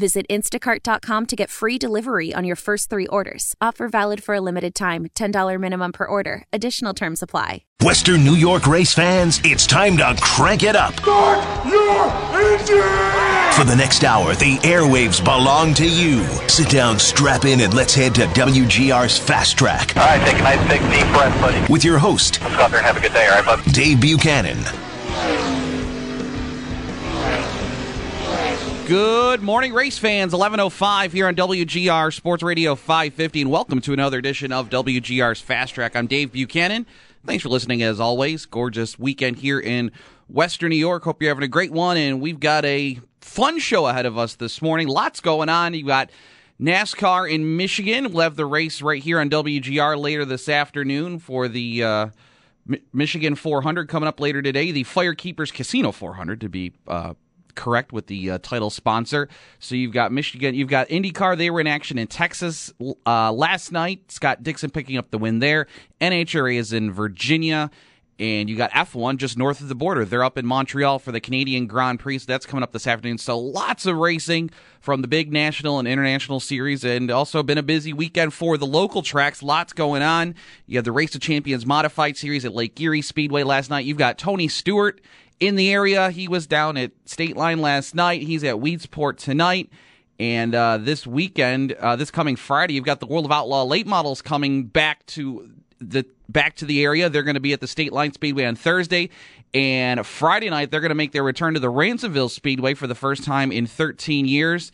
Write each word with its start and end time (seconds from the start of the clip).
Visit 0.00 0.26
instacart.com 0.30 1.26
to 1.26 1.36
get 1.36 1.50
free 1.50 1.76
delivery 1.76 2.32
on 2.32 2.42
your 2.42 2.56
first 2.56 2.88
three 2.88 3.06
orders. 3.08 3.54
Offer 3.60 3.86
valid 3.86 4.24
for 4.24 4.34
a 4.34 4.40
limited 4.40 4.74
time 4.74 5.08
$10 5.14 5.60
minimum 5.60 5.92
per 5.92 6.06
order. 6.06 6.42
Additional 6.54 6.94
terms 6.94 7.22
apply. 7.22 7.64
Western 7.82 8.24
New 8.24 8.34
York 8.34 8.66
race 8.66 8.94
fans, 8.94 9.42
it's 9.44 9.66
time 9.66 9.98
to 9.98 10.16
crank 10.22 10.62
it 10.62 10.74
up. 10.74 10.94
Start 11.00 11.66
your 11.66 12.06
engine! 12.40 13.52
For 13.52 13.64
the 13.64 13.76
next 13.76 14.02
hour, 14.02 14.34
the 14.34 14.56
airwaves 14.58 15.22
belong 15.22 15.74
to 15.74 15.86
you. 15.86 16.24
Sit 16.48 16.70
down, 16.70 16.98
strap 16.98 17.44
in, 17.44 17.60
and 17.60 17.74
let's 17.74 17.94
head 17.94 18.14
to 18.14 18.22
WGR's 18.22 19.18
Fast 19.18 19.58
Track. 19.58 19.94
All 19.98 20.04
right, 20.04 20.26
take 20.26 20.40
a 20.40 20.42
nice 20.42 20.66
big 20.66 20.80
deep 20.90 21.12
breath, 21.12 21.38
buddy. 21.42 21.70
With 21.70 21.84
your 21.84 21.98
host, 21.98 22.40
Let's 22.40 22.56
go 22.56 22.62
out 22.62 22.70
there 22.70 22.80
and 22.80 22.86
have 22.86 22.96
a 22.96 23.00
good 23.00 23.12
day, 23.12 23.26
all 23.26 23.42
right, 23.42 23.44
bud? 23.44 23.72
Dave 23.74 24.00
Buchanan. 24.00 24.64
Good 28.90 29.40
morning, 29.40 29.72
race 29.72 29.98
fans. 29.98 30.32
11.05 30.32 31.12
here 31.12 31.28
on 31.28 31.36
WGR 31.36 32.12
Sports 32.12 32.42
Radio 32.42 32.74
550, 32.74 33.42
and 33.42 33.48
welcome 33.48 33.80
to 33.82 33.92
another 33.92 34.18
edition 34.18 34.50
of 34.50 34.68
WGR's 34.68 35.40
Fast 35.40 35.74
Track. 35.74 35.94
I'm 35.94 36.08
Dave 36.08 36.32
Buchanan. 36.32 36.86
Thanks 37.24 37.44
for 37.44 37.50
listening, 37.50 37.84
as 37.84 38.00
always. 38.00 38.46
Gorgeous 38.46 38.98
weekend 38.98 39.38
here 39.38 39.60
in 39.60 39.92
Western 40.26 40.70
New 40.70 40.76
York. 40.76 41.04
Hope 41.04 41.22
you're 41.22 41.30
having 41.30 41.44
a 41.44 41.46
great 41.46 41.70
one, 41.70 41.96
and 41.98 42.20
we've 42.20 42.40
got 42.40 42.64
a 42.64 42.98
fun 43.20 43.60
show 43.60 43.86
ahead 43.86 44.06
of 44.06 44.18
us 44.18 44.34
this 44.34 44.60
morning. 44.60 44.88
Lots 44.88 45.20
going 45.20 45.48
on. 45.48 45.72
You've 45.72 45.86
got 45.86 46.10
NASCAR 46.60 47.32
in 47.32 47.56
Michigan. 47.56 48.10
We'll 48.12 48.24
have 48.24 48.34
the 48.34 48.44
race 48.44 48.82
right 48.82 49.00
here 49.00 49.20
on 49.20 49.30
WGR 49.30 50.00
later 50.00 50.24
this 50.24 50.48
afternoon 50.48 51.20
for 51.20 51.46
the 51.46 51.84
uh, 51.84 52.06
Michigan 52.92 53.36
400 53.36 53.88
coming 53.88 54.08
up 54.08 54.18
later 54.18 54.42
today. 54.42 54.72
The 54.72 54.82
Firekeepers 54.82 55.54
Casino 55.54 55.92
400 55.92 56.40
to 56.40 56.48
be 56.48 56.72
uh, 56.88 57.14
correct 57.54 57.92
with 57.92 58.06
the 58.06 58.32
uh, 58.32 58.38
title 58.42 58.70
sponsor. 58.70 59.28
So 59.58 59.74
you've 59.74 59.92
got 59.92 60.12
Michigan, 60.12 60.54
you've 60.54 60.68
got 60.68 60.88
IndyCar. 60.88 61.36
They 61.36 61.50
were 61.50 61.60
in 61.60 61.66
action 61.66 61.98
in 61.98 62.06
Texas 62.06 62.72
uh, 63.06 63.32
last 63.32 63.72
night. 63.72 64.10
Scott 64.10 64.42
Dixon 64.42 64.70
picking 64.70 64.96
up 64.96 65.10
the 65.10 65.18
win 65.18 65.38
there. 65.38 65.66
NHRA 66.00 66.56
is 66.56 66.72
in 66.72 66.92
Virginia. 66.92 67.70
And 68.20 68.50
you 68.50 68.56
got 68.56 68.70
F1 68.72 69.16
just 69.16 69.38
north 69.38 69.62
of 69.62 69.68
the 69.68 69.74
border. 69.74 70.04
They're 70.04 70.22
up 70.22 70.36
in 70.36 70.44
Montreal 70.44 70.98
for 70.98 71.10
the 71.10 71.22
Canadian 71.22 71.66
Grand 71.66 71.98
Prix. 72.00 72.18
So 72.18 72.26
that's 72.28 72.44
coming 72.44 72.62
up 72.62 72.70
this 72.70 72.86
afternoon. 72.86 73.16
So 73.16 73.38
lots 73.38 73.86
of 73.86 73.96
racing 73.96 74.50
from 74.78 75.00
the 75.00 75.08
big 75.08 75.32
national 75.32 75.78
and 75.78 75.88
international 75.88 76.38
series, 76.38 76.84
and 76.84 77.10
also 77.10 77.42
been 77.42 77.56
a 77.56 77.62
busy 77.62 77.94
weekend 77.94 78.34
for 78.34 78.58
the 78.58 78.66
local 78.66 79.00
tracks. 79.00 79.42
Lots 79.42 79.72
going 79.72 80.02
on. 80.02 80.34
You 80.66 80.76
had 80.76 80.84
the 80.84 80.92
Race 80.92 81.14
of 81.14 81.22
Champions 81.22 81.64
Modified 81.64 82.18
Series 82.18 82.44
at 82.44 82.54
Lake 82.54 82.78
Erie 82.78 83.00
Speedway 83.00 83.42
last 83.42 83.70
night. 83.70 83.86
You've 83.86 83.96
got 83.96 84.18
Tony 84.18 84.48
Stewart 84.48 85.00
in 85.40 85.56
the 85.56 85.72
area. 85.72 86.10
He 86.10 86.28
was 86.28 86.46
down 86.46 86.76
at 86.76 86.92
State 87.06 87.36
Line 87.36 87.60
last 87.60 87.94
night. 87.94 88.22
He's 88.22 88.44
at 88.44 88.56
Weedsport 88.56 89.16
tonight. 89.16 89.70
And 90.20 90.54
uh, 90.54 90.76
this 90.76 91.06
weekend, 91.06 91.72
uh, 91.72 91.96
this 91.96 92.10
coming 92.10 92.36
Friday, 92.36 92.74
you've 92.74 92.84
got 92.84 93.00
the 93.00 93.06
World 93.06 93.24
of 93.24 93.32
Outlaw 93.32 93.64
late 93.64 93.86
models 93.86 94.20
coming 94.20 94.64
back 94.64 95.06
to 95.06 95.50
the 95.80 96.04
back 96.28 96.56
to 96.56 96.66
the 96.66 96.84
area. 96.84 97.08
They're 97.08 97.22
going 97.22 97.34
to 97.34 97.40
be 97.40 97.54
at 97.54 97.60
the 97.60 97.66
State 97.66 97.92
Line 97.92 98.12
Speedway 98.12 98.44
on 98.44 98.54
Thursday. 98.54 99.08
And 99.54 100.06
Friday 100.06 100.50
night, 100.50 100.70
they're 100.70 100.80
going 100.80 100.90
to 100.90 100.94
make 100.94 101.12
their 101.12 101.24
return 101.24 101.54
to 101.54 101.60
the 101.60 101.72
Ransomville 101.72 102.30
Speedway 102.30 102.74
for 102.74 102.86
the 102.86 102.94
first 102.94 103.24
time 103.24 103.50
in 103.50 103.66
13 103.66 104.26
years. 104.26 104.70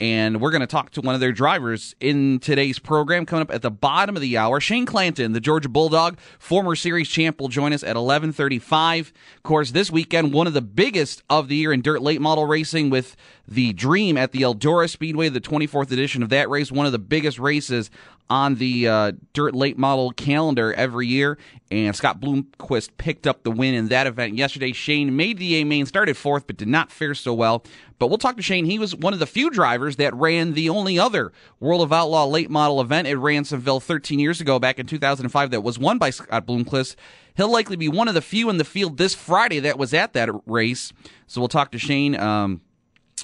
And 0.00 0.40
we're 0.40 0.50
going 0.50 0.62
to 0.62 0.66
talk 0.66 0.92
to 0.92 1.02
one 1.02 1.14
of 1.14 1.20
their 1.20 1.30
drivers 1.30 1.94
in 2.00 2.38
today's 2.38 2.78
program. 2.78 3.26
Coming 3.26 3.42
up 3.42 3.50
at 3.50 3.60
the 3.60 3.70
bottom 3.70 4.16
of 4.16 4.22
the 4.22 4.38
hour, 4.38 4.58
Shane 4.58 4.86
Clanton, 4.86 5.32
the 5.32 5.40
Georgia 5.40 5.68
Bulldog, 5.68 6.18
former 6.38 6.74
series 6.74 7.10
champ, 7.10 7.38
will 7.38 7.48
join 7.48 7.74
us 7.74 7.84
at 7.84 7.96
11:35. 7.96 9.12
Of 9.36 9.42
course, 9.42 9.72
this 9.72 9.90
weekend, 9.90 10.32
one 10.32 10.46
of 10.46 10.54
the 10.54 10.62
biggest 10.62 11.22
of 11.28 11.48
the 11.48 11.56
year 11.56 11.70
in 11.70 11.82
dirt 11.82 12.00
late 12.00 12.22
model 12.22 12.46
racing 12.46 12.88
with 12.88 13.14
the 13.46 13.74
Dream 13.74 14.16
at 14.16 14.32
the 14.32 14.40
Eldora 14.40 14.88
Speedway, 14.88 15.28
the 15.28 15.40
24th 15.40 15.92
edition 15.92 16.22
of 16.22 16.30
that 16.30 16.48
race, 16.48 16.72
one 16.72 16.86
of 16.86 16.92
the 16.92 16.98
biggest 16.98 17.38
races 17.38 17.90
on 18.30 18.54
the 18.54 18.86
uh, 18.88 19.12
dirt 19.32 19.54
late 19.54 19.76
model 19.76 20.12
calendar 20.12 20.72
every 20.72 21.08
year. 21.08 21.36
And 21.72 21.94
Scott 21.94 22.20
Bloomquist 22.20 22.90
picked 22.96 23.26
up 23.26 23.42
the 23.42 23.50
win 23.50 23.74
in 23.74 23.88
that 23.88 24.06
event 24.06 24.36
yesterday. 24.36 24.72
Shane 24.72 25.16
made 25.16 25.38
the 25.38 25.56
A 25.56 25.64
main, 25.64 25.84
started 25.84 26.16
fourth, 26.16 26.46
but 26.46 26.56
did 26.56 26.68
not 26.68 26.90
fare 26.90 27.14
so 27.14 27.34
well. 27.34 27.64
But 27.98 28.06
we'll 28.08 28.18
talk 28.18 28.36
to 28.36 28.42
Shane. 28.42 28.64
He 28.64 28.78
was 28.78 28.94
one 28.94 29.12
of 29.12 29.18
the 29.18 29.26
few 29.26 29.50
drivers 29.50 29.96
that 29.96 30.14
ran 30.14 30.54
the 30.54 30.70
only 30.70 30.98
other 30.98 31.32
World 31.58 31.82
of 31.82 31.92
Outlaw 31.92 32.24
late 32.26 32.50
model 32.50 32.80
event 32.80 33.08
at 33.08 33.16
Ransomville 33.16 33.82
13 33.82 34.18
years 34.18 34.40
ago, 34.40 34.58
back 34.58 34.78
in 34.78 34.86
2005, 34.86 35.50
that 35.50 35.62
was 35.62 35.78
won 35.78 35.98
by 35.98 36.10
Scott 36.10 36.46
Bloomquist. 36.46 36.96
He'll 37.36 37.52
likely 37.52 37.76
be 37.76 37.88
one 37.88 38.08
of 38.08 38.14
the 38.14 38.22
few 38.22 38.48
in 38.48 38.56
the 38.56 38.64
field 38.64 38.96
this 38.96 39.14
Friday 39.14 39.60
that 39.60 39.78
was 39.78 39.92
at 39.92 40.12
that 40.14 40.30
race. 40.46 40.92
So 41.26 41.40
we'll 41.40 41.48
talk 41.48 41.72
to 41.72 41.78
Shane. 41.78 42.18
Um, 42.18 42.62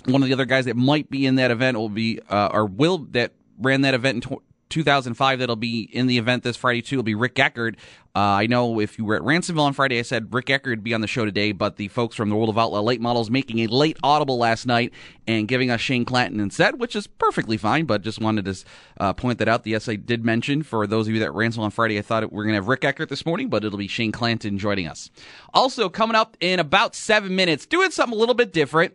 one 0.05 0.23
of 0.23 0.29
the 0.29 0.35
other 0.35 0.45
guys 0.45 0.67
that 0.67 0.77
might 0.77 1.11
be 1.11 1.27
in 1.27 1.37
that 1.37 1.51
event 1.51 1.77
will 1.79 1.89
be, 1.89 2.21
uh, 2.29 2.51
or 2.53 2.67
will, 2.67 2.99
that 3.11 3.33
ran 3.59 3.81
that 3.83 3.95
event 3.95 4.27
in 4.27 4.39
2005 4.69 5.39
that'll 5.39 5.57
be 5.57 5.83
in 5.93 6.07
the 6.07 6.19
event 6.19 6.43
this 6.43 6.57
Friday 6.57 6.83
too 6.83 6.97
will 6.97 7.03
be 7.03 7.15
Rick 7.15 7.39
Eckert. 7.39 7.77
Uh, 8.15 8.41
I 8.41 8.47
know 8.47 8.81
if 8.81 8.99
you 8.99 9.05
were 9.05 9.15
at 9.15 9.23
Ransomville 9.23 9.61
on 9.61 9.75
Friday, 9.75 9.99
I 9.99 10.03
said 10.03 10.33
Rick 10.33 10.49
Eckert 10.49 10.71
would 10.71 10.83
be 10.83 10.95
on 10.95 11.03
the 11.03 11.07
show 11.07 11.27
today, 11.27 11.53
but 11.53 11.77
the 11.77 11.89
folks 11.89 12.17
from 12.17 12.31
the 12.31 12.37
World 12.37 12.49
of 12.49 12.57
Outlaw 12.57 12.81
late 12.81 13.01
models 13.01 13.31
making 13.31 13.59
a 13.59 13.67
late 13.67 13.99
audible 14.03 14.39
last 14.39 14.65
night 14.65 14.93
and 15.27 15.47
giving 15.47 15.71
us 15.71 15.83
Shane 15.83 16.07
Clanton 16.07 16.41
instead, 16.41 16.81
which 16.81 16.97
is 16.97 17.07
perfectly 17.07 17.59
fine, 17.59 17.85
but 17.85 18.01
just 18.01 18.19
wanted 18.19 18.47
to 18.47 18.65
uh, 18.99 19.13
point 19.13 19.39
that 19.39 19.49
out. 19.49 19.65
The 19.65 19.77
I 19.77 19.97
did 19.97 20.25
mention 20.25 20.63
for 20.63 20.87
those 20.87 21.09
of 21.09 21.15
you 21.15 21.21
that 21.21 21.31
Ransomville 21.31 21.59
on 21.61 21.71
Friday, 21.71 21.99
I 21.99 22.03
thought 22.03 22.33
we 22.33 22.41
are 22.41 22.45
going 22.45 22.55
to 22.55 22.61
have 22.63 22.69
Rick 22.69 22.85
Eckert 22.85 23.11
this 23.11 23.27
morning, 23.27 23.51
but 23.51 23.65
it'll 23.65 23.79
be 23.79 23.89
Shane 23.89 24.13
Clanton 24.13 24.57
joining 24.57 24.87
us. 24.87 25.11
Also, 25.53 25.91
coming 25.91 26.17
up 26.17 26.39
in 26.41 26.59
about 26.59 26.95
seven 26.95 27.37
minutes, 27.37 27.67
doing 27.67 27.91
something 27.91 28.17
a 28.17 28.19
little 28.19 28.35
bit 28.35 28.53
different. 28.53 28.95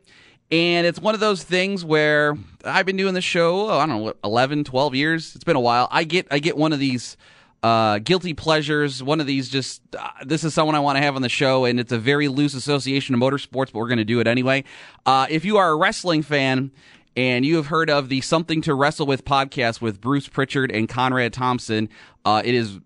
And 0.52 0.86
it's 0.86 1.00
one 1.00 1.14
of 1.14 1.22
those 1.22 1.44
things 1.44 1.86
where 1.86 2.36
I've 2.66 2.86
been 2.86 2.98
doing 2.98 3.14
the 3.14 3.22
show, 3.22 3.70
oh, 3.70 3.78
I 3.78 3.86
don't 3.86 4.04
know, 4.04 4.14
11, 4.24 4.66
12 4.66 4.96
years. 4.96 5.34
It's 5.34 5.46
been 5.46 5.56
a 5.56 5.62
while. 5.62 5.88
I 5.92 6.04
get 6.04 6.28
I 6.30 6.40
get 6.40 6.58
one 6.58 6.74
of 6.74 6.80
these 6.80 7.16
uh, 7.64 8.00
guilty 8.00 8.34
pleasures, 8.34 9.02
one 9.02 9.22
of 9.22 9.28
these 9.28 9.48
just 9.48 9.82
uh, 9.98 10.10
this 10.26 10.44
is 10.44 10.54
someone 10.54 10.76
I 10.76 10.80
want 10.80 10.98
to 10.98 11.04
have 11.04 11.16
on 11.16 11.22
the 11.22 11.30
show, 11.30 11.66
and 11.66 11.80
it's 11.80 11.92
a 11.92 11.98
very 11.98 12.28
loose 12.28 12.54
association 12.54 13.16
of 13.16 13.22
motorsports, 13.22 13.72
but 13.72 13.76
we're 13.76 13.88
going 13.88 14.00
to 14.00 14.06
do 14.06 14.20
it 14.20 14.28
anyway. 14.28 14.64
Uh, 15.06 15.28
if 15.30 15.46
you 15.46 15.58
are 15.58 15.70
a 15.70 15.76
wrestling 15.76 16.22
fan 16.22 16.72
and 17.16 17.46
you 17.46 17.56
have 17.58 17.68
heard 17.68 17.90
of 17.90 18.10
the 18.10 18.22
Something 18.22 18.62
to 18.64 18.74
Wrestle 18.74 19.06
With 19.06 19.26
podcast 19.26 19.80
with 19.80 20.02
Bruce 20.02 20.28
Pritchard 20.28 20.72
and 20.72 20.90
Conrad 20.90 21.34
Thompson, 21.34 21.88
uh, 22.26 22.42
it 22.44 22.56
is 22.56 22.80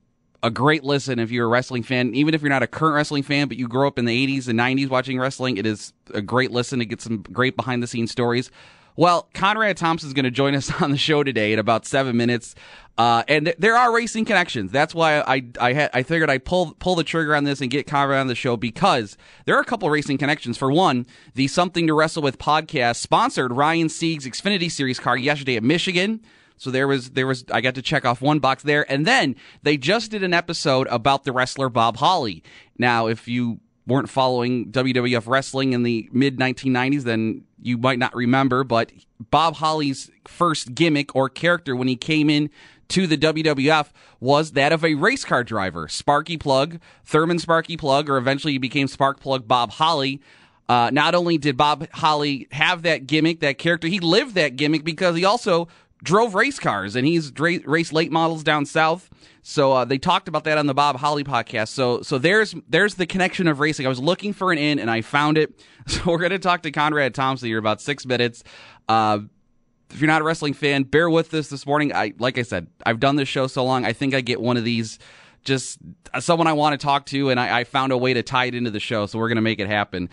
a 0.45 0.51
great 0.51 0.83
listen 0.83 1.17
if 1.17 1.31
you're 1.31 1.45
a 1.45 1.49
wrestling 1.49 1.81
fan. 1.81 2.13
Even 2.13 2.35
if 2.35 2.41
you're 2.41 2.51
not 2.51 2.61
a 2.61 2.67
current 2.67 2.93
wrestling 2.93 3.23
fan, 3.23 3.47
but 3.47 3.57
you 3.57 3.67
grew 3.67 3.87
up 3.87 3.97
in 3.97 4.05
the 4.05 4.27
80s 4.27 4.47
and 4.47 4.59
90s 4.59 4.89
watching 4.89 5.17
wrestling, 5.17 5.57
it 5.57 5.65
is 5.65 5.91
a 6.13 6.21
great 6.21 6.51
listen 6.51 6.77
to 6.79 6.85
get 6.85 7.01
some 7.01 7.23
great 7.23 7.55
behind 7.55 7.81
the 7.81 7.87
scenes 7.87 8.11
stories. 8.11 8.51
Well, 8.95 9.27
Conrad 9.33 9.75
Thompson 9.75 10.07
is 10.07 10.13
going 10.13 10.25
to 10.25 10.31
join 10.31 10.53
us 10.53 10.71
on 10.81 10.91
the 10.91 10.97
show 10.97 11.23
today 11.23 11.51
in 11.51 11.57
about 11.57 11.87
seven 11.87 12.15
minutes. 12.15 12.53
Uh, 12.95 13.23
and 13.27 13.47
th- 13.47 13.57
there 13.57 13.75
are 13.75 13.93
racing 13.93 14.25
connections. 14.25 14.71
That's 14.71 14.93
why 14.93 15.19
I 15.19 15.43
I 15.59 15.73
had 15.73 15.89
I 15.93 16.03
figured 16.03 16.29
I'd 16.29 16.45
pull 16.45 16.75
pull 16.79 16.95
the 16.95 17.03
trigger 17.03 17.35
on 17.35 17.43
this 17.43 17.59
and 17.59 17.69
get 17.71 17.87
Conrad 17.87 18.19
on 18.19 18.27
the 18.27 18.35
show 18.35 18.55
because 18.55 19.17
there 19.45 19.57
are 19.57 19.61
a 19.61 19.65
couple 19.65 19.89
racing 19.89 20.17
connections. 20.19 20.57
For 20.57 20.71
one, 20.71 21.07
the 21.33 21.47
Something 21.47 21.87
to 21.87 21.93
Wrestle 21.93 22.21
with 22.21 22.37
podcast 22.37 22.97
sponsored 22.97 23.51
Ryan 23.51 23.89
Sieg's 23.89 24.25
Xfinity 24.25 24.71
Series 24.71 24.99
car 24.99 25.17
yesterday 25.17 25.57
at 25.57 25.63
Michigan. 25.63 26.21
So 26.57 26.71
there 26.71 26.87
was 26.87 27.11
there 27.11 27.27
was 27.27 27.45
I 27.51 27.61
got 27.61 27.75
to 27.75 27.81
check 27.81 28.05
off 28.05 28.21
one 28.21 28.39
box 28.39 28.63
there, 28.63 28.89
and 28.91 29.05
then 29.05 29.35
they 29.63 29.77
just 29.77 30.11
did 30.11 30.23
an 30.23 30.33
episode 30.33 30.87
about 30.87 31.23
the 31.23 31.31
wrestler 31.31 31.69
Bob 31.69 31.97
Holly. 31.97 32.43
Now, 32.77 33.07
if 33.07 33.27
you 33.27 33.59
weren't 33.87 34.09
following 34.09 34.71
WWF 34.71 35.27
wrestling 35.27 35.73
in 35.73 35.83
the 35.83 36.09
mid 36.11 36.37
1990s, 36.37 37.03
then 37.03 37.43
you 37.61 37.77
might 37.77 37.99
not 37.99 38.15
remember. 38.15 38.63
But 38.63 38.91
Bob 39.19 39.55
Holly's 39.55 40.09
first 40.27 40.73
gimmick 40.75 41.15
or 41.15 41.29
character 41.29 41.75
when 41.75 41.87
he 41.87 41.95
came 41.95 42.29
in 42.29 42.49
to 42.89 43.07
the 43.07 43.17
WWF 43.17 43.89
was 44.19 44.51
that 44.51 44.71
of 44.71 44.85
a 44.85 44.95
race 44.95 45.25
car 45.25 45.43
driver, 45.43 45.87
Sparky 45.87 46.37
Plug, 46.37 46.79
Thurman 47.03 47.39
Sparky 47.39 47.77
Plug, 47.77 48.09
or 48.09 48.17
eventually 48.17 48.53
he 48.53 48.59
became 48.59 48.87
Spark 48.87 49.19
Plug 49.19 49.47
Bob 49.47 49.71
Holly. 49.71 50.21
Uh, 50.67 50.89
not 50.91 51.13
only 51.13 51.37
did 51.37 51.57
Bob 51.57 51.87
Holly 51.91 52.47
have 52.51 52.83
that 52.83 53.05
gimmick, 53.05 53.39
that 53.41 53.57
character, 53.59 53.87
he 53.87 53.99
lived 53.99 54.33
that 54.35 54.55
gimmick 54.55 54.83
because 54.83 55.15
he 55.15 55.23
also 55.23 55.67
drove 56.05 56.35
race 56.35 56.59
cars 56.59 56.95
and 56.95 57.05
he's 57.05 57.31
dra- 57.31 57.59
raced 57.65 57.91
late 57.91 58.11
models 58.11 58.43
down 58.43 58.65
south. 58.65 59.09
So 59.41 59.73
uh, 59.73 59.85
they 59.85 59.97
talked 59.97 60.27
about 60.27 60.45
that 60.45 60.57
on 60.57 60.67
the 60.67 60.73
Bob 60.73 60.95
Holly 60.97 61.23
podcast. 61.23 61.69
So 61.69 62.01
so 62.01 62.17
there's 62.17 62.55
there's 62.69 62.95
the 62.95 63.05
connection 63.05 63.47
of 63.47 63.59
racing. 63.59 63.85
I 63.85 63.89
was 63.89 63.99
looking 63.99 64.31
for 64.31 64.51
an 64.51 64.57
in 64.57 64.79
and 64.79 64.89
I 64.89 65.01
found 65.01 65.37
it. 65.37 65.53
So 65.87 66.01
we're 66.05 66.17
gonna 66.17 66.39
talk 66.39 66.63
to 66.63 66.71
Conrad 66.71 67.13
Thompson 67.13 67.47
here 67.47 67.59
about 67.59 67.79
six 67.79 68.07
minutes. 68.07 68.43
Uh, 68.89 69.19
if 69.91 70.01
you're 70.01 70.07
not 70.07 70.21
a 70.21 70.23
wrestling 70.23 70.55
fan, 70.55 70.81
bear 70.81 71.11
with 71.11 71.31
us 71.35 71.49
this 71.49 71.67
morning. 71.67 71.93
I 71.93 72.13
like 72.17 72.39
I 72.39 72.41
said, 72.41 72.65
I've 72.87 72.99
done 72.99 73.17
this 73.17 73.29
show 73.29 73.45
so 73.45 73.63
long. 73.63 73.85
I 73.85 73.93
think 73.93 74.15
I 74.15 74.21
get 74.21 74.41
one 74.41 74.57
of 74.57 74.63
these 74.63 74.97
just 75.45 75.77
someone 76.19 76.47
I 76.47 76.53
want 76.53 76.79
to 76.79 76.83
talk 76.83 77.05
to, 77.07 77.29
and 77.29 77.39
I, 77.39 77.59
I, 77.59 77.63
found 77.63 77.91
a 77.91 77.97
way 77.97 78.13
to 78.13 78.23
tie 78.23 78.45
it 78.45 78.55
into 78.55 78.71
the 78.71 78.79
show, 78.79 79.05
so 79.05 79.19
we're 79.19 79.27
going 79.27 79.35
to 79.37 79.41
make 79.41 79.59
it 79.59 79.67
happen. 79.67 80.09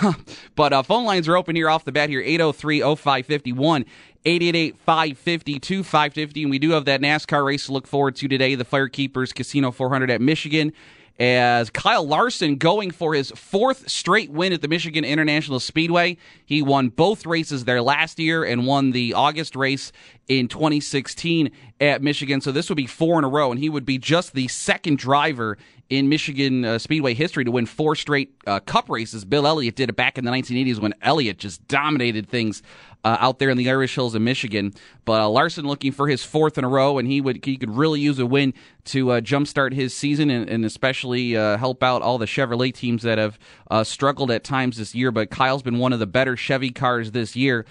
but 0.54 0.72
uh, 0.72 0.82
phone 0.82 1.04
lines 1.04 1.28
are 1.28 1.36
open 1.36 1.56
here 1.56 1.68
off 1.68 1.84
the 1.84 1.92
bat 1.92 2.08
here 2.08 2.20
803 2.20 2.80
0551. 2.80 3.84
888-550-2550. 4.24 6.42
And 6.42 6.50
we 6.50 6.58
do 6.58 6.70
have 6.70 6.86
that 6.86 7.00
NASCAR 7.00 7.44
race 7.44 7.66
to 7.66 7.72
look 7.72 7.86
forward 7.86 8.16
to 8.16 8.28
today, 8.28 8.54
the 8.54 8.64
Firekeepers 8.64 9.34
Casino 9.34 9.70
400 9.70 10.10
at 10.10 10.20
Michigan 10.20 10.72
as 11.18 11.70
Kyle 11.70 12.06
Larson 12.06 12.56
going 12.56 12.92
for 12.92 13.14
his 13.14 13.32
fourth 13.32 13.88
straight 13.88 14.30
win 14.30 14.52
at 14.52 14.62
the 14.62 14.68
Michigan 14.68 15.04
International 15.04 15.58
Speedway. 15.58 16.16
He 16.46 16.62
won 16.62 16.90
both 16.90 17.26
races 17.26 17.64
there 17.64 17.82
last 17.82 18.20
year 18.20 18.44
and 18.44 18.66
won 18.66 18.92
the 18.92 19.14
August 19.14 19.56
race 19.56 19.90
in 20.28 20.46
2016 20.46 21.50
at 21.80 22.02
Michigan. 22.02 22.40
So 22.40 22.52
this 22.52 22.68
would 22.68 22.76
be 22.76 22.86
four 22.86 23.18
in 23.18 23.24
a 23.24 23.28
row, 23.28 23.50
and 23.50 23.58
he 23.58 23.68
would 23.68 23.84
be 23.84 23.98
just 23.98 24.34
the 24.34 24.46
second 24.48 24.98
driver 24.98 25.58
in 25.90 26.08
Michigan 26.10 26.64
uh, 26.64 26.78
Speedway 26.78 27.14
history 27.14 27.44
to 27.44 27.50
win 27.50 27.64
four 27.64 27.94
straight 27.94 28.34
uh, 28.46 28.60
Cup 28.60 28.90
races. 28.90 29.24
Bill 29.24 29.46
Elliott 29.46 29.74
did 29.74 29.88
it 29.88 29.96
back 29.96 30.18
in 30.18 30.24
the 30.24 30.30
1980s 30.30 30.78
when 30.78 30.92
Elliott 31.00 31.38
just 31.38 31.66
dominated 31.66 32.28
things 32.28 32.62
uh, 33.04 33.16
out 33.20 33.38
there 33.38 33.48
in 33.48 33.56
the 33.56 33.70
Irish 33.70 33.94
Hills 33.94 34.14
of 34.14 34.20
Michigan. 34.20 34.74
But 35.06 35.22
uh, 35.22 35.28
Larson 35.30 35.66
looking 35.66 35.92
for 35.92 36.06
his 36.06 36.22
fourth 36.22 36.58
in 36.58 36.64
a 36.64 36.68
row, 36.68 36.98
and 36.98 37.08
he 37.08 37.20
would 37.22 37.42
he 37.44 37.56
could 37.56 37.70
really 37.70 38.00
use 38.00 38.18
a 38.18 38.26
win 38.26 38.52
to 38.86 39.12
uh, 39.12 39.20
jumpstart 39.20 39.72
his 39.72 39.94
season 39.94 40.28
and, 40.28 40.48
and 40.48 40.64
especially 40.64 41.36
uh, 41.36 41.56
help 41.56 41.82
out 41.82 42.02
all 42.02 42.18
the 42.18 42.26
Chevrolet 42.26 42.74
teams 42.74 43.02
that 43.02 43.18
have 43.18 43.38
struggled 43.86 44.30
at 44.30 44.44
times 44.44 44.76
this 44.76 44.94
year. 44.94 45.10
But 45.10 45.30
Kyle's 45.30 45.62
been 45.62 45.78
one 45.78 45.94
of 45.94 46.00
the 46.00 46.06
better 46.06 46.36
Chevy 46.36 46.70
cars 46.70 47.12
this 47.12 47.34
year. 47.34 47.64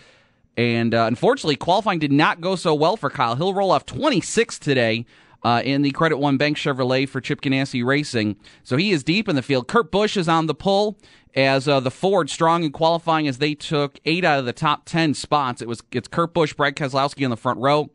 And 0.56 0.96
unfortunately, 0.96 1.56
qualifying 1.56 2.00
did 2.00 2.12
not 2.12 2.42
go 2.42 2.56
so 2.56 2.74
well 2.74 2.98
for 2.98 3.12
Kyle. 3.12 3.36
He'll 3.36 3.54
roll 3.54 3.70
off 3.70 3.86
26 3.86 4.58
today 4.58 5.06
uh, 5.44 5.62
in 5.63 5.81
the 5.81 5.92
Credit 5.92 6.18
One 6.18 6.38
Bank 6.38 6.57
Chevrolet 6.57 7.07
for 7.07 7.22
Chip 7.22 7.42
Ganassi 7.42 7.86
Racing. 7.86 8.36
So 8.63 8.78
he 8.78 8.92
is 8.92 9.04
deep 9.04 9.30
in 9.30 9.36
the 9.36 9.42
field. 9.42 9.68
Kurt 9.68 9.92
Busch 9.92 10.18
is 10.18 10.28
on 10.28 10.48
the 10.48 10.56
pull 10.56 10.98
as 11.36 11.68
uh, 11.68 11.80
the 11.80 11.92
Ford 11.92 12.30
strong 12.30 12.63
in 12.63 12.72
qualifying 12.72 13.28
as 13.28 13.38
they 13.38 13.54
took 13.54 14.00
eight 14.06 14.24
out 14.24 14.39
of 14.39 14.45
the 14.45 14.54
top 14.54 14.86
ten 14.86 15.13
spots. 15.13 15.62
It 15.62 15.68
was 15.68 15.81
it's 15.92 16.07
Kurt 16.07 16.34
Busch, 16.34 16.54
Brad 16.54 16.75
Keselowski 16.75 17.24
in 17.24 17.30
the 17.30 17.38
front 17.38 17.60
row, 17.60 17.89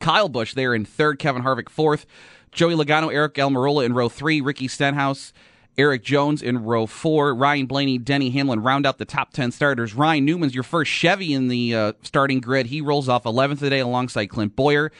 Kyle 0.00 0.28
Busch 0.28 0.54
there 0.54 0.74
in 0.74 0.84
third, 0.84 1.18
Kevin 1.18 1.42
Harvick 1.42 1.68
fourth, 1.68 2.06
Joey 2.52 2.74
Logano, 2.74 3.12
Aric 3.12 3.34
Almirola 3.34 3.84
in 3.84 3.94
row 3.94 4.08
three, 4.08 4.40
Ricky 4.40 4.68
Stenhouse. 4.68 5.32
Erik 5.78 6.02
Jones 6.02 6.40
in 6.42 6.64
row 6.64 6.86
four. 6.86 7.34
Ryan 7.34 7.66
Blaney, 7.66 7.98
Denny 7.98 8.30
Hamlin 8.30 8.62
round 8.62 8.86
out 8.86 8.96
the 8.96 9.04
top 9.04 9.34
10 9.34 9.52
starters. 9.52 9.92
Ryan 9.92 10.24
Newman's 10.24 10.54
your 10.54 10.64
first 10.64 10.90
Chevy 10.90 11.34
in 11.34 11.48
the 11.48 11.74
uh, 11.74 11.92
starting 12.02 12.40
grid. 12.40 12.68
He 12.68 12.80
rolls 12.80 13.10
off 13.10 13.24
11th 13.24 13.58
today 13.58 13.80
alongside 13.80 14.26
Clint 14.26 14.56
Bowyer. 14.56 14.90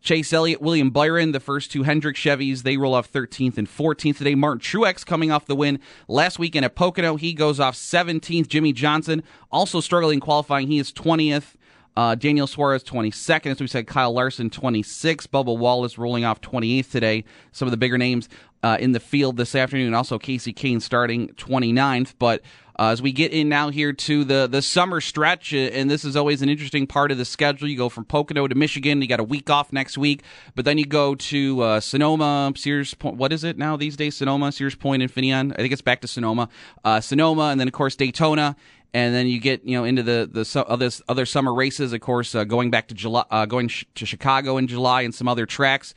Chase 0.00 0.32
Elliott, 0.32 0.62
William 0.62 0.90
Byron, 0.90 1.32
the 1.32 1.40
first 1.40 1.70
two 1.70 1.82
Hendrick 1.82 2.16
Chevys, 2.16 2.62
they 2.62 2.76
roll 2.76 2.94
off 2.94 3.12
13th 3.12 3.58
and 3.58 3.68
14th 3.68 4.18
today. 4.18 4.34
Martin 4.34 4.60
Truex 4.60 5.04
coming 5.04 5.30
off 5.30 5.46
the 5.46 5.54
win 5.54 5.78
last 6.08 6.38
weekend 6.38 6.64
at 6.64 6.74
Pocono. 6.74 7.16
He 7.16 7.34
goes 7.34 7.60
off 7.60 7.74
17th. 7.74 8.48
Jimmie 8.48 8.72
Johnson 8.72 9.22
also 9.50 9.80
struggling 9.80 10.20
qualifying. 10.20 10.68
He 10.68 10.78
is 10.78 10.92
20th. 10.92 11.54
Uh, 11.96 12.14
Daniel 12.14 12.46
Suarez 12.46 12.82
22nd. 12.84 13.50
As 13.50 13.60
we 13.60 13.66
said, 13.66 13.86
Kyle 13.86 14.12
Larson 14.12 14.48
26. 14.48 15.26
Bubba 15.26 15.56
Wallace 15.56 15.98
rolling 15.98 16.24
off 16.24 16.40
28th 16.40 16.90
today. 16.90 17.24
Some 17.52 17.66
of 17.68 17.72
the 17.72 17.76
bigger 17.76 17.98
names 17.98 18.28
uh, 18.62 18.78
in 18.80 18.92
the 18.92 19.00
field 19.00 19.36
this 19.36 19.54
afternoon. 19.54 19.92
Also, 19.92 20.18
Casey 20.18 20.52
Kahne 20.52 20.80
starting 20.80 21.28
29th. 21.30 22.14
But 22.18 22.42
uh, 22.80 22.92
as 22.92 23.02
we 23.02 23.12
get 23.12 23.30
in 23.30 23.50
now 23.50 23.68
here 23.68 23.92
to 23.92 24.24
the, 24.24 24.48
the 24.50 24.62
summer 24.62 25.02
stretch, 25.02 25.52
uh, 25.52 25.58
and 25.58 25.90
this 25.90 26.02
is 26.02 26.16
always 26.16 26.40
an 26.40 26.48
interesting 26.48 26.86
part 26.86 27.12
of 27.12 27.18
the 27.18 27.26
schedule. 27.26 27.68
You 27.68 27.76
go 27.76 27.90
from 27.90 28.06
Pocono 28.06 28.48
to 28.48 28.54
Michigan. 28.54 29.02
You 29.02 29.06
got 29.06 29.20
a 29.20 29.24
week 29.24 29.50
off 29.50 29.70
next 29.70 29.98
week, 29.98 30.22
but 30.54 30.64
then 30.64 30.78
you 30.78 30.86
go 30.86 31.14
to 31.14 31.60
uh, 31.60 31.80
Sonoma, 31.80 32.54
Sears 32.56 32.94
Point. 32.94 33.16
What 33.16 33.34
is 33.34 33.44
it 33.44 33.58
now 33.58 33.76
these 33.76 33.98
days? 33.98 34.16
Sonoma, 34.16 34.50
Sears 34.50 34.74
Point, 34.74 35.02
and 35.02 35.12
Infineon. 35.12 35.52
I 35.52 35.56
think 35.56 35.74
it's 35.74 35.82
back 35.82 36.00
to 36.00 36.08
Sonoma. 36.08 36.48
Uh, 36.82 37.02
Sonoma, 37.02 37.48
and 37.50 37.60
then, 37.60 37.68
of 37.68 37.74
course, 37.74 37.96
Daytona 37.96 38.56
and 38.92 39.14
then 39.14 39.28
you 39.28 39.38
get 39.38 39.64
you 39.64 39.76
know 39.76 39.84
into 39.84 40.02
the 40.02 40.28
the 40.32 40.64
other 40.66 40.90
other 41.06 41.26
summer 41.26 41.52
races. 41.52 41.92
Of 41.92 42.00
course, 42.00 42.34
uh, 42.34 42.44
going 42.44 42.70
back 42.70 42.88
to 42.88 42.94
July, 42.94 43.24
uh, 43.30 43.44
going 43.44 43.68
sh- 43.68 43.84
to 43.96 44.06
Chicago 44.06 44.56
in 44.56 44.66
July, 44.66 45.02
and 45.02 45.14
some 45.14 45.28
other 45.28 45.44
tracks. 45.44 45.94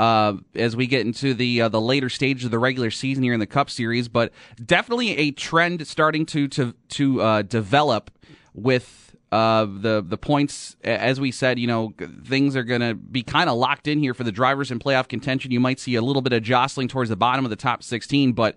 Uh, 0.00 0.38
as 0.54 0.74
we 0.74 0.86
get 0.86 1.04
into 1.04 1.34
the 1.34 1.60
uh, 1.60 1.68
the 1.68 1.78
later 1.78 2.08
stage 2.08 2.42
of 2.42 2.50
the 2.50 2.58
regular 2.58 2.90
season 2.90 3.22
here 3.22 3.34
in 3.34 3.38
the 3.38 3.46
Cup 3.46 3.68
Series, 3.68 4.08
but 4.08 4.32
definitely 4.64 5.10
a 5.18 5.30
trend 5.30 5.86
starting 5.86 6.24
to 6.24 6.48
to 6.48 6.74
to 6.88 7.20
uh, 7.20 7.42
develop 7.42 8.10
with 8.54 9.14
uh, 9.30 9.66
the 9.66 10.02
the 10.02 10.16
points. 10.16 10.74
As 10.82 11.20
we 11.20 11.30
said, 11.30 11.58
you 11.58 11.66
know 11.66 11.92
things 12.24 12.56
are 12.56 12.62
going 12.62 12.80
to 12.80 12.94
be 12.94 13.22
kind 13.22 13.50
of 13.50 13.58
locked 13.58 13.86
in 13.88 13.98
here 13.98 14.14
for 14.14 14.24
the 14.24 14.32
drivers 14.32 14.70
in 14.70 14.78
playoff 14.78 15.06
contention. 15.06 15.50
You 15.50 15.60
might 15.60 15.78
see 15.78 15.96
a 15.96 16.02
little 16.02 16.22
bit 16.22 16.32
of 16.32 16.42
jostling 16.42 16.88
towards 16.88 17.10
the 17.10 17.16
bottom 17.16 17.44
of 17.44 17.50
the 17.50 17.56
top 17.56 17.82
16, 17.82 18.32
but 18.32 18.56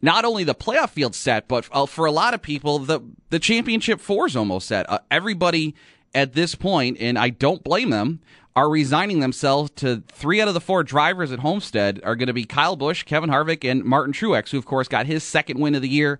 not 0.00 0.24
only 0.24 0.42
the 0.42 0.52
playoff 0.52 0.90
field 0.90 1.14
set, 1.14 1.46
but 1.46 1.68
uh, 1.70 1.86
for 1.86 2.06
a 2.06 2.10
lot 2.10 2.34
of 2.34 2.42
people, 2.42 2.80
the 2.80 2.98
the 3.30 3.38
championship 3.38 4.00
four 4.00 4.26
is 4.26 4.34
almost 4.34 4.66
set. 4.66 4.86
Everybody 5.12 5.76
at 6.12 6.32
this 6.32 6.54
point, 6.56 6.98
and 7.00 7.18
I 7.18 7.30
don't 7.30 7.62
blame 7.62 7.90
them, 7.90 8.20
are 8.54 8.68
resigning 8.68 9.20
themselves 9.20 9.70
to 9.76 10.02
three 10.08 10.40
out 10.40 10.48
of 10.48 10.54
the 10.54 10.60
four 10.60 10.82
drivers 10.84 11.32
at 11.32 11.38
Homestead 11.38 12.00
are 12.04 12.16
going 12.16 12.26
to 12.26 12.32
be 12.32 12.44
Kyle 12.44 12.76
Busch, 12.76 13.04
Kevin 13.04 13.30
Harvick, 13.30 13.68
and 13.68 13.82
Martin 13.84 14.12
Truex, 14.12 14.50
who 14.50 14.58
of 14.58 14.66
course 14.66 14.88
got 14.88 15.06
his 15.06 15.24
second 15.24 15.58
win 15.58 15.74
of 15.74 15.82
the 15.82 15.88
year 15.88 16.18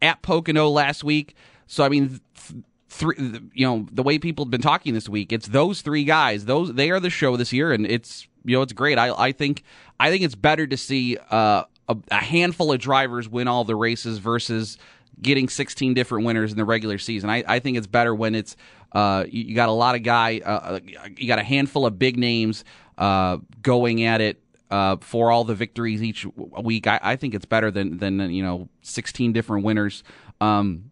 at 0.00 0.22
Pocono 0.22 0.68
last 0.68 1.04
week. 1.04 1.34
So 1.66 1.84
I 1.84 1.88
mean. 1.88 2.20
Th- 2.48 2.64
three, 2.88 3.16
you 3.54 3.66
know, 3.66 3.86
the 3.90 4.02
way 4.02 4.18
people 4.18 4.44
have 4.44 4.50
been 4.50 4.60
talking 4.60 4.92
this 4.92 5.08
week, 5.08 5.32
it's 5.32 5.48
those 5.48 5.80
three 5.80 6.04
guys. 6.04 6.44
Those 6.44 6.74
they 6.74 6.90
are 6.90 7.00
the 7.00 7.08
show 7.08 7.38
this 7.38 7.50
year, 7.50 7.72
and 7.72 7.86
it's 7.86 8.28
you 8.44 8.54
know 8.54 8.60
it's 8.60 8.74
great. 8.74 8.98
I 8.98 9.14
I 9.14 9.32
think 9.32 9.62
I 9.98 10.10
think 10.10 10.22
it's 10.22 10.34
better 10.34 10.66
to 10.66 10.76
see 10.76 11.16
uh, 11.30 11.64
a, 11.88 11.96
a 12.10 12.16
handful 12.16 12.70
of 12.70 12.80
drivers 12.80 13.28
win 13.28 13.48
all 13.48 13.64
the 13.64 13.76
races 13.76 14.18
versus 14.18 14.76
getting 15.20 15.48
16 15.48 15.94
different 15.94 16.26
winners 16.26 16.50
in 16.50 16.58
the 16.58 16.64
regular 16.64 16.98
season. 16.98 17.30
I, 17.30 17.44
I 17.46 17.58
think 17.60 17.76
it's 17.76 17.86
better 17.86 18.14
when 18.14 18.34
it's 18.34 18.56
uh, 18.94 19.24
you, 19.28 19.44
you, 19.44 19.54
got 19.54 19.68
a 19.68 19.72
lot 19.72 19.94
of 19.94 20.02
guy, 20.02 20.40
uh, 20.44 20.48
uh, 20.48 20.80
you 21.16 21.26
got 21.26 21.38
a 21.38 21.44
handful 21.44 21.86
of 21.86 21.98
big 21.98 22.16
names 22.18 22.64
uh, 22.98 23.38
going 23.62 24.04
at 24.04 24.20
it 24.20 24.42
uh, 24.70 24.96
for 25.00 25.30
all 25.30 25.44
the 25.44 25.54
victories 25.54 26.02
each 26.02 26.26
week. 26.36 26.86
I, 26.86 27.00
I, 27.02 27.16
think 27.16 27.34
it's 27.34 27.44
better 27.44 27.70
than 27.70 27.98
than 27.98 28.18
you 28.30 28.42
know 28.42 28.68
16 28.82 29.32
different 29.32 29.64
winners. 29.64 30.02
Um, 30.40 30.90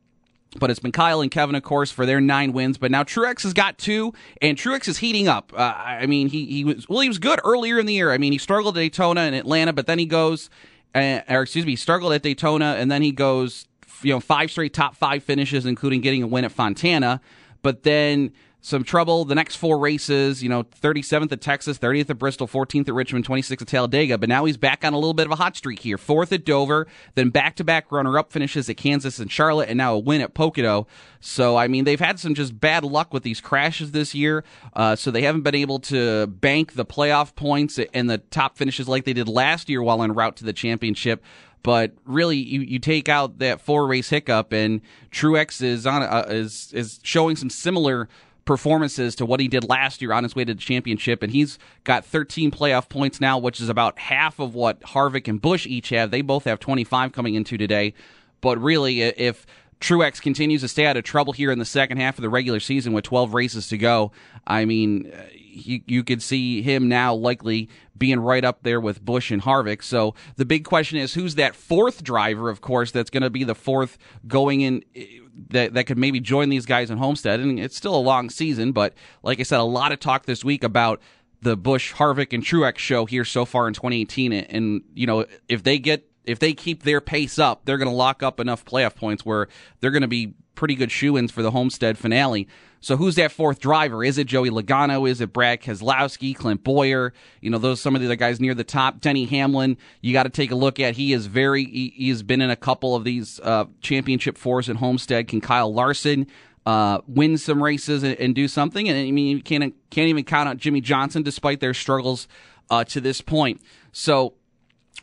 but 0.58 0.68
it's 0.68 0.80
been 0.80 0.92
Kyle 0.92 1.20
and 1.20 1.30
Kevin, 1.30 1.54
of 1.54 1.62
course, 1.62 1.92
for 1.92 2.04
their 2.04 2.20
nine 2.20 2.52
wins. 2.52 2.76
But 2.76 2.90
now 2.90 3.04
Truex 3.04 3.44
has 3.44 3.52
got 3.52 3.78
two, 3.78 4.12
and 4.42 4.58
Truex 4.58 4.88
is 4.88 4.98
heating 4.98 5.28
up. 5.28 5.52
Uh, 5.54 5.74
I 5.76 6.06
mean, 6.06 6.28
he 6.28 6.46
he 6.46 6.64
was 6.64 6.88
well, 6.88 7.00
he 7.00 7.08
was 7.08 7.18
good 7.18 7.40
earlier 7.44 7.78
in 7.78 7.86
the 7.86 7.94
year. 7.94 8.12
I 8.12 8.18
mean, 8.18 8.32
he 8.32 8.38
struggled 8.38 8.76
at 8.76 8.80
Daytona 8.80 9.20
and 9.22 9.34
Atlanta, 9.34 9.72
but 9.72 9.86
then 9.86 9.98
he 9.98 10.06
goes 10.06 10.50
or 10.94 11.42
excuse 11.42 11.66
me, 11.66 11.76
struggled 11.76 12.12
at 12.12 12.22
Daytona, 12.22 12.76
and 12.78 12.90
then 12.90 13.02
he 13.02 13.12
goes, 13.12 13.68
you 14.02 14.12
know, 14.12 14.20
five 14.20 14.50
straight 14.50 14.74
top 14.74 14.96
five 14.96 15.22
finishes, 15.22 15.66
including 15.66 16.00
getting 16.00 16.22
a 16.22 16.26
win 16.26 16.44
at 16.44 16.52
Fontana. 16.52 17.20
But 17.62 17.82
then 17.82 18.32
some 18.62 18.84
trouble 18.84 19.24
the 19.24 19.34
next 19.34 19.56
four 19.56 19.78
races, 19.78 20.42
you 20.42 20.48
know, 20.48 20.64
37th 20.64 21.32
at 21.32 21.40
Texas, 21.40 21.78
30th 21.78 22.10
at 22.10 22.18
Bristol, 22.18 22.46
14th 22.46 22.88
at 22.88 22.94
Richmond, 22.94 23.26
26th 23.26 23.62
at 23.62 23.68
Talladega. 23.68 24.18
But 24.18 24.28
now 24.28 24.44
he's 24.44 24.58
back 24.58 24.84
on 24.84 24.92
a 24.92 24.98
little 24.98 25.14
bit 25.14 25.26
of 25.26 25.32
a 25.32 25.36
hot 25.36 25.56
streak 25.56 25.80
here. 25.80 25.96
Fourth 25.96 26.32
at 26.32 26.44
Dover, 26.44 26.86
then 27.14 27.30
back 27.30 27.56
to 27.56 27.64
back 27.64 27.90
runner 27.90 28.18
up 28.18 28.32
finishes 28.32 28.68
at 28.68 28.76
Kansas 28.76 29.18
and 29.18 29.32
Charlotte, 29.32 29.68
and 29.68 29.78
now 29.78 29.94
a 29.94 29.98
win 29.98 30.20
at 30.20 30.34
Pocono. 30.34 30.86
So, 31.20 31.56
I 31.56 31.68
mean, 31.68 31.84
they've 31.84 32.00
had 32.00 32.18
some 32.18 32.34
just 32.34 32.58
bad 32.60 32.84
luck 32.84 33.14
with 33.14 33.22
these 33.22 33.40
crashes 33.40 33.92
this 33.92 34.14
year. 34.14 34.44
Uh, 34.74 34.94
so 34.96 35.10
they 35.10 35.22
haven't 35.22 35.42
been 35.42 35.54
able 35.54 35.78
to 35.80 36.26
bank 36.26 36.74
the 36.74 36.84
playoff 36.84 37.34
points 37.34 37.78
and 37.94 38.10
the 38.10 38.18
top 38.18 38.56
finishes 38.56 38.88
like 38.88 39.04
they 39.04 39.12
did 39.12 39.28
last 39.28 39.68
year 39.68 39.82
while 39.82 40.02
en 40.02 40.12
route 40.12 40.36
to 40.36 40.44
the 40.44 40.52
championship. 40.52 41.22
But 41.62 41.92
really, 42.06 42.38
you, 42.38 42.60
you 42.60 42.78
take 42.78 43.08
out 43.08 43.38
that 43.38 43.60
four 43.60 43.86
race 43.86 44.08
hiccup, 44.08 44.52
and 44.52 44.80
Truex 45.10 45.60
is 45.60 45.86
on 45.86 46.02
uh, 46.02 46.24
is 46.28 46.72
is 46.72 47.00
showing 47.02 47.36
some 47.36 47.50
similar 47.50 48.08
performances 48.46 49.14
to 49.16 49.26
what 49.26 49.38
he 49.40 49.46
did 49.46 49.68
last 49.68 50.00
year 50.00 50.12
on 50.12 50.24
his 50.24 50.34
way 50.34 50.44
to 50.44 50.54
the 50.54 50.60
championship, 50.60 51.22
and 51.22 51.32
he's 51.32 51.58
got 51.84 52.04
13 52.04 52.50
playoff 52.50 52.88
points 52.88 53.20
now, 53.20 53.38
which 53.38 53.60
is 53.60 53.68
about 53.68 53.98
half 53.98 54.38
of 54.40 54.54
what 54.54 54.80
Harvick 54.80 55.28
and 55.28 55.40
Busch 55.40 55.66
each 55.66 55.90
have. 55.90 56.10
They 56.10 56.22
both 56.22 56.44
have 56.44 56.58
25 56.58 57.12
coming 57.12 57.34
into 57.34 57.56
today. 57.58 57.94
But 58.40 58.58
really, 58.60 59.02
if 59.02 59.46
Truex 59.80 60.20
continues 60.20 60.62
to 60.62 60.68
stay 60.68 60.86
out 60.86 60.96
of 60.96 61.04
trouble 61.04 61.32
here 61.32 61.50
in 61.50 61.58
the 61.58 61.64
second 61.64 61.98
half 61.98 62.18
of 62.18 62.22
the 62.22 62.28
regular 62.28 62.60
season 62.60 62.92
with 62.92 63.04
12 63.04 63.34
races 63.34 63.68
to 63.68 63.78
go, 63.78 64.12
I 64.46 64.64
mean, 64.64 65.12
you, 65.50 65.80
you 65.86 66.04
could 66.04 66.22
see 66.22 66.62
him 66.62 66.88
now 66.88 67.14
likely 67.14 67.68
being 67.96 68.20
right 68.20 68.44
up 68.44 68.62
there 68.62 68.80
with 68.80 69.04
Busch 69.04 69.30
and 69.30 69.42
Harvick. 69.42 69.82
So 69.82 70.14
the 70.36 70.44
big 70.44 70.64
question 70.64 70.98
is 70.98 71.14
who's 71.14 71.34
that 71.36 71.54
fourth 71.54 72.02
driver, 72.02 72.48
of 72.48 72.60
course, 72.60 72.90
that's 72.90 73.10
going 73.10 73.22
to 73.22 73.30
be 73.30 73.44
the 73.44 73.54
fourth 73.54 73.98
going 74.26 74.62
in 74.62 74.84
eh, 74.94 75.06
that 75.50 75.74
that 75.74 75.84
could 75.84 75.98
maybe 75.98 76.20
join 76.20 76.48
these 76.48 76.66
guys 76.66 76.90
in 76.90 76.98
Homestead. 76.98 77.40
And 77.40 77.60
it's 77.60 77.76
still 77.76 77.94
a 77.94 78.00
long 78.00 78.30
season, 78.30 78.72
but 78.72 78.94
like 79.22 79.40
I 79.40 79.42
said, 79.42 79.60
a 79.60 79.64
lot 79.64 79.92
of 79.92 80.00
talk 80.00 80.26
this 80.26 80.44
week 80.44 80.64
about 80.64 81.00
the 81.42 81.56
Busch, 81.56 81.94
Harvick, 81.94 82.32
and 82.32 82.42
Truex 82.42 82.78
show 82.78 83.06
here 83.06 83.24
so 83.24 83.44
far 83.44 83.66
in 83.68 83.74
2018. 83.74 84.32
And 84.32 84.82
you 84.94 85.06
know, 85.06 85.26
if 85.48 85.62
they 85.62 85.78
get 85.78 86.06
if 86.24 86.38
they 86.38 86.52
keep 86.52 86.82
their 86.82 87.00
pace 87.00 87.38
up, 87.38 87.64
they're 87.64 87.78
going 87.78 87.88
to 87.88 87.94
lock 87.94 88.22
up 88.22 88.40
enough 88.40 88.64
playoff 88.64 88.94
points 88.94 89.24
where 89.24 89.48
they're 89.80 89.90
going 89.90 90.02
to 90.02 90.08
be 90.08 90.34
pretty 90.54 90.74
good 90.74 90.92
shoe-ins 90.92 91.30
for 91.30 91.42
the 91.42 91.50
Homestead 91.50 91.96
finale. 91.96 92.46
So 92.80 92.96
who's 92.96 93.16
that 93.16 93.30
fourth 93.30 93.60
driver? 93.60 94.02
Is 94.02 94.16
it 94.18 94.26
Joey 94.26 94.50
Logano? 94.50 95.08
Is 95.08 95.20
it 95.20 95.32
Brad 95.32 95.60
Keselowski, 95.60 96.34
Clint 96.34 96.64
Bowyer? 96.64 97.12
You 97.40 97.50
know, 97.50 97.58
those 97.58 97.80
some 97.80 97.94
of 97.94 98.00
the 98.00 98.06
other 98.06 98.16
guys 98.16 98.40
near 98.40 98.54
the 98.54 98.64
top. 98.64 99.00
Denny 99.00 99.26
Hamlin, 99.26 99.76
you 100.00 100.12
got 100.12 100.22
to 100.22 100.30
take 100.30 100.50
a 100.50 100.54
look 100.54 100.80
at. 100.80 100.96
He 100.96 101.12
is 101.12 101.26
very. 101.26 101.64
He, 101.64 102.08
has 102.08 102.22
been 102.22 102.40
in 102.40 102.50
a 102.50 102.56
couple 102.56 102.96
of 102.96 103.04
these 103.04 103.38
uh, 103.40 103.66
championship 103.80 104.38
fours 104.38 104.68
at 104.68 104.76
Homestead. 104.76 105.28
Can 105.28 105.40
Kyle 105.40 105.72
Larson? 105.72 106.26
uh, 106.66 107.00
win 107.06 107.38
some 107.38 107.62
races 107.62 108.02
and, 108.02 108.18
and, 108.20 108.34
do 108.34 108.46
something. 108.46 108.88
And 108.88 108.98
I 108.98 109.10
mean, 109.10 109.36
you 109.36 109.42
can't 109.42 109.74
can't 109.90 110.08
even 110.08 110.24
count 110.24 110.48
on 110.48 110.58
Jimmie 110.58 110.80
Johnson 110.80 111.22
despite 111.22 111.60
their 111.60 111.74
struggles 111.74 112.28
uh, 112.68 112.84
to 112.84 113.00
this 113.00 113.20
point. 113.20 113.60
So 113.92 114.34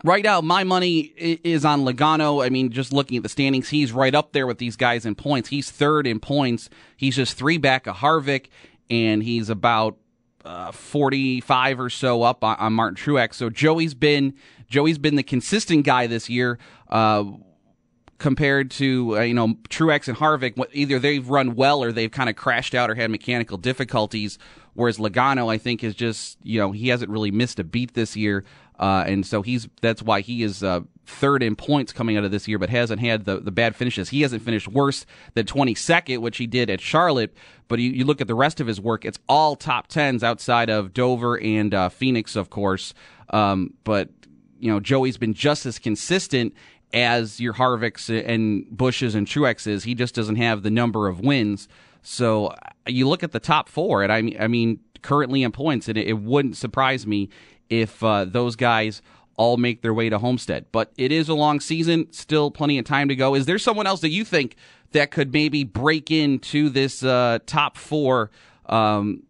right 0.03 0.23
now, 0.23 0.41
my 0.41 0.63
money 0.63 0.99
is 0.99 1.65
on 1.65 1.85
Logano. 1.85 2.45
I 2.45 2.49
mean, 2.49 2.71
just 2.71 2.93
looking 2.93 3.17
at 3.17 3.23
the 3.23 3.29
standings, 3.29 3.69
he's 3.69 3.91
right 3.91 4.13
up 4.13 4.31
there 4.33 4.47
with 4.47 4.57
these 4.57 4.75
guys 4.75 5.05
in 5.05 5.15
points. 5.15 5.49
He's 5.49 5.71
third 5.71 6.07
in 6.07 6.19
points. 6.19 6.69
He's 6.95 7.15
just 7.15 7.37
three 7.37 7.57
back 7.57 7.87
of 7.87 7.97
Harvick, 7.97 8.47
and 8.89 9.23
he's 9.23 9.49
about 9.49 9.97
uh, 10.45 10.71
45 10.71 11.79
or 11.79 11.89
so 11.89 12.23
up 12.23 12.43
on, 12.43 12.55
on, 12.57 12.73
Martin 12.73 12.95
Truex. 12.95 13.33
So 13.33 13.49
Joey's 13.49 13.93
been 13.93 14.33
Joey's 14.69 14.97
been 14.97 15.15
the 15.15 15.23
consistent 15.23 15.85
guy 15.85 16.07
this 16.07 16.29
year. 16.29 16.57
Uh, 16.89 17.25
compared 18.17 18.71
to 18.71 19.17
uh, 19.17 19.21
you 19.21 19.33
know 19.33 19.49
Truex 19.69 20.07
and 20.07 20.17
Harvick, 20.17 20.57
either 20.73 20.99
they've 20.99 21.27
run 21.27 21.55
well 21.55 21.83
or 21.83 21.91
they've 21.91 22.11
kind 22.11 22.29
of 22.29 22.35
crashed 22.35 22.73
out 22.73 22.89
or 22.89 22.95
had 22.95 23.11
mechanical 23.11 23.57
difficulties. 23.57 24.39
Whereas 24.73 24.97
Logano, 24.97 25.51
I 25.51 25.57
think, 25.57 25.83
is 25.83 25.95
just 25.95 26.37
you 26.43 26.59
know 26.59 26.71
he 26.71 26.89
hasn't 26.89 27.11
really 27.11 27.31
missed 27.31 27.59
a 27.59 27.63
beat 27.63 27.93
this 27.93 28.15
year. 28.15 28.43
Uh, 28.79 29.03
and 29.07 29.25
so 29.25 29.41
he's 29.41 29.67
that's 29.81 30.03
why 30.03 30.21
he 30.21 30.43
is 30.43 30.63
uh, 30.63 30.81
third 31.05 31.41
in 31.41 31.55
points 31.55 31.91
coming 31.91 32.17
out 32.17 32.23
of 32.23 32.31
this 32.31 32.47
year, 32.47 32.59
but 32.59 32.69
hasn't 32.69 32.99
had 32.99 33.25
the, 33.25 33.39
the 33.39 33.51
bad 33.51 33.75
finishes. 33.75 34.09
He 34.09 34.21
hasn't 34.21 34.43
finished 34.43 34.67
worse 34.67 35.05
than 35.33 35.45
22nd, 35.45 36.19
which 36.19 36.37
he 36.37 36.47
did 36.47 36.69
at 36.69 36.79
Charlotte. 36.81 37.33
But 37.67 37.79
you, 37.79 37.91
you 37.91 38.05
look 38.05 38.21
at 38.21 38.27
the 38.27 38.35
rest 38.35 38.59
of 38.59 38.67
his 38.67 38.79
work; 38.79 39.03
it's 39.03 39.19
all 39.27 39.55
top 39.55 39.87
tens 39.87 40.23
outside 40.23 40.69
of 40.69 40.93
Dover 40.93 41.39
and 41.39 41.73
uh, 41.73 41.89
Phoenix, 41.89 42.35
of 42.35 42.49
course. 42.49 42.93
Um, 43.31 43.73
but 43.83 44.09
you 44.59 44.71
know, 44.71 44.79
Joey's 44.79 45.17
been 45.17 45.33
just 45.33 45.65
as 45.65 45.79
consistent 45.79 46.53
as 46.93 47.39
your 47.39 47.53
Harvicks 47.53 48.09
and 48.09 48.65
Busches 48.75 49.15
and 49.15 49.27
Truexes. 49.27 49.83
He 49.83 49.95
just 49.95 50.15
doesn't 50.15 50.37
have 50.37 50.63
the 50.63 50.71
number 50.71 51.07
of 51.07 51.19
wins. 51.19 51.67
So 52.01 52.55
you 52.85 53.07
look 53.07 53.23
at 53.23 53.31
the 53.31 53.39
top 53.39 53.67
four, 53.69 54.03
and 54.03 54.11
I 54.11 54.21
mean, 54.21 54.37
I 54.39 54.47
mean, 54.47 54.79
currently 55.01 55.43
in 55.43 55.51
points, 55.51 55.87
and 55.89 55.97
it, 55.97 56.07
it 56.07 56.19
wouldn't 56.19 56.55
surprise 56.55 57.05
me 57.05 57.29
if 57.69 58.03
uh, 58.03 58.25
those 58.25 58.55
guys 58.55 59.01
all 59.37 59.57
make 59.57 59.81
their 59.81 59.93
way 59.93 60.09
to 60.09 60.17
Homestead. 60.17 60.65
But 60.71 60.91
it 60.97 61.11
is 61.11 61.29
a 61.29 61.33
long 61.35 61.59
season, 61.59 62.11
still 62.11 62.51
plenty 62.51 62.77
of 62.79 62.85
time 62.85 63.07
to 63.07 63.15
go. 63.15 63.35
Is 63.35 63.45
there 63.45 63.59
someone 63.59 63.87
else 63.87 64.01
that 64.01 64.09
you 64.09 64.25
think 64.25 64.55
that 64.91 65.11
could 65.11 65.31
maybe 65.31 65.63
break 65.63 66.11
into 66.11 66.69
this 66.69 67.03
uh, 67.03 67.39
top 67.45 67.77
four 67.77 68.31
um, 68.65 69.23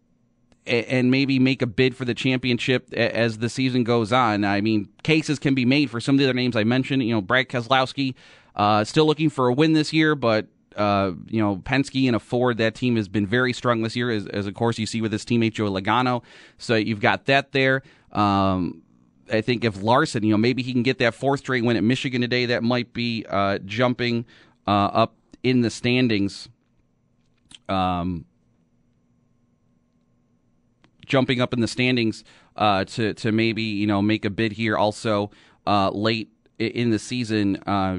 and 0.66 1.10
maybe 1.10 1.38
make 1.38 1.62
a 1.62 1.66
bid 1.66 1.94
for 1.94 2.04
the 2.04 2.14
championship 2.14 2.92
as 2.94 3.38
the 3.38 3.50
season 3.50 3.84
goes 3.84 4.12
on? 4.12 4.44
I 4.44 4.62
mean, 4.62 4.88
cases 5.02 5.38
can 5.38 5.54
be 5.54 5.66
made 5.66 5.90
for 5.90 6.00
some 6.00 6.14
of 6.14 6.18
the 6.18 6.24
other 6.24 6.34
names 6.34 6.56
I 6.56 6.64
mentioned. 6.64 7.02
You 7.02 7.14
know, 7.14 7.20
Brad 7.20 7.48
Keselowski 7.48 8.14
uh, 8.56 8.84
still 8.84 9.06
looking 9.06 9.28
for 9.30 9.48
a 9.48 9.52
win 9.52 9.74
this 9.74 9.92
year, 9.92 10.14
but 10.14 10.46
uh, 10.76 11.12
you 11.26 11.42
know, 11.42 11.56
Penske 11.56 12.06
and 12.06 12.14
a 12.14 12.20
Ford, 12.20 12.58
that 12.58 12.74
team 12.76 12.96
has 12.96 13.08
been 13.08 13.26
very 13.26 13.52
strong 13.52 13.82
this 13.82 13.96
year, 13.96 14.10
as, 14.10 14.26
as 14.28 14.46
of 14.46 14.54
course 14.54 14.78
you 14.78 14.86
see 14.86 15.00
with 15.00 15.10
his 15.10 15.24
teammate 15.24 15.54
Joe 15.54 15.70
Logano. 15.70 16.22
So 16.56 16.76
you've 16.76 17.00
got 17.00 17.26
that 17.26 17.52
there. 17.52 17.82
Um, 18.12 18.82
I 19.30 19.40
think 19.40 19.64
if 19.64 19.82
Larson, 19.82 20.22
you 20.22 20.30
know, 20.30 20.38
maybe 20.38 20.62
he 20.62 20.72
can 20.72 20.82
get 20.82 20.98
that 20.98 21.14
fourth 21.14 21.40
straight 21.40 21.64
win 21.64 21.76
at 21.76 21.84
Michigan 21.84 22.20
today, 22.20 22.46
that 22.46 22.62
might 22.62 22.92
be 22.92 23.26
uh, 23.28 23.58
jumping 23.58 24.24
uh, 24.66 24.86
up 24.86 25.14
in 25.42 25.60
the 25.60 25.70
standings. 25.70 26.48
Um, 27.68 28.24
jumping 31.08 31.40
up 31.40 31.52
in 31.52 31.60
the 31.60 31.68
standings 31.68 32.22
uh, 32.56 32.84
to 32.84 33.14
to 33.14 33.32
maybe 33.32 33.62
you 33.62 33.86
know 33.86 34.00
make 34.00 34.24
a 34.24 34.30
bid 34.30 34.52
here 34.52 34.76
also 34.76 35.30
uh, 35.66 35.90
late 35.90 36.30
in 36.58 36.90
the 36.90 36.98
season 36.98 37.56
uh, 37.66 37.98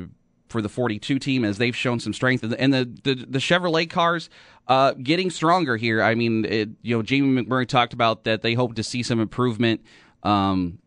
for 0.50 0.62
the 0.62 0.70
42 0.70 1.20
team 1.20 1.46
as 1.46 1.58
they've 1.58 1.76
shown 1.76 2.00
some 2.00 2.14
strength 2.14 2.44
and 2.44 2.74
the 2.74 2.86
the, 3.04 3.16
the 3.16 3.40
Chevrolet 3.40 3.90
cars 3.90 4.30
uh, 4.68 4.94
getting 4.94 5.30
stronger 5.30 5.78
here. 5.78 6.02
I 6.02 6.16
mean, 6.16 6.46
it, 6.46 6.70
you 6.82 6.96
know, 6.96 7.02
Jamie 7.02 7.42
McMurray 7.42 7.68
talked 7.68 7.94
about 7.94 8.24
that 8.26 8.42
they 8.42 8.54
hope 8.54 8.76
to 8.76 8.84
see 8.84 9.04
some 9.04 9.20
improvement. 9.20 9.82
Um, 10.24 10.80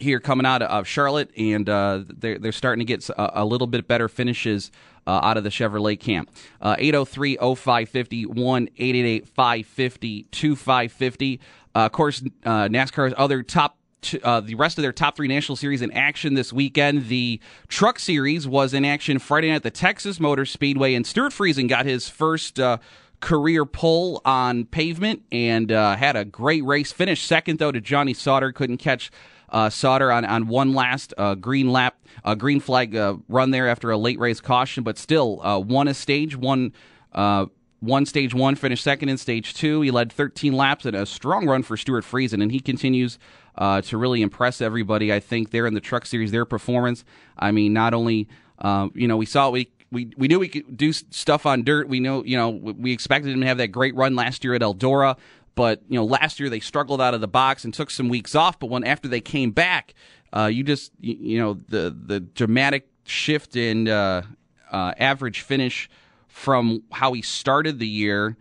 here 0.00 0.20
coming 0.20 0.46
out 0.46 0.62
of 0.62 0.86
Charlotte, 0.86 1.30
and 1.36 1.68
uh, 1.68 2.02
they're, 2.08 2.38
they're 2.38 2.50
starting 2.52 2.84
to 2.84 2.84
get 2.84 3.08
a, 3.10 3.42
a 3.42 3.44
little 3.44 3.66
bit 3.66 3.86
better 3.86 4.08
finishes 4.08 4.70
uh, 5.06 5.20
out 5.22 5.36
of 5.36 5.44
the 5.44 5.50
Chevrolet 5.50 5.98
camp. 5.98 6.30
Uh, 6.60 6.76
803 6.78 7.36
0550 7.36 8.26
1 8.26 8.68
888 8.76 9.28
550 9.28 10.22
2550. 10.24 11.40
Uh, 11.74 11.78
of 11.78 11.92
course, 11.92 12.22
uh, 12.44 12.68
NASCAR's 12.68 13.14
other 13.16 13.42
top 13.42 13.78
uh, 14.22 14.40
the 14.40 14.54
rest 14.54 14.78
of 14.78 14.82
their 14.82 14.92
top 14.92 15.16
three 15.16 15.28
national 15.28 15.56
series 15.56 15.82
in 15.82 15.90
action 15.92 16.34
this 16.34 16.52
weekend. 16.52 17.08
The 17.08 17.40
Truck 17.68 17.98
Series 17.98 18.46
was 18.46 18.74
in 18.74 18.84
action 18.84 19.18
Friday 19.18 19.48
night 19.48 19.56
at 19.56 19.62
the 19.62 19.70
Texas 19.70 20.20
Motor 20.20 20.44
Speedway, 20.44 20.94
and 20.94 21.06
Stewart 21.06 21.32
Friesen 21.32 21.68
got 21.68 21.86
his 21.86 22.08
first 22.08 22.60
uh, 22.60 22.78
career 23.20 23.64
pull 23.64 24.20
on 24.24 24.66
pavement 24.66 25.22
and 25.32 25.72
uh, 25.72 25.96
had 25.96 26.16
a 26.16 26.24
great 26.24 26.64
race. 26.64 26.92
Finished 26.92 27.26
second 27.26 27.58
though 27.58 27.72
to 27.72 27.80
Johnny 27.80 28.12
Sauter. 28.12 28.52
Couldn't 28.52 28.78
catch 28.78 29.10
uh, 29.48 29.70
Sauter 29.70 30.10
on, 30.10 30.24
on 30.24 30.48
one 30.48 30.74
last 30.74 31.14
uh, 31.16 31.34
green 31.34 31.70
lap, 31.70 31.96
uh, 32.24 32.34
green 32.34 32.60
flag 32.60 32.96
uh, 32.96 33.16
run 33.28 33.50
there 33.50 33.68
after 33.68 33.90
a 33.90 33.96
late 33.96 34.18
race 34.18 34.40
caution, 34.40 34.82
but 34.82 34.98
still 34.98 35.40
uh, 35.42 35.58
won 35.58 35.88
a 35.88 35.94
stage, 35.94 36.36
one. 36.36 36.72
Uh, 37.12 37.46
one 37.80 38.06
stage 38.06 38.32
one, 38.32 38.54
finished 38.54 38.84
second 38.84 39.08
in 39.08 39.18
stage 39.18 39.54
two. 39.54 39.80
He 39.80 39.90
led 39.90 40.12
13 40.12 40.52
laps 40.52 40.86
and 40.86 40.94
a 40.94 41.04
strong 41.04 41.48
run 41.48 41.64
for 41.64 41.76
Stewart 41.76 42.04
Friesen, 42.04 42.40
and 42.40 42.52
he 42.52 42.60
continues 42.60 43.18
uh, 43.56 43.82
to 43.82 43.96
really 43.96 44.22
impress 44.22 44.60
everybody. 44.60 45.12
I 45.12 45.20
think 45.20 45.50
there 45.50 45.66
in 45.66 45.74
the 45.74 45.80
Truck 45.80 46.06
Series, 46.06 46.30
their 46.30 46.44
performance. 46.44 47.04
I 47.38 47.52
mean, 47.52 47.72
not 47.72 47.94
only 47.94 48.28
um, 48.58 48.92
you 48.94 49.08
know 49.08 49.16
we 49.16 49.26
saw 49.26 49.50
we 49.50 49.70
we 49.90 50.10
we 50.16 50.28
knew 50.28 50.38
we 50.38 50.48
could 50.48 50.76
do 50.76 50.92
stuff 50.92 51.46
on 51.46 51.62
dirt. 51.62 51.88
We 51.88 52.00
know 52.00 52.24
you 52.24 52.36
know 52.36 52.50
we 52.50 52.92
expected 52.92 53.32
him 53.32 53.40
to 53.40 53.46
have 53.46 53.58
that 53.58 53.68
great 53.68 53.94
run 53.94 54.16
last 54.16 54.44
year 54.44 54.54
at 54.54 54.62
Eldora. 54.62 55.16
But 55.54 55.82
you 55.88 55.96
know, 55.96 56.04
last 56.04 56.40
year 56.40 56.48
they 56.48 56.60
struggled 56.60 57.00
out 57.00 57.14
of 57.14 57.20
the 57.20 57.28
box 57.28 57.64
and 57.64 57.74
took 57.74 57.90
some 57.90 58.08
weeks 58.08 58.34
off. 58.34 58.58
But 58.58 58.70
when 58.70 58.84
after 58.84 59.08
they 59.08 59.20
came 59.20 59.50
back, 59.50 59.94
uh, 60.32 60.46
you 60.46 60.64
just 60.64 60.92
you, 61.00 61.16
you, 61.20 61.38
know 61.38 61.54
the 61.68 61.94
the 62.06 62.20
dramatic 62.20 62.88
shift 63.04 63.56
in 63.56 63.88
uh, 63.88 64.22
uh, 64.70 64.94
average 64.98 65.40
finish 65.40 65.90
from 66.28 66.82
how 66.90 67.12
he 67.12 67.20
started 67.20 67.78
the 67.78 67.86
year, 67.86 68.36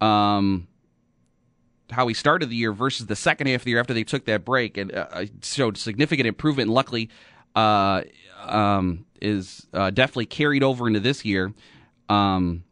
um, 0.00 0.66
how 1.90 2.06
he 2.08 2.14
started 2.14 2.48
the 2.48 2.56
year 2.56 2.72
versus 2.72 3.06
the 3.06 3.16
second 3.16 3.46
half 3.46 3.60
of 3.60 3.64
the 3.64 3.70
year 3.70 3.80
after 3.80 3.94
they 3.94 4.04
took 4.04 4.24
that 4.26 4.44
break, 4.44 4.76
and 4.76 4.92
uh, 4.94 5.26
showed 5.42 5.76
significant 5.76 6.26
improvement. 6.26 6.68
And 6.68 6.74
luckily, 6.74 7.10
uh, 7.54 8.02
um, 8.40 9.06
is 9.20 9.66
uh, 9.72 9.90
definitely 9.90 10.26
carried 10.26 10.62
over 10.62 10.86
into 10.86 11.00
this 11.00 11.24
year. 11.24 11.52
Um, 12.08 12.64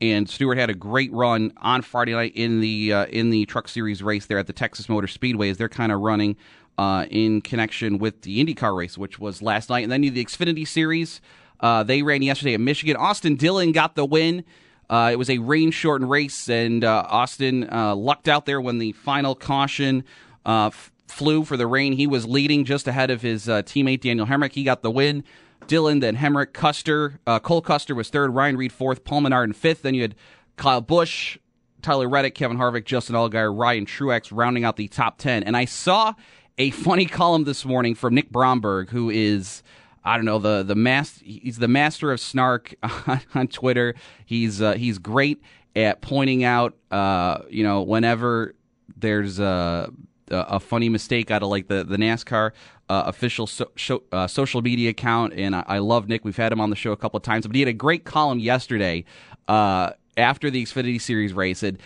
and 0.00 0.28
Stewart 0.28 0.58
had 0.58 0.68
a 0.68 0.74
great 0.74 1.12
run 1.12 1.52
on 1.58 1.82
Friday 1.82 2.12
night 2.12 2.32
in 2.34 2.60
the 2.60 2.92
uh, 2.92 3.06
in 3.06 3.30
the 3.30 3.46
Truck 3.46 3.68
Series 3.68 4.02
race 4.02 4.26
there 4.26 4.38
at 4.38 4.48
the 4.48 4.52
Texas 4.52 4.88
Motor 4.88 5.06
Speedway 5.06 5.48
as 5.48 5.58
they're 5.58 5.68
kind 5.68 5.92
of 5.92 6.00
running 6.00 6.36
uh, 6.76 7.06
in 7.08 7.40
connection 7.40 7.98
with 7.98 8.22
the 8.22 8.44
IndyCar 8.44 8.76
race, 8.76 8.98
which 8.98 9.20
was 9.20 9.42
last 9.42 9.70
night, 9.70 9.84
and 9.84 9.92
then 9.92 10.00
the 10.00 10.24
Xfinity 10.24 10.66
Series. 10.66 11.20
Uh, 11.60 11.84
they 11.84 12.02
ran 12.02 12.22
yesterday 12.22 12.54
at 12.54 12.60
Michigan. 12.60 12.96
Austin 12.96 13.36
Dillon 13.36 13.70
got 13.70 13.94
the 13.94 14.04
win. 14.04 14.44
Uh, 14.92 15.10
it 15.10 15.16
was 15.16 15.30
a 15.30 15.38
rain 15.38 15.70
shortened 15.70 16.10
race, 16.10 16.50
and 16.50 16.84
uh, 16.84 17.06
Austin 17.08 17.66
uh, 17.72 17.94
lucked 17.96 18.28
out 18.28 18.44
there 18.44 18.60
when 18.60 18.76
the 18.76 18.92
final 18.92 19.34
caution 19.34 20.04
f- 20.44 20.92
flew 21.08 21.44
for 21.44 21.56
the 21.56 21.66
rain. 21.66 21.94
He 21.94 22.06
was 22.06 22.26
leading 22.26 22.66
just 22.66 22.86
ahead 22.86 23.10
of 23.10 23.22
his 23.22 23.46
teammate 23.46 24.02
Daniel 24.02 24.26
Hemric. 24.26 24.52
He 24.52 24.64
got 24.64 24.82
the 24.82 24.90
win. 24.90 25.24
Dillon, 25.66 26.00
then 26.00 26.16
Hemric, 26.16 26.52
Custer. 26.52 27.18
Uh, 27.26 27.38
Cole 27.38 27.62
Custer 27.62 27.94
was 27.94 28.10
third, 28.10 28.34
Ryan 28.34 28.56
Reed 28.56 28.72
fourth, 28.72 29.04
Paul 29.04 29.22
Menard 29.22 29.48
in 29.48 29.54
fifth. 29.54 29.82
Then 29.82 29.94
you 29.94 30.02
had 30.02 30.14
Kyle 30.56 30.80
Busch, 30.80 31.38
Tyler 31.80 32.08
Reddick, 32.08 32.34
Kevin 32.34 32.58
Harvick, 32.58 32.84
Justin 32.84 33.16
Allgaier, 33.16 33.56
Ryan 33.56 33.86
Truex 33.86 34.28
rounding 34.30 34.64
out 34.64 34.76
the 34.76 34.88
top 34.88 35.18
10. 35.18 35.42
And 35.42 35.56
I 35.56 35.64
saw 35.64 36.14
a 36.58 36.70
funny 36.70 37.06
column 37.06 37.44
this 37.44 37.64
morning 37.64 37.94
from 37.94 38.14
Nick 38.14 38.30
Bromberg, 38.30 38.90
who 38.90 39.10
is. 39.10 39.62
I 40.04 40.16
don't 40.16 40.24
know 40.24 40.38
the 40.38 40.62
the 40.62 40.74
master. 40.74 41.24
He's 41.24 41.58
the 41.58 41.68
master 41.68 42.12
of 42.12 42.20
snark 42.20 42.74
on, 43.06 43.20
on 43.34 43.48
Twitter. 43.48 43.94
He's 44.24 44.60
uh, 44.60 44.74
he's 44.74 44.98
great 44.98 45.42
at 45.74 46.02
pointing 46.02 46.44
out, 46.44 46.74
uh, 46.90 47.38
you 47.48 47.62
know, 47.62 47.82
whenever 47.82 48.54
there's 48.96 49.38
a 49.38 49.90
a 50.30 50.58
funny 50.60 50.88
mistake 50.88 51.30
out 51.30 51.42
of 51.42 51.48
like 51.48 51.68
the 51.68 51.84
the 51.84 51.96
NASCAR 51.96 52.52
uh, 52.88 53.04
official 53.06 53.46
so, 53.46 53.70
show, 53.76 54.02
uh, 54.12 54.26
social 54.26 54.62
media 54.62 54.90
account, 54.90 55.32
and 55.34 55.54
I, 55.54 55.64
I, 55.66 55.78
love 55.78 56.08
Nick. 56.08 56.24
We've 56.24 56.36
had 56.36 56.52
him 56.52 56.60
on 56.60 56.70
the 56.70 56.76
show 56.76 56.92
a 56.92 56.96
couple 56.96 57.16
of 57.16 57.22
times, 57.22 57.46
but 57.46 57.54
he 57.54 57.62
had 57.62 57.68
a 57.68 57.74
great 57.74 58.04
column 58.04 58.38
yesterday 58.38 59.04
uh, 59.48 59.92
after 60.16 60.50
the 60.50 60.62
Xfinity 60.62 61.00
Series 61.00 61.32
race, 61.32 61.62
and 61.62 61.78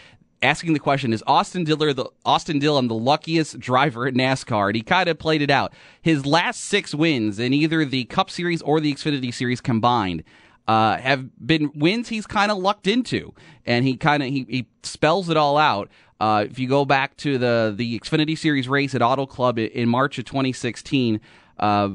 asking 0.47 0.73
the 0.73 0.79
question: 0.79 1.13
Is 1.13 1.23
Austin 1.27 1.65
Dillon 1.65 1.95
the 1.95 2.07
Austin 2.25 2.59
Dillon 2.59 2.89
the 2.89 2.95
luckiest 2.95 3.59
driver 3.61 4.07
at 4.07 4.15
NASCAR? 4.15 4.69
And 4.69 4.77
he 4.77 4.83
kind 4.83 5.09
of 5.09 5.19
played 5.19 5.43
it 5.43 5.51
out. 5.51 5.73
His 6.01 6.25
last 6.25 6.65
six 6.65 6.95
wins 6.95 7.39
in 7.39 7.53
either 7.53 7.85
the 7.85 8.05
Cup 8.05 8.31
Series 8.31 8.63
or 8.63 8.81
the 8.81 8.93
Xfinity 8.95 9.33
Series 9.35 9.61
combined. 9.61 10.23
Uh, 10.67 10.97
have 10.97 11.29
been 11.47 11.71
wins 11.77 12.09
he's 12.09 12.27
kind 12.27 12.51
of 12.51 12.59
lucked 12.59 12.89
into, 12.89 13.33
and 13.67 13.85
he 13.85 13.97
kind 13.97 14.23
of 14.23 14.29
he, 14.31 14.47
he 14.49 14.67
spells 14.83 15.29
it 15.29 15.37
all 15.37 15.59
out. 15.59 15.91
Uh, 16.19 16.47
if 16.49 16.59
you 16.59 16.67
go 16.69 16.85
back 16.85 17.17
to 17.19 17.39
the 17.39 17.75
the 17.77 17.99
Xfinity 18.01 18.37
Series 18.37 18.69
race 18.69 18.95
at 18.95 19.03
Auto 19.03 19.27
Club 19.27 19.59
in 19.59 19.89
March 19.89 20.19
of 20.19 20.25
2016, 20.25 21.21
uh, 21.59 21.91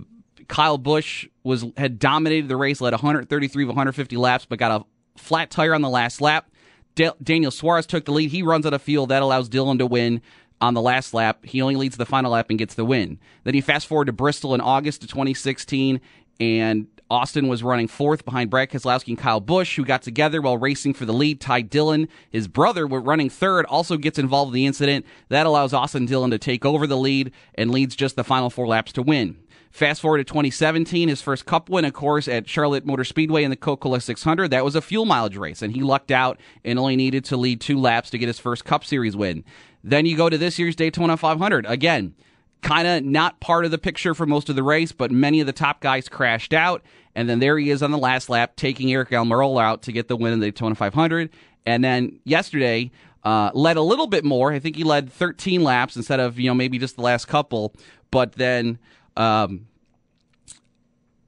Kyle 0.48 0.78
Busch 0.78 1.28
was 1.44 1.66
had 1.78 1.98
dominated 1.98 2.48
the 2.48 2.58
race, 2.58 2.82
led 2.82 2.94
133 2.94 3.64
of 3.64 3.68
150 3.70 4.18
laps, 4.18 4.46
but 4.46 4.60
got 4.60 4.82
a 4.82 4.86
flat 5.20 5.50
tire 5.50 5.74
on 5.74 5.82
the 5.82 5.90
last 5.90 6.22
lap. 6.22 6.51
Da- 6.96 7.14
Daniel 7.22 7.52
Suarez 7.52 7.86
took 7.86 8.06
the 8.06 8.12
lead. 8.12 8.32
He 8.32 8.44
runs 8.44 8.66
out 8.66 8.74
of 8.74 8.82
field. 8.82 9.10
That 9.10 9.22
allows 9.22 9.50
Dillon 9.50 9.78
to 9.80 9.86
win 9.86 10.22
on 10.60 10.74
the 10.74 10.82
last 10.82 11.14
lap. 11.14 11.46
He 11.46 11.62
only 11.62 11.76
leads 11.76 11.98
the 11.98 12.06
final 12.06 12.32
lap 12.32 12.48
and 12.50 12.60
gets 12.60 12.76
the 12.76 12.86
win. 12.86 13.20
Then 13.44 13.56
you 13.56 13.62
fast 13.62 13.88
forward 13.88 14.06
to 14.06 14.14
Bristol 14.14 14.54
in 14.54 14.62
August 14.62 15.04
of 15.04 15.10
2016, 15.10 16.00
and 16.40 16.88
Austin 17.10 17.48
was 17.48 17.62
running 17.62 17.88
fourth 17.88 18.24
behind 18.24 18.50
Brad 18.50 18.70
Keselowski 18.70 19.10
and 19.10 19.18
Kyle 19.18 19.42
Busch, 19.42 19.76
who 19.76 19.84
got 19.84 20.02
together 20.02 20.42
while 20.42 20.58
racing 20.58 20.94
for 20.94 21.06
the 21.06 21.14
lead. 21.14 21.42
Ty 21.42 21.62
Dillon, 21.62 22.08
his 22.30 22.48
brother, 22.48 22.88
were 22.88 23.02
running 23.02 23.30
third, 23.30 23.66
also 23.66 23.98
gets 23.98 24.18
involved 24.18 24.50
in 24.50 24.54
the 24.56 24.66
incident. 24.66 25.06
That 25.30 25.46
allows 25.46 25.74
Austin 25.74 26.06
Dillon 26.06 26.32
to 26.32 26.40
take 26.40 26.66
over 26.66 26.88
the 26.88 26.98
lead 26.98 27.32
and 27.56 27.72
leads 27.72 27.96
just 27.96 28.16
the 28.16 28.24
final 28.24 28.50
four 28.50 28.68
laps 28.68 28.94
to 28.94 29.02
win. 29.02 29.38
Fast 29.72 30.02
forward 30.02 30.18
to 30.18 30.26
2017, 30.26 31.08
his 31.08 31.22
first 31.22 31.46
Cup 31.46 31.70
win, 31.70 31.86
of 31.86 31.94
course, 31.94 32.28
at 32.28 32.48
Charlotte 32.48 32.86
Motor 32.86 33.06
Speedway 33.06 33.44
in 33.44 33.50
the 33.50 33.56
Coca-Cola 33.56 34.02
600. 34.02 34.52
That 34.52 34.66
was 34.66 34.76
a 34.76 34.82
fuel 34.82 35.06
mileage 35.06 35.38
race, 35.38 35.62
and 35.62 35.74
he 35.74 35.82
lucked 35.82 36.12
out 36.12 36.40
and 36.66 36.78
only 36.78 36.98
needed 36.98 37.24
to 37.26 37.38
lead 37.38 37.62
two 37.62 37.80
laps 37.80 38.10
to 38.10 38.18
get 38.18 38.28
his 38.28 38.38
first 38.38 38.66
Cup 38.66 38.84
Series 38.84 39.16
win. 39.16 39.46
Then 39.82 40.06
you 40.06 40.18
go 40.18 40.30
to 40.30 40.38
this 40.38 40.60
year's 40.60 40.76
Daytona 40.76 41.16
500. 41.16 41.66
Again, 41.66 42.14
kind 42.62 42.86
of 42.86 43.04
not 43.06 43.40
part 43.40 43.64
of 43.64 43.72
the 43.72 43.78
picture 43.78 44.14
for 44.14 44.26
most 44.26 44.50
of 44.50 44.58
the 44.58 44.64
race, 44.64 44.92
but 44.92 45.10
many 45.10 45.40
of 45.40 45.48
the 45.48 45.54
top 45.54 45.80
guys 45.80 46.10
crashed 46.10 46.54
out. 46.54 46.84
And 47.16 47.30
then 47.30 47.40
there 47.40 47.58
he 47.58 47.70
is 47.70 47.82
on 47.82 47.92
the 47.92 47.98
last 47.98 48.30
lap, 48.30 48.58
taking 48.58 48.90
Aric 48.90 49.10
Almirola 49.10 49.64
out 49.64 49.84
to 49.84 49.94
get 49.94 50.10
the 50.10 50.18
win 50.18 50.34
in 50.34 50.40
the 50.42 50.48
Daytona 50.48 50.76
500. 50.76 51.30
And 51.66 51.84
then 51.84 52.20
yesterday, 52.26 52.92
uh, 53.24 53.52
led 53.54 53.78
a 53.78 53.82
little 53.82 54.08
bit 54.08 54.26
more. 54.26 54.52
I 54.52 54.60
think 54.60 54.76
he 54.76 54.84
led 54.84 55.12
13 55.12 55.64
laps 55.64 55.96
instead 55.96 56.20
of 56.20 56.40
you 56.40 56.50
know 56.50 56.56
maybe 56.56 56.78
just 56.80 56.96
the 56.96 57.02
last 57.02 57.28
couple. 57.28 57.74
But 58.10 58.34
then 58.34 58.80
um, 59.18 59.68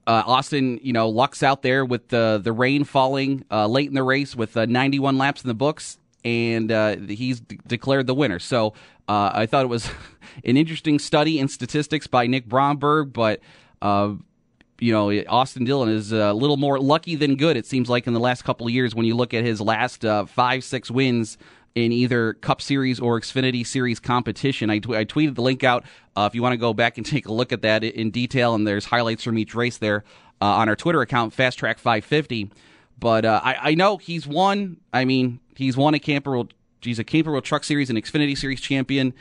uh, 0.06 0.24
Austin, 0.25 0.80
you 0.84 0.94
know, 0.94 1.10
lucks 1.10 1.44
out 1.44 1.62
there 1.62 1.86
with 1.86 2.10
the 2.10 2.40
the 2.44 2.52
rain 2.52 2.84
falling 2.84 3.46
uh, 3.52 3.68
late 3.68 3.88
in 3.88 3.94
the 3.94 4.04
race 4.04 4.36
with 4.36 4.56
uh, 4.58 4.66
91 4.66 5.18
laps 5.18 5.44
in 5.44 5.48
the 5.48 5.54
books, 5.54 5.98
and 6.25 6.72
uh, 6.72 6.98
he's 6.98 7.40
d- 7.40 7.60
declared 7.66 8.08
the 8.08 8.13
winner. 8.13 8.40
So 8.40 8.74
uh, 9.08 9.32
I 9.34 9.46
thought 9.46 9.63
it 9.63 9.70
was 9.70 9.90
an 10.46 10.58
interesting 10.58 11.00
study 11.00 11.40
in 11.40 11.48
statistics 11.48 12.08
by 12.08 12.28
Nick 12.28 12.48
Bromberg, 12.48 13.13
but. 13.13 13.40
Uh, 13.82 14.16
you 14.80 14.92
know, 14.92 15.12
Austin 15.30 15.63
Dillon 15.63 15.88
is 15.88 16.12
a 16.12 16.34
little 16.34 16.58
more 16.58 16.78
lucky 16.78 17.16
than 17.16 17.38
good. 17.38 17.56
It 17.56 17.66
seems 17.66 17.90
like 17.90 18.06
in 18.06 18.13
the 18.13 18.20
last 18.20 18.42
couple 18.42 18.68
of 18.68 18.74
years, 18.74 18.94
when 18.94 19.06
you 19.06 19.16
look 19.16 19.34
at 19.34 19.46
his 19.46 19.62
last 19.62 20.04
five, 20.28 20.63
six 20.63 20.92
wins 20.92 21.38
in 21.75 21.92
either 21.92 22.34
Cup 22.34 22.62
Series 22.62 23.00
or 23.00 23.20
Xfinity 23.20 23.65
Series 23.65 24.00
competition. 24.00 24.70
I, 24.70 24.80
t- 24.80 24.96
I 24.96 25.06
tweeted 25.06 25.36
the 25.36 25.42
link 25.42 25.63
out 25.63 25.84
uh, 26.15 26.27
if 26.30 26.36
you 26.36 26.42
want 26.42 26.53
to 26.53 26.58
go 26.58 26.74
back 26.74 26.98
and 26.98 27.06
take 27.06 27.27
a 27.27 27.34
look 27.34 27.51
at 27.51 27.62
that 27.63 27.84
in 27.84 28.12
detail, 28.12 28.56
and 28.56 28.68
there's 28.68 28.86
highlights 28.86 29.24
from 29.24 29.38
each 29.38 29.56
race 29.56 29.77
there 29.77 30.03
uh, 30.42 30.46
on 30.46 30.70
our 30.70 30.75
Twitter 30.75 31.01
account, 31.01 31.34
Fast 31.34 31.60
Track 31.60 31.80
550. 31.80 32.51
But 33.00 33.25
uh, 33.25 33.42
I, 33.44 33.72
I, 33.72 33.74
know 33.75 33.98
he's 33.98 34.27
won. 34.27 34.77
I 34.94 35.03
mean, 35.03 35.39
he's 35.56 35.75
won 35.75 35.94
a 35.94 36.00
Camper 36.00 36.32
World. 36.32 36.53
He's 36.82 37.00
a 37.00 37.03
Camper 37.03 37.32
World 37.32 37.44
Truck 37.44 37.63
Series 37.63 37.89
and 37.89 38.01
Xfinity 38.01 38.38
Series 38.38 38.62
champion. 38.62 39.13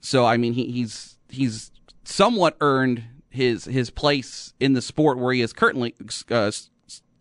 So 0.00 0.24
I 0.24 0.36
mean, 0.36 0.52
he, 0.52 0.70
he's 0.70 1.18
he's 1.28 1.70
somewhat 2.04 2.56
earned 2.60 3.02
his 3.30 3.64
his 3.64 3.90
place 3.90 4.54
in 4.60 4.72
the 4.72 4.80
sport 4.80 5.18
where 5.18 5.32
he 5.32 5.40
is 5.42 5.52
currently 5.52 5.94
uh, 6.30 6.50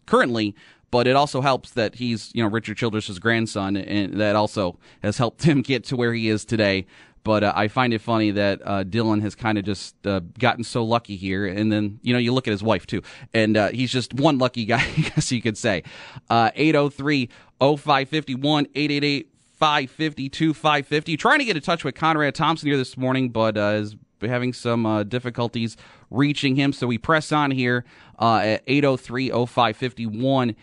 currently 0.06 0.56
but 0.92 1.08
it 1.08 1.16
also 1.16 1.42
helps 1.42 1.72
that 1.72 1.96
he's 1.96 2.32
you 2.34 2.44
know 2.44 2.50
Richard 2.50 2.78
Childress's 2.78 3.20
grandson, 3.20 3.76
and 3.78 4.20
that 4.20 4.36
also 4.36 4.80
has 5.04 5.18
helped 5.18 5.44
him 5.48 5.62
get 5.62 5.84
to 5.86 5.96
where 5.96 6.14
he 6.14 6.30
is 6.30 6.46
today. 6.46 6.86
But 7.24 7.44
uh, 7.44 7.54
I 7.56 7.70
find 7.70 7.92
it 7.92 8.02
funny 8.02 8.30
that 8.32 8.62
uh, 8.64 8.84
Dillon 8.84 9.22
has 9.22 9.34
kind 9.34 9.58
of 9.58 9.66
just 9.66 9.96
uh, 10.06 10.22
gotten 10.38 10.64
so 10.64 10.86
lucky 10.86 11.16
here, 11.16 11.48
and 11.48 11.72
then 11.72 12.00
you 12.04 12.14
know 12.14 12.20
you 12.20 12.34
look 12.34 12.48
at 12.48 12.52
his 12.52 12.62
wife 12.62 12.86
too, 12.86 13.02
and 13.34 13.58
uh, 13.58 13.70
he's 13.70 13.92
just 13.92 14.14
one 14.14 14.38
lucky 14.38 14.66
guy, 14.66 14.86
I 14.98 15.02
guess 15.02 15.32
you 15.32 15.42
could 15.42 15.58
say. 15.58 15.84
Uh, 16.30 16.52
803 16.54 17.30
0551 17.60 18.68
888 18.76 19.32
552 19.58 20.54
550. 20.54 21.18
Trying 21.18 21.40
to 21.40 21.46
get 21.46 21.56
in 21.56 21.64
touch 21.64 21.84
with 21.84 21.96
Conrad 21.96 22.36
Thompson 22.36 22.68
here 22.68 22.78
this 22.78 22.96
morning, 22.96 23.30
but 23.30 23.58
uh, 23.58 23.80
is 23.80 23.96
having 24.22 24.54
some 24.54 24.86
uh, 24.86 25.04
difficulties 25.04 25.78
reaching 26.10 26.56
him. 26.56 26.74
So 26.74 26.88
we 26.88 26.98
press 26.98 27.32
on 27.32 27.52
here 27.52 27.86
uh, 28.20 28.38
at 28.44 28.64
803 28.68 29.30
0551 29.30 30.56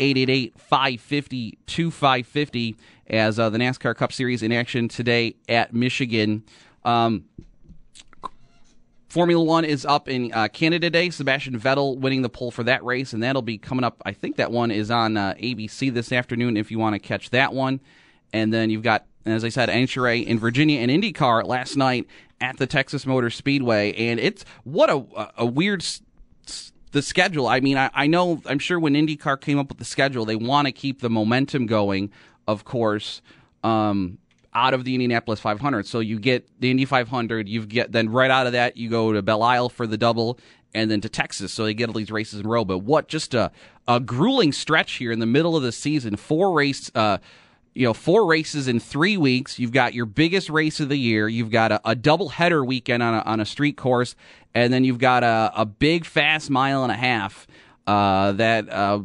888 0.00 0.58
550 0.58 1.58
2550 1.66 2.76
as 3.08 3.38
uh, 3.38 3.50
the 3.50 3.58
NASCAR 3.58 3.94
Cup 3.94 4.12
Series 4.12 4.42
in 4.42 4.50
action 4.50 4.88
today 4.88 5.36
at 5.48 5.74
Michigan. 5.74 6.42
Um, 6.84 7.24
Formula 9.08 9.42
One 9.42 9.64
is 9.64 9.84
up 9.84 10.08
in 10.08 10.32
uh, 10.32 10.48
Canada 10.48 10.86
today. 10.86 11.10
Sebastian 11.10 11.58
Vettel 11.58 11.98
winning 11.98 12.22
the 12.22 12.28
pole 12.28 12.50
for 12.50 12.62
that 12.62 12.84
race, 12.84 13.12
and 13.12 13.22
that'll 13.22 13.42
be 13.42 13.58
coming 13.58 13.84
up. 13.84 14.00
I 14.06 14.12
think 14.12 14.36
that 14.36 14.52
one 14.52 14.70
is 14.70 14.90
on 14.90 15.16
uh, 15.16 15.34
ABC 15.34 15.92
this 15.92 16.12
afternoon 16.12 16.56
if 16.56 16.70
you 16.70 16.78
want 16.78 16.94
to 16.94 17.00
catch 17.00 17.30
that 17.30 17.52
one. 17.52 17.80
And 18.32 18.54
then 18.54 18.70
you've 18.70 18.84
got, 18.84 19.06
as 19.26 19.44
I 19.44 19.48
said, 19.48 19.68
NHRA 19.68 20.24
in 20.24 20.38
Virginia 20.38 20.78
and 20.80 20.90
IndyCar 20.90 21.44
last 21.44 21.76
night 21.76 22.06
at 22.40 22.56
the 22.58 22.66
Texas 22.66 23.04
Motor 23.04 23.30
Speedway, 23.30 23.92
and 23.94 24.18
it's 24.20 24.44
what 24.64 24.88
a 24.88 25.04
a 25.36 25.44
weird 25.44 25.84
the 26.92 27.02
schedule. 27.02 27.46
I 27.46 27.60
mean, 27.60 27.76
I, 27.76 27.90
I 27.94 28.06
know, 28.06 28.42
I'm 28.46 28.58
sure 28.58 28.78
when 28.78 28.94
IndyCar 28.94 29.40
came 29.40 29.58
up 29.58 29.68
with 29.68 29.78
the 29.78 29.84
schedule, 29.84 30.24
they 30.24 30.36
want 30.36 30.66
to 30.66 30.72
keep 30.72 31.00
the 31.00 31.10
momentum 31.10 31.66
going, 31.66 32.10
of 32.48 32.64
course, 32.64 33.22
um, 33.62 34.18
out 34.52 34.74
of 34.74 34.84
the 34.84 34.94
Indianapolis 34.94 35.40
500. 35.40 35.86
So 35.86 36.00
you 36.00 36.18
get 36.18 36.48
the 36.60 36.70
Indy 36.70 36.84
500, 36.84 37.48
you 37.48 37.64
get 37.66 37.92
then 37.92 38.08
right 38.08 38.30
out 38.30 38.46
of 38.46 38.52
that, 38.52 38.76
you 38.76 38.88
go 38.88 39.12
to 39.12 39.22
Belle 39.22 39.42
Isle 39.42 39.68
for 39.68 39.86
the 39.86 39.96
double, 39.96 40.38
and 40.74 40.90
then 40.90 41.00
to 41.00 41.08
Texas. 41.08 41.52
So 41.52 41.64
they 41.64 41.74
get 41.74 41.88
all 41.88 41.94
these 41.94 42.10
races 42.10 42.40
in 42.40 42.46
a 42.46 42.48
row. 42.48 42.64
But 42.64 42.78
what 42.78 43.08
just 43.08 43.34
a, 43.34 43.52
a 43.86 44.00
grueling 44.00 44.52
stretch 44.52 44.92
here 44.94 45.12
in 45.12 45.18
the 45.18 45.26
middle 45.26 45.56
of 45.56 45.62
the 45.62 45.72
season. 45.72 46.16
Four 46.16 46.52
race, 46.52 46.90
uh, 46.94 47.18
you 47.74 47.86
know, 47.86 47.94
four 47.94 48.26
races 48.26 48.68
in 48.68 48.80
three 48.80 49.16
weeks. 49.16 49.58
You've 49.58 49.72
got 49.72 49.94
your 49.94 50.06
biggest 50.06 50.50
race 50.50 50.80
of 50.80 50.88
the 50.88 50.98
year. 50.98 51.28
You've 51.28 51.50
got 51.50 51.72
a, 51.72 51.80
a 51.84 51.94
double 51.94 52.28
header 52.28 52.64
weekend 52.64 53.02
on 53.02 53.14
a, 53.14 53.18
on 53.20 53.40
a 53.40 53.44
street 53.44 53.76
course, 53.76 54.16
and 54.54 54.72
then 54.72 54.84
you've 54.84 54.98
got 54.98 55.22
a, 55.22 55.52
a 55.54 55.64
big 55.64 56.04
fast 56.04 56.50
mile 56.50 56.82
and 56.82 56.92
a 56.92 56.96
half 56.96 57.46
uh, 57.86 58.32
that 58.32 58.68
uh, 58.68 59.00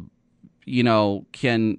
you 0.64 0.82
know 0.82 1.26
can 1.32 1.78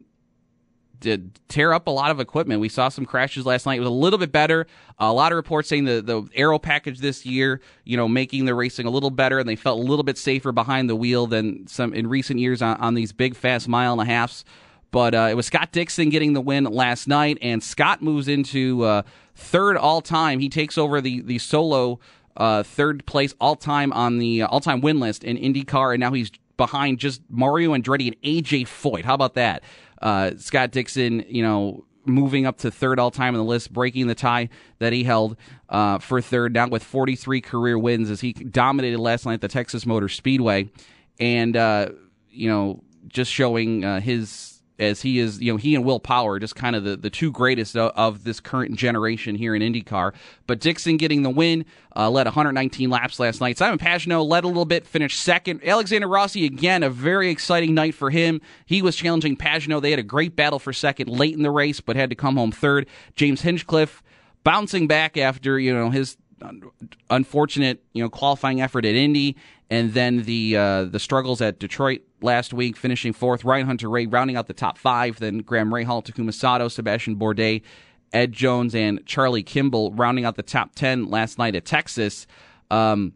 did 0.99 1.39
tear 1.47 1.73
up 1.73 1.87
a 1.87 1.91
lot 1.91 2.09
of 2.09 2.19
equipment. 2.19 2.59
We 2.59 2.69
saw 2.69 2.89
some 2.89 3.05
crashes 3.05 3.45
last 3.45 3.65
night. 3.65 3.75
It 3.75 3.81
was 3.81 3.89
a 3.89 3.91
little 3.91 4.17
bit 4.17 4.31
better. 4.31 4.65
A 4.97 5.13
lot 5.13 5.31
of 5.31 5.35
reports 5.35 5.69
saying 5.69 5.85
the 5.85 6.01
the 6.01 6.27
aero 6.33 6.57
package 6.57 6.99
this 6.99 7.25
year, 7.25 7.61
you 7.83 7.97
know, 7.97 8.07
making 8.07 8.45
the 8.45 8.55
racing 8.55 8.85
a 8.85 8.89
little 8.89 9.11
better, 9.11 9.39
and 9.39 9.47
they 9.47 9.55
felt 9.55 9.79
a 9.79 9.83
little 9.83 10.03
bit 10.03 10.17
safer 10.17 10.51
behind 10.51 10.89
the 10.89 10.95
wheel 10.95 11.27
than 11.27 11.67
some 11.67 11.93
in 11.93 12.07
recent 12.07 12.39
years 12.39 12.61
on, 12.61 12.77
on 12.77 12.93
these 12.93 13.11
big 13.11 13.35
fast 13.35 13.67
mile 13.67 13.91
and 13.93 14.01
a 14.01 14.05
halfs. 14.11 14.43
But 14.91 15.13
uh, 15.13 15.27
it 15.29 15.35
was 15.35 15.45
Scott 15.45 15.71
Dixon 15.71 16.09
getting 16.09 16.33
the 16.33 16.41
win 16.41 16.63
last 16.63 17.07
night, 17.07 17.37
and 17.41 17.61
Scott 17.61 18.01
moves 18.01 18.27
into 18.27 18.83
uh, 18.83 19.01
third 19.35 19.77
all 19.77 20.01
time. 20.01 20.39
He 20.39 20.49
takes 20.49 20.77
over 20.77 21.01
the 21.01 21.21
the 21.21 21.39
solo 21.39 21.99
uh, 22.37 22.63
third 22.63 23.05
place 23.05 23.33
all 23.41 23.55
time 23.55 23.91
on 23.93 24.17
the 24.17 24.43
uh, 24.43 24.47
all 24.47 24.61
time 24.61 24.81
win 24.81 24.99
list 24.99 25.23
in 25.23 25.37
IndyCar, 25.37 25.93
and 25.93 25.99
now 25.99 26.11
he's 26.13 26.31
behind 26.55 26.99
just 26.99 27.21
Mario 27.29 27.73
Andretti 27.73 28.07
and 28.07 28.21
AJ 28.21 28.63
Foyt. 28.63 29.03
How 29.03 29.13
about 29.13 29.35
that? 29.35 29.63
Uh, 30.01 30.31
Scott 30.37 30.71
Dixon, 30.71 31.25
you 31.27 31.43
know, 31.43 31.85
moving 32.05 32.45
up 32.45 32.57
to 32.59 32.71
third 32.71 32.99
all 32.99 33.11
time 33.11 33.33
on 33.33 33.39
the 33.39 33.45
list, 33.45 33.73
breaking 33.73 34.07
the 34.07 34.15
tie 34.15 34.49
that 34.79 34.93
he 34.93 35.03
held 35.03 35.37
uh, 35.69 35.99
for 35.99 36.21
third, 36.21 36.53
now 36.53 36.67
with 36.67 36.83
43 36.83 37.41
career 37.41 37.77
wins 37.77 38.09
as 38.09 38.21
he 38.21 38.33
dominated 38.33 38.99
last 38.99 39.25
night 39.25 39.35
at 39.35 39.41
the 39.41 39.47
Texas 39.47 39.85
Motor 39.85 40.09
Speedway, 40.09 40.69
and 41.19 41.55
uh, 41.55 41.89
you 42.29 42.49
know, 42.49 42.83
just 43.07 43.31
showing 43.31 43.83
uh, 43.83 43.99
his 43.99 44.56
as 44.79 45.01
he 45.01 45.19
is, 45.19 45.39
you 45.39 45.51
know, 45.51 45.57
he 45.57 45.75
and 45.75 45.83
Will 45.83 45.99
Power 45.99 46.39
just 46.39 46.55
kind 46.55 46.75
of 46.75 46.83
the, 46.83 46.95
the 46.95 47.09
two 47.09 47.31
greatest 47.31 47.75
of, 47.75 47.91
of 47.95 48.23
this 48.23 48.39
current 48.39 48.75
generation 48.75 49.35
here 49.35 49.55
in 49.55 49.61
IndyCar. 49.61 50.13
But 50.45 50.59
Dixon 50.59 50.97
getting 50.97 51.23
the 51.23 51.29
win, 51.29 51.65
uh, 51.95 52.09
led 52.09 52.25
119 52.25 52.89
laps 52.89 53.19
last 53.19 53.41
night. 53.41 53.57
Simon 53.57 53.79
Pagenaud 53.79 54.27
led 54.27 54.43
a 54.43 54.47
little 54.47 54.65
bit, 54.65 54.85
finished 54.85 55.19
second. 55.19 55.61
Alexander 55.63 56.07
Rossi, 56.07 56.45
again, 56.45 56.83
a 56.83 56.89
very 56.89 57.29
exciting 57.29 57.73
night 57.73 57.95
for 57.95 58.09
him. 58.09 58.39
He 58.65 58.81
was 58.81 58.95
challenging 58.95 59.35
Pagenaud. 59.35 59.81
They 59.81 59.91
had 59.91 59.99
a 59.99 60.03
great 60.03 60.35
battle 60.35 60.59
for 60.59 60.73
second 60.73 61.09
late 61.09 61.33
in 61.33 61.43
the 61.43 61.51
race, 61.51 61.81
but 61.81 61.95
had 61.95 62.09
to 62.11 62.15
come 62.15 62.37
home 62.37 62.51
third. 62.51 62.87
James 63.15 63.41
Hinchcliffe 63.41 64.03
bouncing 64.43 64.87
back 64.87 65.17
after, 65.17 65.59
you 65.59 65.73
know, 65.73 65.89
his 65.89 66.17
unfortunate, 67.09 67.83
you 67.93 68.03
know, 68.03 68.09
qualifying 68.09 68.61
effort 68.61 68.85
at 68.85 68.95
Indy, 68.95 69.35
and 69.69 69.93
then 69.93 70.23
the 70.23 70.55
uh, 70.55 70.83
the 70.85 70.99
struggles 70.99 71.41
at 71.41 71.59
Detroit 71.59 72.01
last 72.21 72.53
week, 72.53 72.77
finishing 72.77 73.13
fourth. 73.13 73.43
Ryan 73.43 73.67
Hunter-Reay 73.67 74.11
rounding 74.11 74.35
out 74.35 74.47
the 74.47 74.53
top 74.53 74.77
five. 74.77 75.19
Then 75.19 75.39
Graham 75.39 75.69
Rahal, 75.69 76.03
Takuma 76.05 76.33
Sato, 76.33 76.67
Sebastian 76.67 77.15
Bourdais, 77.15 77.61
Ed 78.13 78.31
Jones, 78.31 78.73
and 78.75 79.05
Charlie 79.05 79.43
Kimball 79.43 79.91
rounding 79.93 80.25
out 80.25 80.35
the 80.35 80.43
top 80.43 80.75
ten 80.75 81.09
last 81.09 81.37
night 81.37 81.55
at 81.55 81.65
Texas. 81.65 82.27
Um, 82.71 83.13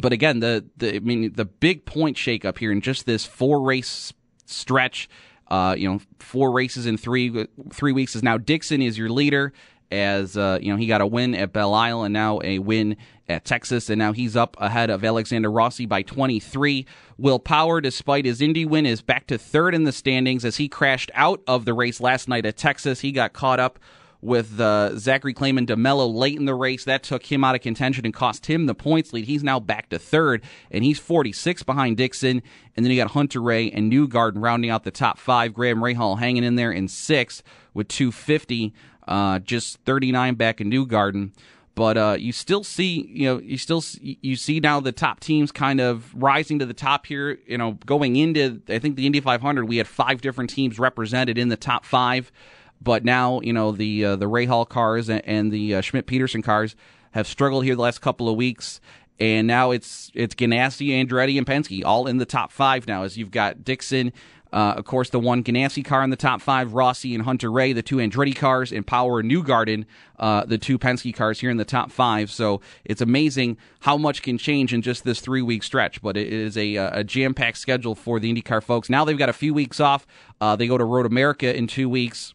but 0.00 0.12
again, 0.12 0.40
the, 0.40 0.64
the 0.76 0.96
I 0.96 0.98
mean 0.98 1.32
the 1.32 1.44
big 1.44 1.84
point 1.84 2.16
shakeup 2.16 2.58
here 2.58 2.72
in 2.72 2.80
just 2.80 3.06
this 3.06 3.24
four 3.24 3.62
race 3.62 4.12
stretch. 4.44 5.08
Uh, 5.48 5.76
you 5.78 5.88
know, 5.88 6.00
four 6.18 6.50
races 6.50 6.86
in 6.86 6.96
three 6.96 7.46
three 7.72 7.92
weeks 7.92 8.16
is 8.16 8.22
now 8.22 8.36
Dixon 8.36 8.82
is 8.82 8.98
your 8.98 9.08
leader 9.08 9.52
as 9.90 10.36
uh, 10.36 10.58
you 10.60 10.70
know 10.72 10.76
he 10.76 10.86
got 10.86 11.00
a 11.00 11.06
win 11.06 11.34
at 11.34 11.52
Belle 11.52 11.72
Isle 11.72 12.02
and 12.02 12.12
now 12.12 12.40
a 12.42 12.58
win 12.58 12.96
at 13.28 13.44
Texas, 13.44 13.90
and 13.90 13.98
now 13.98 14.12
he's 14.12 14.36
up 14.36 14.56
ahead 14.60 14.90
of 14.90 15.04
Alexander 15.04 15.50
Rossi 15.50 15.86
by 15.86 16.02
23. 16.02 16.86
Will 17.18 17.38
Power, 17.38 17.80
despite 17.80 18.24
his 18.24 18.40
Indy 18.40 18.64
win, 18.64 18.86
is 18.86 19.02
back 19.02 19.26
to 19.28 19.38
third 19.38 19.74
in 19.74 19.84
the 19.84 19.92
standings 19.92 20.44
as 20.44 20.56
he 20.56 20.68
crashed 20.68 21.10
out 21.14 21.42
of 21.46 21.64
the 21.64 21.74
race 21.74 22.00
last 22.00 22.28
night 22.28 22.46
at 22.46 22.56
Texas. 22.56 23.00
He 23.00 23.12
got 23.12 23.32
caught 23.32 23.60
up 23.60 23.78
with 24.20 24.58
uh, 24.60 24.96
Zachary 24.98 25.34
Claman 25.34 25.66
DeMelo 25.66 26.12
late 26.12 26.38
in 26.38 26.46
the 26.46 26.54
race. 26.54 26.84
That 26.84 27.02
took 27.02 27.30
him 27.30 27.44
out 27.44 27.54
of 27.54 27.60
contention 27.60 28.04
and 28.04 28.14
cost 28.14 28.46
him 28.46 28.66
the 28.66 28.74
points 28.74 29.12
lead. 29.12 29.26
He's 29.26 29.44
now 29.44 29.60
back 29.60 29.88
to 29.90 29.98
third, 29.98 30.42
and 30.70 30.84
he's 30.84 30.98
46 30.98 31.62
behind 31.62 31.96
Dixon. 31.96 32.42
And 32.76 32.84
then 32.84 32.90
you 32.90 33.00
got 33.00 33.12
Hunter-Reay 33.12 33.70
and 33.72 33.92
Newgarden 33.92 34.42
rounding 34.42 34.70
out 34.70 34.84
the 34.84 34.90
top 34.90 35.18
five. 35.18 35.54
Graham 35.54 35.78
Rahal 35.78 36.18
hanging 36.18 36.44
in 36.44 36.56
there 36.56 36.72
in 36.72 36.88
sixth 36.88 37.42
with 37.74 37.88
250, 37.88 38.74
uh, 39.06 39.38
just 39.40 39.78
39 39.84 40.34
back 40.34 40.60
in 40.60 40.70
Newgarden. 40.70 41.32
But 41.76 41.98
uh, 41.98 42.16
you 42.18 42.32
still 42.32 42.64
see, 42.64 43.06
you 43.06 43.26
know, 43.26 43.38
you 43.38 43.58
still 43.58 43.84
you 44.00 44.34
see 44.34 44.60
now 44.60 44.80
the 44.80 44.92
top 44.92 45.20
teams 45.20 45.52
kind 45.52 45.78
of 45.78 46.10
rising 46.14 46.58
to 46.60 46.66
the 46.66 46.74
top 46.74 47.04
here. 47.04 47.38
You 47.46 47.58
know, 47.58 47.72
going 47.84 48.16
into 48.16 48.62
I 48.70 48.78
think 48.78 48.96
the 48.96 49.04
Indy 49.04 49.20
500, 49.20 49.66
we 49.66 49.76
had 49.76 49.86
five 49.86 50.22
different 50.22 50.48
teams 50.48 50.78
represented 50.78 51.36
in 51.36 51.50
the 51.50 51.56
top 51.56 51.84
five. 51.84 52.32
But 52.80 53.04
now, 53.04 53.42
you 53.42 53.52
know, 53.52 53.72
the 53.72 54.06
uh, 54.06 54.16
the 54.16 54.24
Rahal 54.24 54.66
cars 54.66 55.10
and, 55.10 55.20
and 55.26 55.52
the 55.52 55.74
uh, 55.74 55.80
Schmidt 55.82 56.06
Peterson 56.06 56.40
cars 56.40 56.76
have 57.10 57.26
struggled 57.26 57.64
here 57.64 57.76
the 57.76 57.82
last 57.82 58.00
couple 58.00 58.30
of 58.30 58.36
weeks. 58.36 58.80
And 59.20 59.46
now 59.46 59.70
it's 59.70 60.10
it's 60.14 60.34
Ganassi, 60.34 60.88
Andretti, 60.88 61.36
and 61.36 61.46
Penske 61.46 61.84
all 61.84 62.06
in 62.06 62.16
the 62.16 62.26
top 62.26 62.52
five 62.52 62.86
now. 62.86 63.02
As 63.02 63.18
you've 63.18 63.30
got 63.30 63.64
Dixon, 63.64 64.14
uh, 64.52 64.74
of 64.76 64.84
course, 64.84 65.10
the 65.10 65.18
one 65.18 65.42
Ganassi 65.42 65.84
car 65.84 66.02
in 66.02 66.10
the 66.10 66.16
top 66.16 66.40
five, 66.40 66.74
Rossi 66.74 67.14
and 67.14 67.24
Hunter-Reay, 67.24 67.74
the 67.74 67.82
two 67.82 67.96
Andretti 67.96 68.34
cars, 68.34 68.72
and 68.72 68.86
Power 68.86 69.20
and 69.20 69.30
Newgarden, 69.30 69.84
uh, 70.18 70.44
the 70.44 70.58
two 70.58 70.78
Penske 70.78 71.14
cars 71.14 71.40
here 71.40 71.50
in 71.50 71.56
the 71.56 71.64
top 71.64 71.90
five. 71.90 72.30
So 72.30 72.60
it's 72.84 73.00
amazing 73.00 73.58
how 73.80 73.96
much 73.96 74.22
can 74.22 74.38
change 74.38 74.72
in 74.72 74.82
just 74.82 75.04
this 75.04 75.20
three 75.20 75.42
week 75.42 75.62
stretch. 75.62 76.00
But 76.00 76.16
it 76.16 76.32
is 76.32 76.56
a, 76.56 76.76
a 76.76 77.04
jam 77.04 77.34
packed 77.34 77.58
schedule 77.58 77.94
for 77.94 78.20
the 78.20 78.32
IndyCar 78.32 78.62
folks. 78.62 78.88
Now 78.88 79.04
they've 79.04 79.18
got 79.18 79.28
a 79.28 79.34
few 79.34 79.52
weeks 79.52 79.80
off. 79.80 80.06
Uh, 80.40 80.56
they 80.56 80.66
go 80.66 80.78
to 80.78 80.84
Road 80.84 81.06
America 81.06 81.54
in 81.54 81.66
two 81.66 81.88
weeks. 81.88 82.34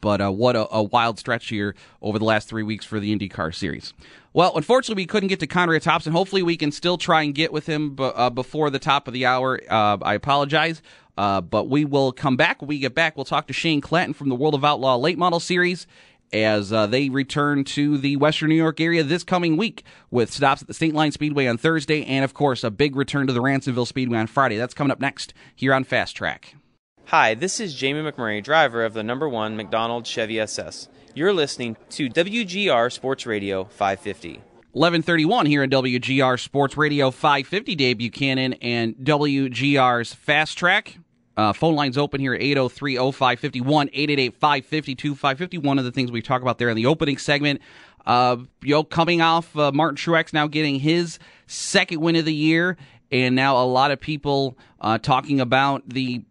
But 0.00 0.20
uh, 0.20 0.32
what 0.32 0.56
a, 0.56 0.66
a, 0.74 0.82
wild 0.82 1.18
stretch 1.20 1.48
here 1.48 1.76
over 2.02 2.18
the 2.18 2.24
last 2.24 2.48
three 2.48 2.64
weeks 2.64 2.84
for 2.84 2.98
the 2.98 3.16
IndyCar 3.16 3.54
series. 3.54 3.94
Well, 4.32 4.56
unfortunately, 4.56 5.02
we 5.02 5.06
couldn't 5.06 5.28
get 5.28 5.38
to 5.40 5.46
Conrad 5.46 5.82
Thompson. 5.82 6.12
Hopefully, 6.12 6.42
we 6.42 6.56
can 6.56 6.72
still 6.72 6.98
try 6.98 7.22
and 7.22 7.32
get 7.34 7.52
with 7.52 7.66
him 7.66 7.94
b- 7.94 8.10
uh, 8.14 8.30
before 8.30 8.68
the 8.70 8.80
top 8.80 9.06
of 9.06 9.14
the 9.14 9.26
hour. 9.26 9.60
Uh, 9.70 9.98
I 10.02 10.14
apologize. 10.14 10.82
Uh, 11.16 11.40
but 11.40 11.68
we 11.68 11.84
will 11.84 12.12
come 12.12 12.36
back. 12.36 12.60
When 12.60 12.68
we 12.68 12.78
get 12.78 12.94
back, 12.94 13.16
we'll 13.16 13.24
talk 13.24 13.46
to 13.48 13.52
Shane 13.52 13.80
Clanton 13.80 14.14
from 14.14 14.28
the 14.28 14.34
World 14.34 14.54
of 14.54 14.64
Outlaw 14.64 14.96
Late 14.96 15.18
Model 15.18 15.40
Series 15.40 15.86
as 16.32 16.72
uh, 16.72 16.86
they 16.86 17.08
return 17.10 17.64
to 17.64 17.98
the 17.98 18.16
Western 18.16 18.48
New 18.48 18.54
York 18.56 18.80
area 18.80 19.02
this 19.02 19.22
coming 19.22 19.56
week 19.56 19.84
with 20.10 20.32
stops 20.32 20.62
at 20.62 20.68
the 20.68 20.74
State 20.74 20.94
Line 20.94 21.12
Speedway 21.12 21.46
on 21.46 21.58
Thursday 21.58 22.04
and, 22.04 22.24
of 22.24 22.32
course, 22.34 22.64
a 22.64 22.70
big 22.70 22.96
return 22.96 23.26
to 23.26 23.32
the 23.32 23.42
Ransomville 23.42 23.86
Speedway 23.86 24.18
on 24.18 24.26
Friday. 24.26 24.56
That's 24.56 24.74
coming 24.74 24.90
up 24.90 25.00
next 25.00 25.34
here 25.54 25.74
on 25.74 25.84
Fast 25.84 26.16
Track. 26.16 26.54
Hi, 27.06 27.34
this 27.34 27.60
is 27.60 27.74
Jamie 27.74 28.00
McMurray, 28.00 28.42
driver 28.42 28.84
of 28.84 28.94
the 28.94 29.02
number 29.02 29.28
one 29.28 29.56
McDonald 29.56 30.06
Chevy 30.06 30.40
SS. 30.40 30.88
You're 31.14 31.34
listening 31.34 31.76
to 31.90 32.08
WGR 32.08 32.90
Sports 32.90 33.26
Radio 33.26 33.64
550. 33.64 34.40
1131 34.72 35.44
here 35.44 35.62
in 35.62 35.68
WGR 35.68 36.40
Sports 36.40 36.78
Radio 36.78 37.10
550. 37.10 37.74
Dave 37.74 37.98
Buchanan 37.98 38.54
and 38.54 38.94
WGR's 38.96 40.14
Fast 40.14 40.56
Track. 40.56 40.96
Uh, 41.36 41.52
phone 41.52 41.74
lines 41.74 41.98
open 41.98 42.22
here 42.22 42.32
at 42.32 42.40
803 42.40 42.96
0551 42.96 43.88
888 43.88 44.34
552 44.34 45.14
550. 45.14 45.58
One 45.58 45.78
of 45.78 45.84
the 45.84 45.92
things 45.92 46.10
we 46.10 46.22
talk 46.22 46.40
about 46.40 46.56
there 46.56 46.70
in 46.70 46.76
the 46.76 46.86
opening 46.86 47.18
segment. 47.18 47.60
Uh, 48.06 48.38
you 48.62 48.70
know, 48.70 48.82
coming 48.82 49.20
off 49.20 49.54
uh, 49.58 49.72
Martin 49.72 49.96
Truex 49.96 50.32
now 50.32 50.46
getting 50.46 50.80
his 50.80 51.18
second 51.46 52.00
win 52.00 52.16
of 52.16 52.24
the 52.24 52.34
year, 52.34 52.78
and 53.10 53.36
now 53.36 53.62
a 53.62 53.66
lot 53.66 53.90
of 53.90 54.00
people 54.00 54.56
uh, 54.80 54.96
talking 54.96 55.38
about 55.38 55.86
the 55.86 56.24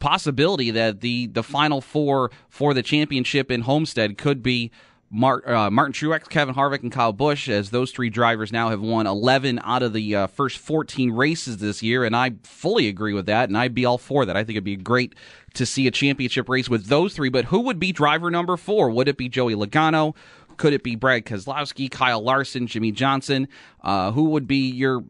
possibility 0.00 0.72
that 0.72 1.02
the 1.02 1.28
the 1.28 1.44
final 1.44 1.80
four 1.80 2.32
for 2.48 2.74
the 2.74 2.82
championship 2.82 3.48
in 3.48 3.60
Homestead 3.60 4.18
could 4.18 4.42
be 4.42 4.72
Mart, 5.16 5.46
uh, 5.46 5.70
Martin 5.70 5.92
Truex, 5.92 6.28
Kevin 6.28 6.56
Harvick, 6.56 6.82
and 6.82 6.90
Kyle 6.90 7.12
Busch, 7.12 7.48
as 7.48 7.70
those 7.70 7.92
three 7.92 8.10
drivers 8.10 8.50
now 8.50 8.70
have 8.70 8.80
won 8.80 9.06
11 9.06 9.60
out 9.62 9.84
of 9.84 9.92
the 9.92 10.16
uh, 10.16 10.26
first 10.26 10.58
14 10.58 11.12
races 11.12 11.58
this 11.58 11.84
year, 11.84 12.02
and 12.02 12.16
I 12.16 12.32
fully 12.42 12.88
agree 12.88 13.12
with 13.14 13.26
that, 13.26 13.48
and 13.48 13.56
I'd 13.56 13.76
be 13.76 13.84
all 13.84 13.96
for 13.96 14.26
that. 14.26 14.36
I 14.36 14.42
think 14.42 14.56
it'd 14.56 14.64
be 14.64 14.74
great 14.74 15.14
to 15.54 15.64
see 15.64 15.86
a 15.86 15.92
championship 15.92 16.48
race 16.48 16.68
with 16.68 16.86
those 16.86 17.14
three, 17.14 17.28
but 17.28 17.44
who 17.44 17.60
would 17.60 17.78
be 17.78 17.92
driver 17.92 18.28
number 18.28 18.56
four? 18.56 18.90
Would 18.90 19.06
it 19.06 19.16
be 19.16 19.28
Joey 19.28 19.54
Logano? 19.54 20.16
Could 20.56 20.72
it 20.72 20.82
be 20.82 20.96
Brad 20.96 21.24
Keselowski, 21.24 21.88
Kyle 21.88 22.20
Larson, 22.20 22.66
Jimmie 22.66 22.92
Johnson? 22.92 23.46
Uh, 23.82 24.10
who 24.10 24.30
would 24.30 24.48
be 24.48 24.68
your 24.68 25.04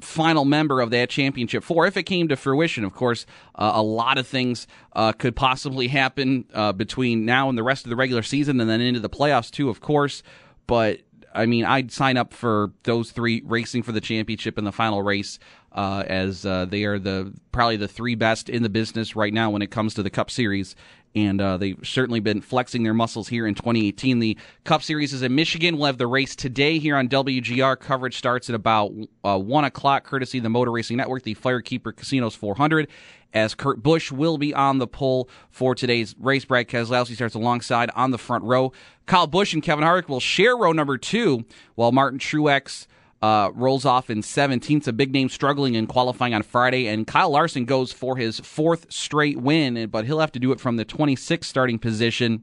final 0.00 0.44
member 0.44 0.80
of 0.80 0.90
that 0.90 1.10
championship 1.10 1.64
four 1.64 1.86
if 1.86 1.96
it 1.96 2.04
came 2.04 2.28
to 2.28 2.36
fruition. 2.36 2.84
Of 2.84 2.94
course, 2.94 3.26
uh, 3.54 3.72
a 3.74 3.82
lot 3.82 4.18
of 4.18 4.26
things 4.26 4.66
uh, 4.92 5.12
could 5.12 5.36
possibly 5.36 5.88
happen 5.88 6.44
uh, 6.54 6.72
between 6.72 7.24
now 7.24 7.48
and 7.48 7.58
the 7.58 7.62
rest 7.62 7.84
of 7.84 7.90
the 7.90 7.96
regular 7.96 8.22
season 8.22 8.60
and 8.60 8.68
then 8.68 8.80
into 8.80 9.00
the 9.00 9.10
playoffs, 9.10 9.50
too, 9.50 9.68
of 9.68 9.80
course. 9.80 10.22
But 10.66 11.00
I 11.34 11.46
mean, 11.46 11.64
I'd 11.64 11.92
sign 11.92 12.16
up 12.16 12.32
for 12.32 12.72
those 12.84 13.10
three 13.10 13.42
racing 13.44 13.82
for 13.82 13.92
the 13.92 14.00
championship 14.00 14.58
in 14.58 14.64
the 14.64 14.72
final 14.72 15.02
race, 15.02 15.38
uh, 15.72 16.02
as 16.06 16.44
uh, 16.44 16.64
they 16.64 16.84
are 16.84 16.98
the 16.98 17.32
probably 17.52 17.76
the 17.76 17.88
three 17.88 18.14
best 18.14 18.48
in 18.48 18.62
the 18.62 18.68
business 18.68 19.14
right 19.14 19.32
now 19.32 19.50
when 19.50 19.62
it 19.62 19.70
comes 19.70 19.94
to 19.94 20.02
the 20.02 20.10
Cup 20.10 20.30
Series 20.30 20.74
and 21.14 21.40
uh, 21.40 21.56
they've 21.56 21.78
certainly 21.82 22.20
been 22.20 22.40
flexing 22.40 22.82
their 22.82 22.94
muscles 22.94 23.28
here 23.28 23.46
in 23.46 23.54
2018. 23.54 24.18
The 24.18 24.36
Cup 24.64 24.82
Series 24.82 25.12
is 25.12 25.22
in 25.22 25.34
Michigan. 25.34 25.76
We'll 25.76 25.86
have 25.86 25.98
the 25.98 26.06
race 26.06 26.36
today 26.36 26.78
here 26.78 26.96
on 26.96 27.08
WGR. 27.08 27.78
Coverage 27.78 28.16
starts 28.16 28.48
at 28.48 28.54
about 28.54 28.92
uh, 29.24 29.38
1 29.38 29.64
o'clock, 29.64 30.04
courtesy 30.04 30.38
of 30.38 30.44
the 30.44 30.50
Motor 30.50 30.70
Racing 30.70 30.96
Network, 30.96 31.22
the 31.22 31.34
Firekeeper 31.34 31.94
Casinos 31.94 32.34
400, 32.34 32.88
as 33.32 33.54
Kurt 33.54 33.82
Busch 33.82 34.12
will 34.12 34.38
be 34.38 34.54
on 34.54 34.78
the 34.78 34.86
pole 34.86 35.28
for 35.50 35.74
today's 35.74 36.14
race. 36.18 36.44
Brad 36.44 36.68
Keselowski 36.68 37.14
starts 37.14 37.34
alongside 37.34 37.90
on 37.94 38.10
the 38.10 38.18
front 38.18 38.44
row. 38.44 38.72
Kyle 39.06 39.26
Busch 39.26 39.54
and 39.54 39.62
Kevin 39.62 39.84
Harvick 39.84 40.08
will 40.08 40.20
share 40.20 40.56
row 40.56 40.72
number 40.72 40.98
two, 40.98 41.44
while 41.74 41.92
Martin 41.92 42.18
Truex– 42.18 42.86
uh, 43.20 43.50
rolls 43.54 43.84
off 43.84 44.10
in 44.10 44.22
17th. 44.22 44.86
A 44.86 44.92
big 44.92 45.12
name 45.12 45.28
struggling 45.28 45.74
in 45.74 45.86
qualifying 45.86 46.34
on 46.34 46.42
Friday, 46.42 46.86
and 46.86 47.06
Kyle 47.06 47.30
Larson 47.30 47.64
goes 47.64 47.92
for 47.92 48.16
his 48.16 48.40
fourth 48.40 48.92
straight 48.92 49.38
win, 49.38 49.88
but 49.90 50.04
he'll 50.06 50.20
have 50.20 50.32
to 50.32 50.38
do 50.38 50.52
it 50.52 50.60
from 50.60 50.76
the 50.76 50.84
26th 50.84 51.44
starting 51.44 51.78
position. 51.78 52.42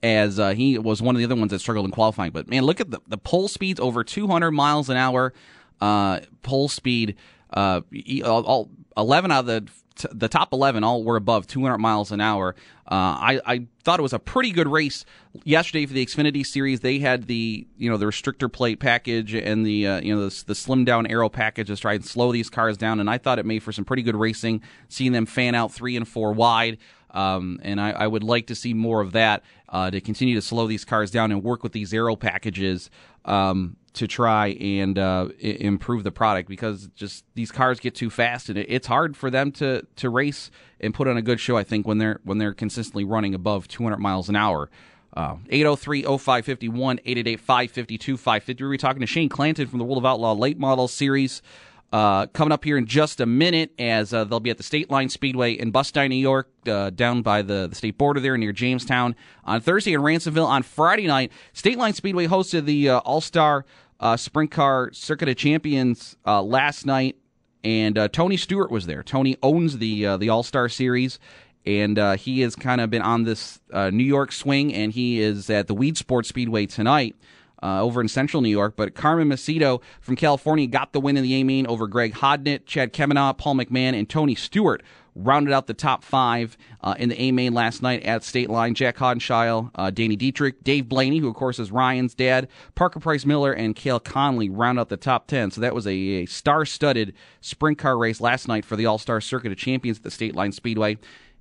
As 0.00 0.38
uh, 0.38 0.50
he 0.50 0.78
was 0.78 1.02
one 1.02 1.16
of 1.16 1.18
the 1.18 1.24
other 1.24 1.34
ones 1.34 1.50
that 1.50 1.58
struggled 1.58 1.84
in 1.84 1.90
qualifying, 1.90 2.30
but 2.30 2.48
man, 2.48 2.62
look 2.62 2.80
at 2.80 2.92
the 2.92 3.00
the 3.08 3.18
pole 3.18 3.48
speeds 3.48 3.80
over 3.80 4.04
200 4.04 4.52
miles 4.52 4.88
an 4.88 4.96
hour. 4.96 5.32
Uh, 5.80 6.20
pole 6.42 6.68
speed, 6.68 7.16
uh, 7.52 7.80
all, 8.24 8.44
all 8.44 8.70
11 8.98 9.32
out 9.32 9.40
of 9.40 9.46
the 9.46 9.68
the 10.12 10.28
top 10.28 10.52
11 10.52 10.84
all 10.84 11.02
were 11.02 11.16
above 11.16 11.46
200 11.46 11.78
miles 11.78 12.12
an 12.12 12.20
hour. 12.20 12.54
Uh, 12.90 12.94
I, 12.94 13.40
I 13.44 13.66
thought 13.82 13.98
it 13.98 14.02
was 14.02 14.12
a 14.12 14.18
pretty 14.18 14.50
good 14.50 14.68
race 14.68 15.04
yesterday 15.44 15.86
for 15.86 15.92
the 15.92 16.04
Xfinity 16.04 16.46
Series. 16.46 16.80
They 16.80 17.00
had 17.00 17.26
the 17.26 17.66
you 17.76 17.90
know 17.90 17.96
the 17.96 18.06
restrictor 18.06 18.50
plate 18.50 18.80
package 18.80 19.34
and 19.34 19.66
the 19.66 19.86
uh, 19.86 20.00
you 20.00 20.14
know 20.14 20.28
the, 20.28 20.44
the 20.46 20.54
slim 20.54 20.84
down 20.84 21.06
aero 21.06 21.28
package 21.28 21.66
to 21.66 21.76
try 21.76 21.94
and 21.94 22.04
slow 22.04 22.32
these 22.32 22.48
cars 22.48 22.76
down, 22.76 23.00
and 23.00 23.10
I 23.10 23.18
thought 23.18 23.38
it 23.38 23.46
made 23.46 23.62
for 23.62 23.72
some 23.72 23.84
pretty 23.84 24.02
good 24.02 24.16
racing. 24.16 24.62
Seeing 24.88 25.12
them 25.12 25.26
fan 25.26 25.54
out 25.54 25.72
three 25.72 25.96
and 25.96 26.06
four 26.06 26.32
wide. 26.32 26.78
Um, 27.18 27.58
and 27.62 27.80
I, 27.80 27.90
I, 27.90 28.06
would 28.06 28.22
like 28.22 28.46
to 28.46 28.54
see 28.54 28.74
more 28.74 29.00
of 29.00 29.10
that 29.12 29.42
uh, 29.70 29.90
to 29.90 30.00
continue 30.00 30.36
to 30.36 30.42
slow 30.42 30.68
these 30.68 30.84
cars 30.84 31.10
down 31.10 31.32
and 31.32 31.42
work 31.42 31.64
with 31.64 31.72
these 31.72 31.92
aero 31.92 32.14
packages 32.14 32.90
um, 33.24 33.76
to 33.94 34.06
try 34.06 34.48
and 34.60 34.96
uh, 34.96 35.28
improve 35.40 36.04
the 36.04 36.12
product 36.12 36.48
because 36.48 36.88
just 36.94 37.24
these 37.34 37.50
cars 37.50 37.80
get 37.80 37.96
too 37.96 38.08
fast 38.08 38.48
and 38.48 38.56
it- 38.58 38.66
it's 38.68 38.86
hard 38.86 39.16
for 39.16 39.30
them 39.30 39.50
to 39.52 39.84
to 39.96 40.08
race 40.08 40.50
and 40.80 40.94
put 40.94 41.08
on 41.08 41.16
a 41.16 41.22
good 41.22 41.40
show. 41.40 41.56
I 41.56 41.64
think 41.64 41.88
when 41.88 41.98
they're 41.98 42.20
when 42.22 42.38
they're 42.38 42.54
consistently 42.54 43.04
running 43.04 43.34
above 43.34 43.66
200 43.66 43.98
miles 43.98 44.28
an 44.28 44.36
hour. 44.36 44.70
Uh, 45.16 45.36
803 45.48 46.02
0551 46.02 47.00
888 47.04 47.40
552 47.40 48.16
550. 48.16 48.64
We're 48.64 48.76
talking 48.76 49.00
to 49.00 49.06
Shane 49.06 49.28
Clanton 49.28 49.66
from 49.66 49.80
the 49.80 49.84
World 49.84 49.98
of 49.98 50.06
Outlaw 50.06 50.34
Late 50.34 50.58
Model 50.58 50.86
Series. 50.86 51.42
Uh, 51.90 52.26
coming 52.26 52.52
up 52.52 52.64
here 52.64 52.76
in 52.76 52.84
just 52.84 53.18
a 53.18 53.24
minute, 53.24 53.72
as 53.78 54.12
uh, 54.12 54.22
they'll 54.24 54.40
be 54.40 54.50
at 54.50 54.58
the 54.58 54.62
State 54.62 54.90
Line 54.90 55.08
Speedway 55.08 55.52
in 55.52 55.70
Bustine, 55.70 56.10
New 56.10 56.16
York, 56.16 56.50
uh, 56.66 56.90
down 56.90 57.22
by 57.22 57.40
the, 57.40 57.66
the 57.66 57.74
state 57.74 57.96
border 57.96 58.20
there 58.20 58.36
near 58.36 58.52
Jamestown. 58.52 59.16
On 59.44 59.58
Thursday 59.60 59.94
in 59.94 60.02
Ransomville. 60.02 60.46
On 60.46 60.62
Friday 60.62 61.06
night, 61.06 61.32
State 61.54 61.78
Line 61.78 61.94
Speedway 61.94 62.26
hosted 62.26 62.66
the 62.66 62.90
uh, 62.90 62.98
All 62.98 63.22
Star 63.22 63.64
uh, 64.00 64.18
Sprint 64.18 64.50
Car 64.50 64.90
Circuit 64.92 65.30
of 65.30 65.36
Champions 65.36 66.16
uh, 66.26 66.42
last 66.42 66.84
night, 66.84 67.16
and 67.64 67.98
Tony 68.12 68.36
Stewart 68.36 68.70
was 68.70 68.84
there. 68.84 69.02
Tony 69.02 69.36
owns 69.42 69.78
the 69.78 70.16
the 70.18 70.28
All 70.28 70.42
Star 70.42 70.68
Series. 70.68 71.18
And 71.66 71.98
he 72.18 72.40
has 72.40 72.56
kind 72.56 72.80
of 72.80 72.88
been 72.88 73.02
on 73.02 73.24
this 73.24 73.60
New 73.74 74.04
York 74.04 74.32
swing, 74.32 74.72
and 74.72 74.90
he 74.90 75.20
is 75.20 75.50
at 75.50 75.66
the 75.66 75.74
Weedsport 75.74 76.24
Speedway 76.24 76.64
tonight 76.64 77.14
uh, 77.62 77.82
over 77.82 78.00
in 78.00 78.08
central 78.08 78.40
New 78.40 78.48
York. 78.48 78.74
But 78.76 78.94
Carson 78.94 79.28
Macedo 79.28 79.82
from 80.00 80.16
California 80.16 80.66
got 80.66 80.92
the 80.92 81.00
win 81.00 81.16
in 81.16 81.22
the 81.22 81.34
A 81.34 81.44
main 81.44 81.66
over 81.66 81.86
Greg 81.86 82.14
Hodnett, 82.14 82.66
Chad 82.66 82.92
Kemenah, 82.92 83.34
Paul 83.34 83.56
McMahon, 83.56 83.98
and 83.98 84.08
Tony 84.08 84.34
Stewart 84.34 84.82
rounded 85.14 85.52
out 85.52 85.66
the 85.66 85.74
top 85.74 86.04
five 86.04 86.56
uh, 86.80 86.94
in 86.96 87.08
the 87.08 87.20
A 87.20 87.32
main 87.32 87.52
last 87.52 87.82
night 87.82 88.04
at 88.04 88.22
State 88.22 88.48
Line. 88.48 88.74
Jac 88.74 88.96
Haudenschild, 88.98 89.70
uh, 89.74 89.90
Danny 89.90 90.14
Dietrich, 90.14 90.62
Dave 90.62 90.88
Blaney, 90.88 91.18
who 91.18 91.28
of 91.28 91.34
course 91.34 91.58
is 91.58 91.72
Ryan's 91.72 92.14
dad, 92.14 92.46
Parker 92.76 93.00
Price 93.00 93.26
Miller, 93.26 93.52
and 93.52 93.74
Cale 93.74 93.98
Conley 93.98 94.48
round 94.48 94.78
out 94.78 94.90
the 94.90 94.96
top 94.96 95.26
ten. 95.26 95.50
So 95.50 95.60
that 95.60 95.74
was 95.74 95.88
a, 95.88 95.92
a 95.92 96.26
star-studded 96.26 97.14
sprint 97.40 97.78
car 97.78 97.98
race 97.98 98.20
last 98.20 98.46
night 98.46 98.64
for 98.64 98.76
the 98.76 98.86
All 98.86 98.98
Star 98.98 99.20
Circuit 99.20 99.50
of 99.50 99.58
Champions 99.58 99.98
at 99.98 100.04
the 100.04 100.10
State 100.12 100.36
Line 100.36 100.52
Speedway. 100.52 100.98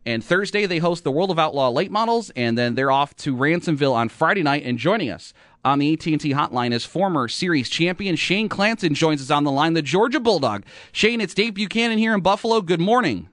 And 0.08 0.24
Thursday 0.24 0.66
they 0.66 0.80
host 0.80 1.04
the 1.04 1.12
World 1.12 1.30
of 1.30 1.38
Outlaw 1.38 1.70
late 1.70 1.92
models, 1.92 2.32
and 2.36 2.58
then 2.58 2.74
they're 2.74 2.90
off 2.90 3.16
to 3.18 3.36
Ransomville 3.36 3.94
on 3.94 4.10
Friday 4.10 4.42
night. 4.42 4.64
And 4.66 4.80
joining 4.80 5.12
us 5.12 5.34
on 5.68 5.80
the 5.80 5.94
AT&T 5.94 6.18
hotline 6.34 6.74
is 6.74 6.86
former 6.86 7.28
series 7.28 7.70
champion 7.70 8.16
Shane 8.16 8.48
Clanton 8.48 8.94
joins 8.94 9.22
us 9.22 9.30
on 9.30 9.44
the 9.44 9.52
line, 9.52 9.74
the 9.74 9.82
Georgia 9.82 10.20
Bulldog. 10.20 10.64
Shane, 10.94 11.20
it's 11.20 11.34
Dave 11.34 11.56
Buchanan 11.56 11.98
here 11.98 12.14
in 12.14 12.22
Buffalo. 12.22 12.62
Good 12.62 12.80
morning. 12.80 13.28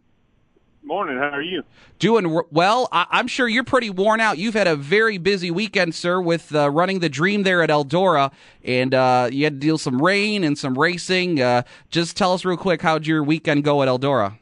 Morning. 0.83 1.17
How 1.17 1.31
are 1.31 1.43
you? 1.43 1.63
Doing 1.99 2.43
well. 2.51 2.89
I- 2.93 3.07
am 3.13 3.29
sure 3.29 3.49
you're 3.49 3.65
pretty 3.65 3.89
worn 3.89 4.21
out. 4.21 4.37
You've 4.37 4.55
had 4.55 4.67
a 4.67 4.77
very 4.77 5.17
busy 5.17 5.51
weekend, 5.51 5.95
sir, 5.95 6.21
with 6.21 6.55
uh, 6.55 6.69
running 6.71 6.99
the 6.99 7.09
Dream 7.09 7.45
there 7.45 7.63
at 7.63 7.71
Eldora, 7.71 8.33
and 8.65 8.93
uh, 8.93 9.29
you 9.31 9.45
had 9.45 9.55
to 9.55 9.61
deal 9.61 9.79
some 9.79 10.03
rain 10.03 10.45
and 10.45 10.59
some 10.59 10.77
racing. 10.77 11.41
Uh, 11.41 11.63
just 11.89 12.17
tell 12.17 12.35
us 12.35 12.45
real 12.45 12.59
quick 12.59 12.83
how'd 12.83 13.07
your 13.07 13.23
weekend 13.23 13.65
go 13.65 13.81
at 13.83 13.89
Eldora? 13.89 14.37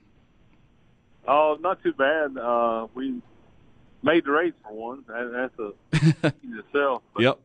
Oh, 1.28 1.59
not 1.61 1.81
too 1.83 1.92
bad. 1.92 2.37
Uh, 2.37 2.88
we 2.94 3.20
made 4.02 4.24
the 4.24 4.33
race 4.33 4.55
for 4.64 4.72
one. 4.72 5.05
That's 5.07 5.59
a 5.61 6.33
in 6.42 6.59
itself. 6.59 7.02
But, 7.14 7.22
yep. 7.22 7.38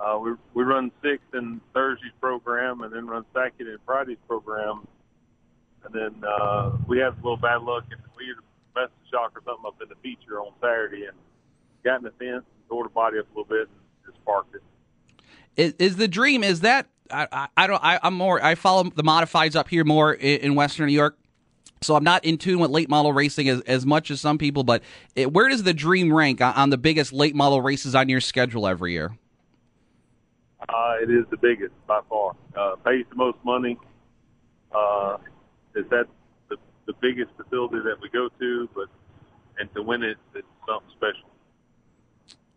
Uh, 0.00 0.18
we 0.18 0.32
we 0.54 0.62
run 0.62 0.92
sixth 1.02 1.34
in 1.34 1.60
Thursday's 1.74 2.12
program, 2.20 2.82
and 2.82 2.92
then 2.92 3.06
run 3.06 3.24
second 3.34 3.66
in 3.66 3.78
Friday's 3.84 4.18
program, 4.28 4.86
and 5.84 5.94
then 5.94 6.24
uh, 6.28 6.70
we 6.86 6.98
had 6.98 7.08
a 7.08 7.16
little 7.16 7.36
bad 7.36 7.62
luck, 7.62 7.84
and 7.90 8.00
we 8.16 8.26
messed 8.76 8.92
the 9.02 9.16
shock 9.16 9.32
or 9.34 9.42
something 9.44 9.66
up 9.66 9.80
in 9.82 9.88
the 9.88 9.96
feature 9.96 10.40
on 10.40 10.52
Saturday, 10.60 11.04
and 11.04 11.16
got 11.84 11.98
in 11.98 12.04
the 12.04 12.10
fence 12.12 12.44
and 12.44 12.68
tore 12.68 12.84
the 12.84 12.90
body 12.90 13.18
up 13.18 13.26
a 13.26 13.38
little 13.38 13.44
bit, 13.44 13.68
and 13.68 14.12
just 14.12 14.24
parked 14.24 14.54
it. 14.54 14.62
Is, 15.56 15.74
is 15.78 15.96
the 15.96 16.06
dream? 16.06 16.44
Is 16.44 16.60
that 16.60 16.86
I, 17.10 17.26
I, 17.32 17.48
I 17.56 17.66
don't 17.66 17.82
I, 17.82 17.98
am 18.02 18.14
more 18.14 18.42
I 18.42 18.54
follow 18.54 18.84
the 18.84 19.02
modifieds 19.02 19.56
up 19.56 19.68
here 19.68 19.84
more 19.84 20.12
in, 20.12 20.40
in 20.40 20.54
Western 20.54 20.86
New 20.86 20.92
York. 20.94 21.18
So 21.80 21.94
I'm 21.94 22.04
not 22.04 22.24
in 22.24 22.38
tune 22.38 22.58
with 22.58 22.72
late 22.72 22.88
model 22.88 23.12
racing 23.12 23.48
as, 23.48 23.60
as 23.60 23.86
much 23.86 24.10
as 24.10 24.20
some 24.20 24.36
people, 24.36 24.64
but 24.64 24.82
it, 25.14 25.32
where 25.32 25.48
does 25.48 25.62
the 25.62 25.74
Dream 25.74 26.12
rank 26.12 26.40
on, 26.40 26.52
on, 26.54 26.70
the 26.70 26.78
biggest 26.78 27.12
late 27.12 27.36
model 27.36 27.62
races 27.62 27.94
on 27.94 28.08
your 28.08 28.20
schedule 28.20 28.66
every 28.66 28.92
year? 28.92 29.16
Uh, 30.68 30.96
it 31.02 31.10
is 31.10 31.24
the 31.30 31.36
biggest 31.36 31.72
by 31.86 32.00
far. 32.08 32.34
Uh, 32.56 32.76
pays 32.84 33.04
the 33.10 33.16
most 33.16 33.38
money. 33.44 33.78
Uh, 34.74 35.18
is 35.74 35.84
that 35.90 36.06
the, 36.48 36.56
the 36.86 36.92
biggest 37.00 37.30
facility 37.36 37.76
that 37.84 37.96
we 38.02 38.08
go 38.08 38.28
to? 38.38 38.68
But 38.74 38.88
and 39.58 39.72
to 39.74 39.82
win 39.82 40.02
it, 40.02 40.16
it's 40.34 40.46
something 40.66 40.90
special. 40.96 41.28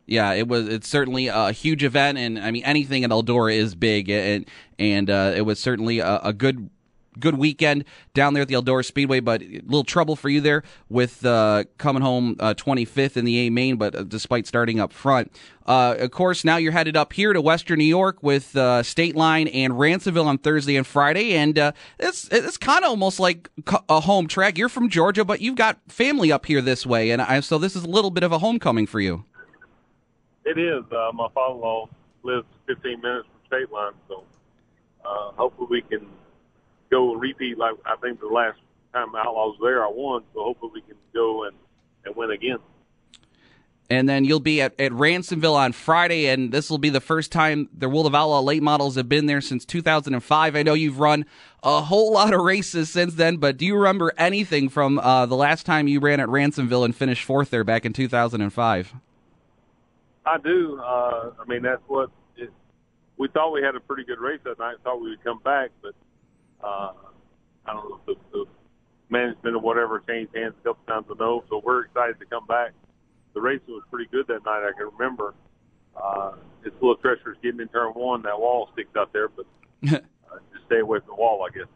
Yeah, 0.07 0.33
it 0.33 0.47
was. 0.47 0.67
It's 0.67 0.87
certainly 0.87 1.27
a 1.27 1.51
huge 1.51 1.83
event, 1.83 2.17
and 2.17 2.39
I 2.39 2.51
mean 2.51 2.63
anything 2.65 3.03
at 3.03 3.11
Eldora 3.11 3.53
is 3.55 3.75
big, 3.75 4.09
and 4.09 4.45
and 4.77 5.09
uh, 5.09 5.33
it 5.35 5.41
was 5.41 5.59
certainly 5.59 5.99
a, 5.99 6.19
a 6.23 6.33
good 6.33 6.69
good 7.19 7.35
weekend 7.35 7.85
down 8.13 8.33
there 8.33 8.41
at 8.41 8.47
the 8.47 8.55
Eldora 8.55 8.85
Speedway, 8.85 9.19
but 9.19 9.41
a 9.41 9.61
little 9.65 9.83
trouble 9.83 10.15
for 10.15 10.29
you 10.29 10.41
there 10.41 10.63
with 10.89 11.25
uh, 11.25 11.65
coming 11.77 12.01
home 12.01 12.35
uh, 12.39 12.53
25th 12.53 13.17
in 13.17 13.25
the 13.25 13.47
A 13.47 13.49
main, 13.49 13.77
but 13.77 13.95
uh, 13.95 14.03
despite 14.03 14.47
starting 14.47 14.79
up 14.79 14.93
front. 14.93 15.31
Uh, 15.65 15.95
of 15.99 16.11
course, 16.11 16.43
now 16.43 16.57
you're 16.57 16.71
headed 16.71 16.97
up 16.97 17.13
here 17.13 17.33
to 17.33 17.41
Western 17.41 17.77
New 17.77 17.85
York 17.85 18.21
with 18.23 18.55
uh, 18.55 18.81
State 18.83 19.15
Line 19.15 19.47
and 19.47 19.73
Ransomville 19.73 20.25
on 20.25 20.37
Thursday 20.37 20.75
and 20.75 20.87
Friday, 20.87 21.33
and 21.33 21.57
uh, 21.57 21.71
it's 21.99 22.27
it's 22.29 22.57
kind 22.57 22.83
of 22.83 22.89
almost 22.89 23.19
like 23.19 23.49
a 23.87 23.99
home 23.99 24.27
track. 24.27 24.57
You're 24.57 24.69
from 24.69 24.89
Georgia, 24.89 25.23
but 25.23 25.39
you've 25.41 25.55
got 25.55 25.79
family 25.87 26.31
up 26.31 26.45
here 26.45 26.61
this 26.61 26.85
way, 26.85 27.11
and 27.11 27.21
I, 27.21 27.39
so 27.41 27.57
this 27.57 27.75
is 27.75 27.83
a 27.83 27.89
little 27.89 28.11
bit 28.11 28.23
of 28.23 28.31
a 28.31 28.39
homecoming 28.39 28.87
for 28.87 28.99
you. 28.99 29.25
It 30.43 30.57
is. 30.57 30.83
my 31.13 31.27
father-in-law 31.33 31.87
lives 32.23 32.47
15 32.65 32.99
minutes 32.99 33.27
from 33.27 33.59
State 33.59 33.71
Line, 33.71 33.93
so 34.07 34.23
hopefully 35.03 35.67
we 35.69 35.81
can 35.83 36.07
go 36.91 37.13
and 37.13 37.21
repeat 37.21 37.57
like 37.57 37.75
I 37.85 37.95
think 37.95 38.19
the 38.19 38.27
last 38.27 38.59
time 38.93 39.15
Outlaws 39.15 39.57
was 39.57 39.59
there 39.63 39.83
I 39.83 39.89
won. 39.89 40.23
So 40.33 40.43
hopefully 40.43 40.71
we 40.75 40.81
can 40.81 40.97
go 41.13 41.45
and, 41.45 41.55
and 42.05 42.15
win 42.15 42.31
again. 42.31 42.59
And 43.89 44.07
then 44.07 44.23
you'll 44.23 44.39
be 44.39 44.61
at, 44.61 44.79
at 44.79 44.93
Ransomville 44.93 45.55
on 45.55 45.73
Friday, 45.73 46.27
and 46.27 46.53
this 46.53 46.69
will 46.69 46.77
be 46.77 46.89
the 46.89 47.01
first 47.01 47.29
time 47.29 47.67
the 47.77 47.89
World 47.89 48.05
of 48.05 48.15
Outlaw 48.15 48.39
late 48.39 48.63
models 48.63 48.95
have 48.95 49.09
been 49.09 49.25
there 49.25 49.41
since 49.41 49.65
2005. 49.65 50.55
I 50.55 50.63
know 50.63 50.73
you've 50.73 51.01
run 51.01 51.25
a 51.61 51.81
whole 51.81 52.13
lot 52.13 52.33
of 52.33 52.39
races 52.39 52.89
since 52.89 53.15
then, 53.15 53.35
but 53.35 53.57
do 53.57 53.65
you 53.65 53.75
remember 53.75 54.13
anything 54.17 54.69
from 54.69 54.97
uh, 54.97 55.25
the 55.25 55.35
last 55.35 55.65
time 55.65 55.89
you 55.89 55.99
ran 55.99 56.21
at 56.21 56.29
Ransomville 56.29 56.85
and 56.85 56.95
finished 56.95 57.25
fourth 57.25 57.49
there 57.49 57.65
back 57.65 57.85
in 57.85 57.91
2005? 57.91 58.93
I 60.25 60.37
do. 60.37 60.79
Uh, 60.79 61.31
I 61.37 61.45
mean, 61.47 61.63
that's 61.63 61.81
what 61.87 62.11
it, 62.37 62.49
we 63.17 63.27
thought 63.27 63.51
we 63.51 63.61
had 63.61 63.75
a 63.75 63.81
pretty 63.81 64.05
good 64.05 64.19
race 64.19 64.39
that 64.45 64.57
night. 64.57 64.77
Thought 64.85 65.01
we 65.01 65.09
would 65.09 65.23
come 65.23 65.39
back, 65.39 65.71
but 65.81 65.95
uh, 66.63 66.93
I 67.65 67.73
don't 67.73 67.89
know 67.89 67.99
if 68.07 68.17
the, 68.31 68.37
the 68.37 68.45
management 69.09 69.55
or 69.55 69.59
whatever 69.59 70.01
changed 70.07 70.35
hands 70.35 70.53
a 70.61 70.69
couple 70.69 70.83
times. 70.87 71.05
I 71.09 71.15
know, 71.19 71.43
so 71.49 71.61
we're 71.63 71.85
excited 71.85 72.19
to 72.19 72.25
come 72.25 72.45
back. 72.47 72.71
The 73.33 73.41
racing 73.41 73.67
was 73.67 73.83
pretty 73.89 74.09
good 74.11 74.27
that 74.27 74.43
night. 74.45 74.67
I 74.67 74.71
can 74.77 74.89
remember. 74.97 75.33
Uh, 75.95 76.33
it's 76.63 76.75
a 76.75 76.85
little 76.85 76.95
treacherous 76.95 77.37
getting 77.41 77.59
in 77.59 77.67
turn 77.69 77.91
one. 77.93 78.21
That 78.23 78.39
wall 78.39 78.69
sticks 78.73 78.95
out 78.97 79.13
there, 79.13 79.29
but 79.29 79.45
uh, 79.93 79.99
just 80.53 80.65
stay 80.65 80.79
away 80.79 80.99
from 80.99 81.07
the 81.07 81.15
wall, 81.15 81.45
I 81.47 81.55
guess. 81.55 81.67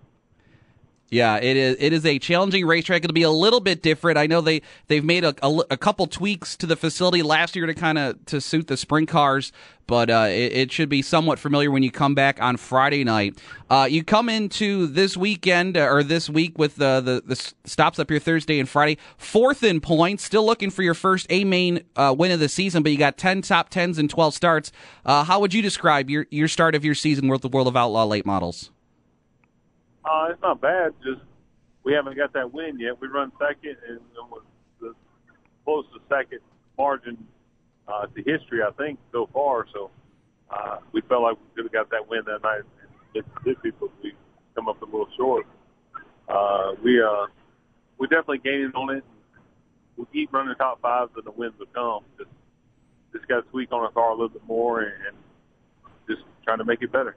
Yeah, 1.12 1.38
it 1.38 1.56
is. 1.56 1.78
It 1.80 1.94
is 1.94 2.06
a 2.06 2.18
challenging 2.18 2.66
racetrack. 2.66 3.04
It'll 3.04 3.14
be 3.14 3.22
a 3.22 3.30
little 3.30 3.60
bit 3.60 3.84
different. 3.84 4.18
I 4.18 4.26
know 4.26 4.42
they 4.42 4.64
they've 4.88 5.06
made 5.06 5.24
a, 5.24 5.36
a, 5.44 5.64
a 5.72 5.78
couple 5.78 6.08
tweaks 6.08 6.58
to 6.58 6.66
the 6.66 6.76
facility 6.76 7.22
last 7.22 7.56
year 7.56 7.68
to 7.68 7.76
kind 7.76 8.00
of 8.00 8.26
to 8.26 8.42
suit 8.42 8.68
the 8.68 8.76
sprint 8.76 9.08
cars, 9.08 9.52
but 9.86 10.10
uh, 10.10 10.26
it, 10.30 10.52
it, 10.54 10.72
should 10.72 10.90
be 10.90 11.04
somewhat 11.04 11.38
familiar 11.38 11.70
when 11.70 11.84
you 11.84 11.92
come 11.92 12.16
back 12.16 12.42
on 12.42 12.58
Friday 12.58 13.04
night. 13.04 13.38
Uh, 13.70 13.88
you 13.90 14.04
come 14.04 14.30
into 14.30 14.88
this 14.88 15.16
weekend 15.16 15.78
uh, 15.78 15.88
or 15.88 16.02
this 16.02 16.28
week 16.28 16.58
with 16.58 16.76
the, 16.78 17.00
the, 17.02 17.24
the 17.24 17.54
stops 17.66 18.00
up 18.00 18.10
here 18.10 18.20
Thursday 18.20 18.60
and 18.60 18.68
Friday, 18.68 18.98
fourth 19.16 19.64
in 19.64 19.82
points. 19.82 20.24
Still 20.24 20.46
looking 20.46 20.72
for 20.72 20.82
your 20.82 20.96
first 20.96 21.28
A 21.30 21.44
main 21.44 21.84
uh, 21.96 22.16
win 22.18 22.32
of 22.32 22.40
the 22.40 22.50
season, 22.50 22.82
but 22.82 22.92
you 22.92 22.98
got 22.98 23.16
ten 23.16 23.44
top 23.44 23.70
tens 23.70 24.00
and 24.00 24.10
twelve 24.10 24.34
starts. 24.34 24.72
Uh, 25.06 25.24
how 25.24 25.40
would 25.40 25.54
you 25.54 25.62
describe 25.62 26.10
your 26.10 26.26
your 26.32 26.48
start 26.48 26.74
of 26.74 26.84
your 26.84 26.96
season 26.96 27.28
with 27.28 27.44
the 27.44 27.50
World 27.50 27.68
of 27.68 27.78
Outlaw 27.78 28.06
late 28.06 28.26
models? 28.26 28.72
Uh, 30.06 30.28
it's 30.30 30.42
not 30.42 30.62
bad. 30.62 30.94
Just 31.04 31.22
we 31.84 31.94
haven't 31.94 32.16
got 32.16 32.34
that 32.34 32.54
win 32.54 32.80
yet. 32.80 33.00
We 33.02 33.08
run 33.08 33.32
second, 33.40 33.78
and 33.88 33.98
it 33.98 34.30
was 34.30 34.44
the 34.80 34.94
closest 35.64 36.08
second 36.10 36.40
margin 36.78 37.18
uh, 37.88 38.06
to 38.08 38.18
history, 38.18 38.62
I 38.62 38.72
think, 38.72 39.00
so 39.12 39.30
far. 39.34 39.66
So 39.74 39.90
uh, 40.50 40.78
we 40.92 41.02
felt 41.02 41.24
like 41.24 41.38
we 41.38 41.56
could 41.56 41.66
have 41.66 41.74
got 41.74 41.90
that 41.92 42.08
win 42.08 42.22
that 42.26 42.44
night 42.44 42.62
in 43.16 43.24
Mississippi, 43.44 43.72
but 43.80 43.90
we 44.04 44.14
come 44.54 44.68
up 44.68 44.82
a 44.82 44.86
little 44.86 45.08
short. 45.18 45.48
Uh, 46.30 46.74
we 46.84 47.02
uh, 47.02 47.26
we 47.98 48.08
definitely 48.08 48.40
gaining 48.40 48.72
on 48.76 48.96
it. 48.96 49.04
We 49.98 50.06
keep 50.14 50.34
running 50.34 50.56
top 50.56 50.82
fives, 50.82 51.12
and 51.16 51.26
the 51.26 51.32
wins 51.32 51.54
will 51.58 51.68
come. 51.68 52.04
Just 52.18 52.30
just 53.14 53.28
got 53.28 53.44
to 53.44 53.50
tweak 53.50 53.72
on 53.72 53.82
our 53.82 53.92
car 53.92 54.10
a 54.10 54.14
little 54.14 54.30
bit 54.30 54.46
more, 54.46 54.82
and, 54.82 54.94
and 55.08 55.18
just 56.08 56.22
trying 56.44 56.58
to 56.60 56.66
make 56.66 56.82
it 56.82 56.92
better. 56.92 57.16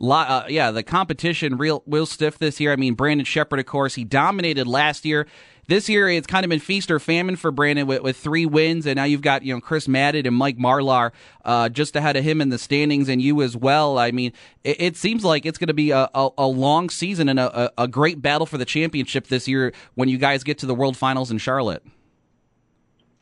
Uh, 0.00 0.44
yeah, 0.48 0.70
the 0.70 0.82
competition 0.82 1.56
real 1.56 1.82
real 1.86 2.06
stiff 2.06 2.38
this 2.38 2.60
year. 2.60 2.72
I 2.72 2.76
mean, 2.76 2.94
Brandon 2.94 3.24
Sheppard, 3.24 3.60
of 3.60 3.66
course, 3.66 3.94
he 3.94 4.04
dominated 4.04 4.66
last 4.66 5.04
year. 5.04 5.26
This 5.66 5.88
year, 5.88 6.10
it's 6.10 6.26
kind 6.26 6.44
of 6.44 6.50
been 6.50 6.60
feast 6.60 6.90
or 6.90 6.98
famine 6.98 7.36
for 7.36 7.50
Brandon 7.50 7.86
with, 7.86 8.02
with 8.02 8.18
three 8.18 8.44
wins, 8.44 8.84
and 8.84 8.96
now 8.96 9.04
you've 9.04 9.22
got 9.22 9.42
you 9.44 9.54
know 9.54 9.60
Chris 9.60 9.88
Madden 9.88 10.26
and 10.26 10.36
Mike 10.36 10.58
Marlar 10.58 11.12
uh, 11.44 11.70
just 11.70 11.96
ahead 11.96 12.16
of 12.16 12.24
him 12.24 12.42
in 12.42 12.50
the 12.50 12.58
standings, 12.58 13.08
and 13.08 13.22
you 13.22 13.40
as 13.40 13.56
well. 13.56 13.98
I 13.98 14.10
mean, 14.10 14.32
it, 14.62 14.80
it 14.80 14.96
seems 14.96 15.24
like 15.24 15.46
it's 15.46 15.56
going 15.56 15.68
to 15.68 15.74
be 15.74 15.90
a, 15.90 16.10
a, 16.14 16.28
a, 16.36 16.46
long 16.46 16.90
season 16.90 17.30
and 17.30 17.40
a, 17.40 17.72
a 17.78 17.88
great 17.88 18.20
battle 18.20 18.44
for 18.44 18.58
the 18.58 18.66
championship 18.66 19.28
this 19.28 19.48
year 19.48 19.72
when 19.94 20.10
you 20.10 20.18
guys 20.18 20.44
get 20.44 20.58
to 20.58 20.66
the 20.66 20.74
World 20.74 20.98
Finals 20.98 21.30
in 21.30 21.38
Charlotte. 21.38 21.82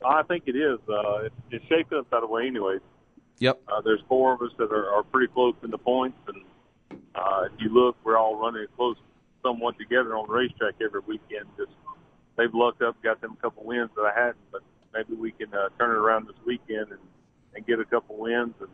I 0.05 0.23
think 0.25 0.45
it 0.47 0.57
is. 0.57 0.81
Uh, 0.89 1.27
it's, 1.27 1.35
it's 1.53 1.65
shaping 1.67 1.99
up 1.99 2.11
that 2.11 2.29
way, 2.29 2.49
anyways. 2.49 2.81
Yep. 3.39 3.61
Uh, 3.69 3.81
there's 3.83 4.01
four 4.09 4.35
of 4.35 4.43
us 4.43 4.51
that 4.59 4.73
are, 4.73 4.89
are 4.95 5.03
pretty 5.03 5.33
close 5.33 5.55
in 5.63 5.71
the 5.71 5.79
points, 5.79 6.19
and 6.27 6.43
uh, 7.14 7.44
if 7.46 7.52
you 7.61 7.68
look, 7.72 7.96
we're 8.05 8.16
all 8.16 8.37
running 8.37 8.66
close 8.76 8.96
somewhat 9.42 9.78
together 9.78 10.16
on 10.16 10.26
the 10.28 10.35
racetrack 10.35 10.74
every 10.85 11.00
weekend. 11.07 11.46
Just 11.57 11.72
they've 12.37 12.55
lucked 12.55 12.83
up, 12.83 13.00
got 13.02 13.20
them 13.20 13.37
a 13.38 13.42
couple 13.42 13.64
wins 13.64 13.90
that 13.96 14.02
I 14.02 14.18
hadn't, 14.18 14.50
but 14.50 14.62
maybe 14.94 15.14
we 15.14 15.33
can 15.33 15.52
uh, 15.52 15.68
turn 15.78 15.90
it 15.90 15.98
around 15.98 16.28
this 16.28 16.37
weekend 16.46 16.90
and, 16.90 17.00
and 17.55 17.66
get 17.66 17.81
a 17.81 17.85
couple 17.85 18.18
wins 18.18 18.55
and 18.61 18.68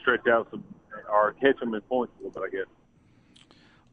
stretch 0.00 0.26
out 0.28 0.48
some 0.50 0.64
or 1.10 1.34
catch 1.34 1.58
them 1.60 1.74
in 1.74 1.80
points 1.82 2.12
a 2.20 2.24
little 2.24 2.40
bit, 2.40 2.48
I 2.48 2.56
guess 2.56 2.66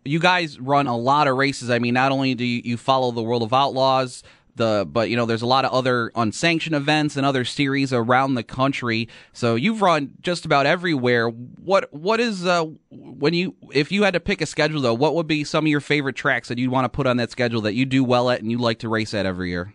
you 0.06 0.20
guys 0.20 0.60
run 0.60 0.88
a 0.88 0.98
lot 0.98 1.28
of 1.28 1.38
races. 1.38 1.70
I 1.70 1.80
mean, 1.80 1.94
not 1.94 2.12
only 2.12 2.36
do 2.36 2.46
you, 2.46 2.62
you 2.64 2.78
follow 2.78 3.12
the 3.12 3.22
World 3.22 3.44
of 3.44 3.54
Outlaws, 3.54 4.24
the 4.56 4.88
but 4.90 5.10
you 5.10 5.16
know 5.16 5.26
there's 5.26 5.42
a 5.42 5.48
lot 5.48 5.66
of 5.66 5.72
other 5.72 6.12
unsanctioned 6.16 6.76
events 6.76 7.18
and 7.18 7.26
other 7.26 7.44
series 7.44 7.92
around 7.92 8.36
the 8.36 8.44
country. 8.44 9.08
So 9.32 9.56
you've 9.56 9.82
run 9.82 10.12
just 10.22 10.46
about 10.46 10.66
everywhere. 10.66 11.30
What 11.30 11.94
what 11.94 12.20
is 12.20 12.46
uh 12.46 12.66
when 12.90 13.34
you 13.34 13.56
if 13.72 13.92
you 13.92 14.04
had 14.04 14.14
to 14.14 14.20
pick 14.20 14.42
a 14.42 14.46
schedule 14.46 14.82
though 14.82 14.94
what 14.94 15.16
would 15.16 15.28
be 15.28 15.44
some 15.44 15.66
of 15.66 15.70
your 15.70 15.82
favorite 15.82 16.16
tracks 16.16 16.48
that 16.50 16.58
you'd 16.58 16.72
want 16.72 16.86
to 16.86 16.90
put 16.90 17.08
on 17.08 17.18
that 17.18 17.32
schedule 17.32 17.62
that 17.62 17.74
you 17.74 17.86
do 17.86 18.04
well 18.04 18.30
at 18.30 18.42
and 18.42 18.52
you 18.52 18.58
like 18.58 18.80
to 18.80 18.90
race 18.90 19.14
at 19.14 19.26
every 19.26 19.50
year? 19.50 19.74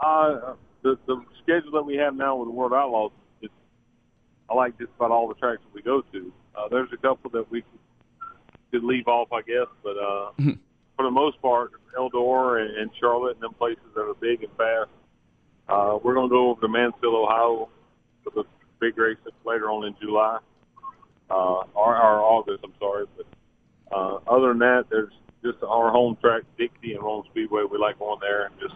Uh 0.00 0.54
the 0.82 0.98
the 1.06 1.22
schedule 1.42 1.72
that 1.72 1.82
we 1.84 1.96
have 1.96 2.14
now 2.14 2.36
with 2.36 2.48
the 2.48 2.52
world 2.52 2.72
outlaws 2.72 3.12
is 3.42 3.50
i 4.50 4.54
like 4.54 4.76
just 4.78 4.90
about 4.96 5.10
all 5.10 5.28
the 5.28 5.34
tracks 5.34 5.60
that 5.64 5.74
we 5.74 5.82
go 5.82 6.02
to. 6.12 6.32
Uh 6.54 6.68
there's 6.68 6.92
a 6.92 6.96
couple 6.98 7.30
that 7.30 7.50
we 7.50 7.64
could 8.70 8.84
leave 8.84 9.06
off 9.08 9.32
i 9.32 9.40
guess 9.40 9.68
but 9.82 9.96
uh 9.96 10.30
for 10.96 11.04
the 11.04 11.10
most 11.10 11.40
part 11.42 11.72
Eldora 11.98 12.62
and, 12.62 12.76
and 12.76 12.90
Charlotte 13.00 13.34
and 13.34 13.42
them 13.42 13.54
places 13.54 13.84
that 13.94 14.02
are 14.02 14.14
big 14.14 14.42
and 14.42 14.52
fast. 14.56 14.90
Uh, 15.68 15.98
we're 16.02 16.14
going 16.14 16.28
to 16.28 16.32
go 16.32 16.50
over 16.50 16.60
to 16.60 16.68
Mansfield, 16.68 17.14
Ohio 17.14 17.68
for 18.22 18.30
the 18.34 18.44
big 18.80 18.98
race 18.98 19.16
later 19.44 19.70
on 19.70 19.86
in 19.86 19.94
July, 20.00 20.38
uh, 21.30 21.62
or, 21.74 21.96
or 21.96 22.20
August, 22.20 22.60
I'm 22.64 22.74
sorry. 22.78 23.06
But 23.16 23.26
uh, 23.94 24.18
other 24.28 24.48
than 24.48 24.58
that, 24.58 24.84
there's 24.90 25.12
just 25.42 25.62
our 25.62 25.90
home 25.90 26.16
track, 26.20 26.42
Dixie 26.58 26.94
and 26.94 27.02
Rome 27.02 27.24
Speedway. 27.30 27.62
We 27.70 27.78
like 27.78 27.98
going 27.98 28.18
there 28.20 28.46
and 28.46 28.54
just 28.60 28.74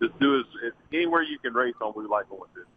just 0.00 0.18
do 0.20 0.38
as 0.38 0.72
anywhere 0.92 1.22
you 1.22 1.38
can 1.38 1.54
race 1.54 1.74
on. 1.80 1.94
We 1.96 2.06
like 2.06 2.28
going 2.28 2.50
to. 2.54 2.75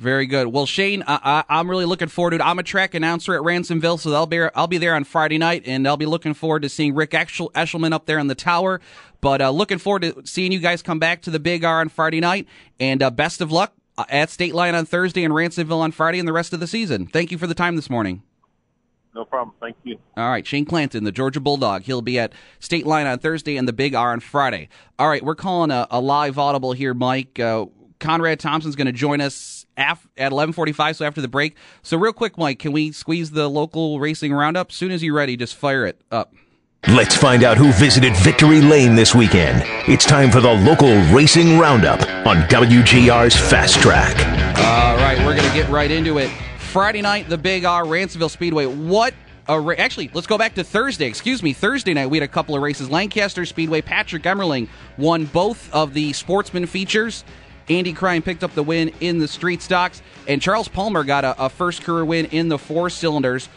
Very 0.00 0.24
good. 0.24 0.46
Well, 0.46 0.64
Shane, 0.64 1.04
I, 1.06 1.44
am 1.50 1.68
really 1.68 1.84
looking 1.84 2.08
forward 2.08 2.30
to 2.30 2.36
it. 2.36 2.40
I'm 2.40 2.58
a 2.58 2.62
track 2.62 2.94
announcer 2.94 3.34
at 3.34 3.42
Ransomville, 3.42 4.00
so 4.00 4.14
I'll 4.14 4.24
be 4.24 4.40
I'll 4.54 4.66
be 4.66 4.78
there 4.78 4.94
on 4.94 5.04
Friday 5.04 5.36
night, 5.36 5.64
and 5.66 5.86
I'll 5.86 5.98
be 5.98 6.06
looking 6.06 6.32
forward 6.32 6.62
to 6.62 6.70
seeing 6.70 6.94
Rick 6.94 7.10
Eshelman 7.10 7.92
up 7.92 8.06
there 8.06 8.18
in 8.18 8.26
the 8.26 8.34
tower. 8.34 8.80
But 9.20 9.42
uh, 9.42 9.50
looking 9.50 9.76
forward 9.76 10.00
to 10.00 10.22
seeing 10.24 10.52
you 10.52 10.58
guys 10.58 10.80
come 10.80 11.00
back 11.00 11.20
to 11.22 11.30
the 11.30 11.38
Big 11.38 11.64
R 11.64 11.80
on 11.80 11.90
Friday 11.90 12.18
night, 12.18 12.48
and 12.80 13.02
uh, 13.02 13.10
best 13.10 13.42
of 13.42 13.52
luck 13.52 13.74
uh, 13.98 14.06
at 14.08 14.30
State 14.30 14.54
Line 14.54 14.74
on 14.74 14.86
Thursday 14.86 15.22
and 15.22 15.34
Ransomville 15.34 15.80
on 15.80 15.92
Friday 15.92 16.18
and 16.18 16.26
the 16.26 16.32
rest 16.32 16.54
of 16.54 16.60
the 16.60 16.66
season. 16.66 17.06
Thank 17.06 17.30
you 17.30 17.36
for 17.36 17.46
the 17.46 17.54
time 17.54 17.76
this 17.76 17.90
morning. 17.90 18.22
No 19.14 19.26
problem. 19.26 19.54
Thank 19.60 19.76
you. 19.84 19.98
All 20.16 20.30
right, 20.30 20.46
Shane 20.46 20.64
Clanton, 20.64 21.04
the 21.04 21.12
Georgia 21.12 21.40
Bulldog. 21.40 21.82
He'll 21.82 22.00
be 22.00 22.18
at 22.18 22.32
State 22.58 22.86
Line 22.86 23.06
on 23.06 23.18
Thursday 23.18 23.58
and 23.58 23.68
the 23.68 23.74
Big 23.74 23.94
R 23.94 24.12
on 24.12 24.20
Friday. 24.20 24.70
All 24.98 25.10
right, 25.10 25.22
we're 25.22 25.34
calling 25.34 25.70
a, 25.70 25.86
a 25.90 26.00
live 26.00 26.38
audible 26.38 26.72
here, 26.72 26.94
Mike. 26.94 27.38
Uh, 27.38 27.66
Conrad 27.98 28.40
Thompson's 28.40 28.76
going 28.76 28.86
to 28.86 28.92
join 28.92 29.20
us 29.20 29.59
af- 29.76 30.08
at 30.16 30.32
11:45, 30.32 30.96
so 30.96 31.04
after 31.04 31.20
the 31.20 31.28
break. 31.28 31.56
So 31.82 31.96
real 31.96 32.12
quick, 32.12 32.36
Mike, 32.38 32.58
can 32.58 32.72
we 32.72 32.92
squeeze 32.92 33.30
the 33.30 33.48
local 33.48 34.00
racing 34.00 34.32
roundup? 34.32 34.70
As 34.70 34.76
soon 34.76 34.90
as 34.90 35.02
you're 35.02 35.14
ready, 35.14 35.36
just 35.36 35.54
fire 35.54 35.84
it 35.86 36.00
up. 36.10 36.32
Let's 36.88 37.14
find 37.14 37.44
out 37.44 37.58
who 37.58 37.72
visited 37.72 38.16
Victory 38.16 38.62
Lane 38.62 38.94
this 38.94 39.14
weekend. 39.14 39.62
It's 39.86 40.06
time 40.06 40.30
for 40.30 40.40
the 40.40 40.52
local 40.54 40.88
racing 41.14 41.58
roundup 41.58 42.00
on 42.26 42.38
WGR's 42.48 43.36
Fast 43.36 43.80
Track. 43.82 44.16
All 44.56 44.96
right, 44.96 45.18
we're 45.18 45.36
going 45.36 45.46
to 45.46 45.54
get 45.54 45.68
right 45.68 45.90
into 45.90 46.16
it. 46.18 46.30
Friday 46.58 47.02
night, 47.02 47.28
the 47.28 47.36
Big 47.36 47.64
R, 47.66 47.84
Ransomville 47.84 48.30
Speedway. 48.30 48.64
What 48.64 49.12
Ra- 49.48 49.74
actually, 49.76 50.10
let's 50.14 50.26
go 50.26 50.38
back 50.38 50.54
to 50.54 50.64
Thursday. 50.64 51.06
Excuse 51.06 51.42
me, 51.42 51.52
Thursday 51.52 51.92
night 51.92 52.06
we 52.06 52.16
had 52.18 52.24
a 52.24 52.32
couple 52.32 52.54
of 52.54 52.62
races. 52.62 52.88
Lancaster 52.88 53.44
Speedway, 53.44 53.82
Patrick 53.82 54.22
Emmerling 54.22 54.68
won 54.96 55.24
both 55.26 55.70
of 55.74 55.92
the 55.92 56.12
sportsman 56.12 56.66
features. 56.66 57.24
Andy 57.70 57.92
Crime 57.92 58.20
picked 58.20 58.42
up 58.42 58.52
the 58.54 58.64
win 58.64 58.92
in 59.00 59.18
the 59.18 59.28
street 59.28 59.62
stocks, 59.62 60.02
and 60.26 60.42
Charles 60.42 60.66
Palmer 60.68 61.04
got 61.04 61.24
a, 61.24 61.44
a 61.44 61.48
first 61.48 61.82
career 61.82 62.04
win 62.04 62.26
in 62.26 62.48
the 62.48 62.58
four 62.58 62.90
cylinders. 62.90 63.48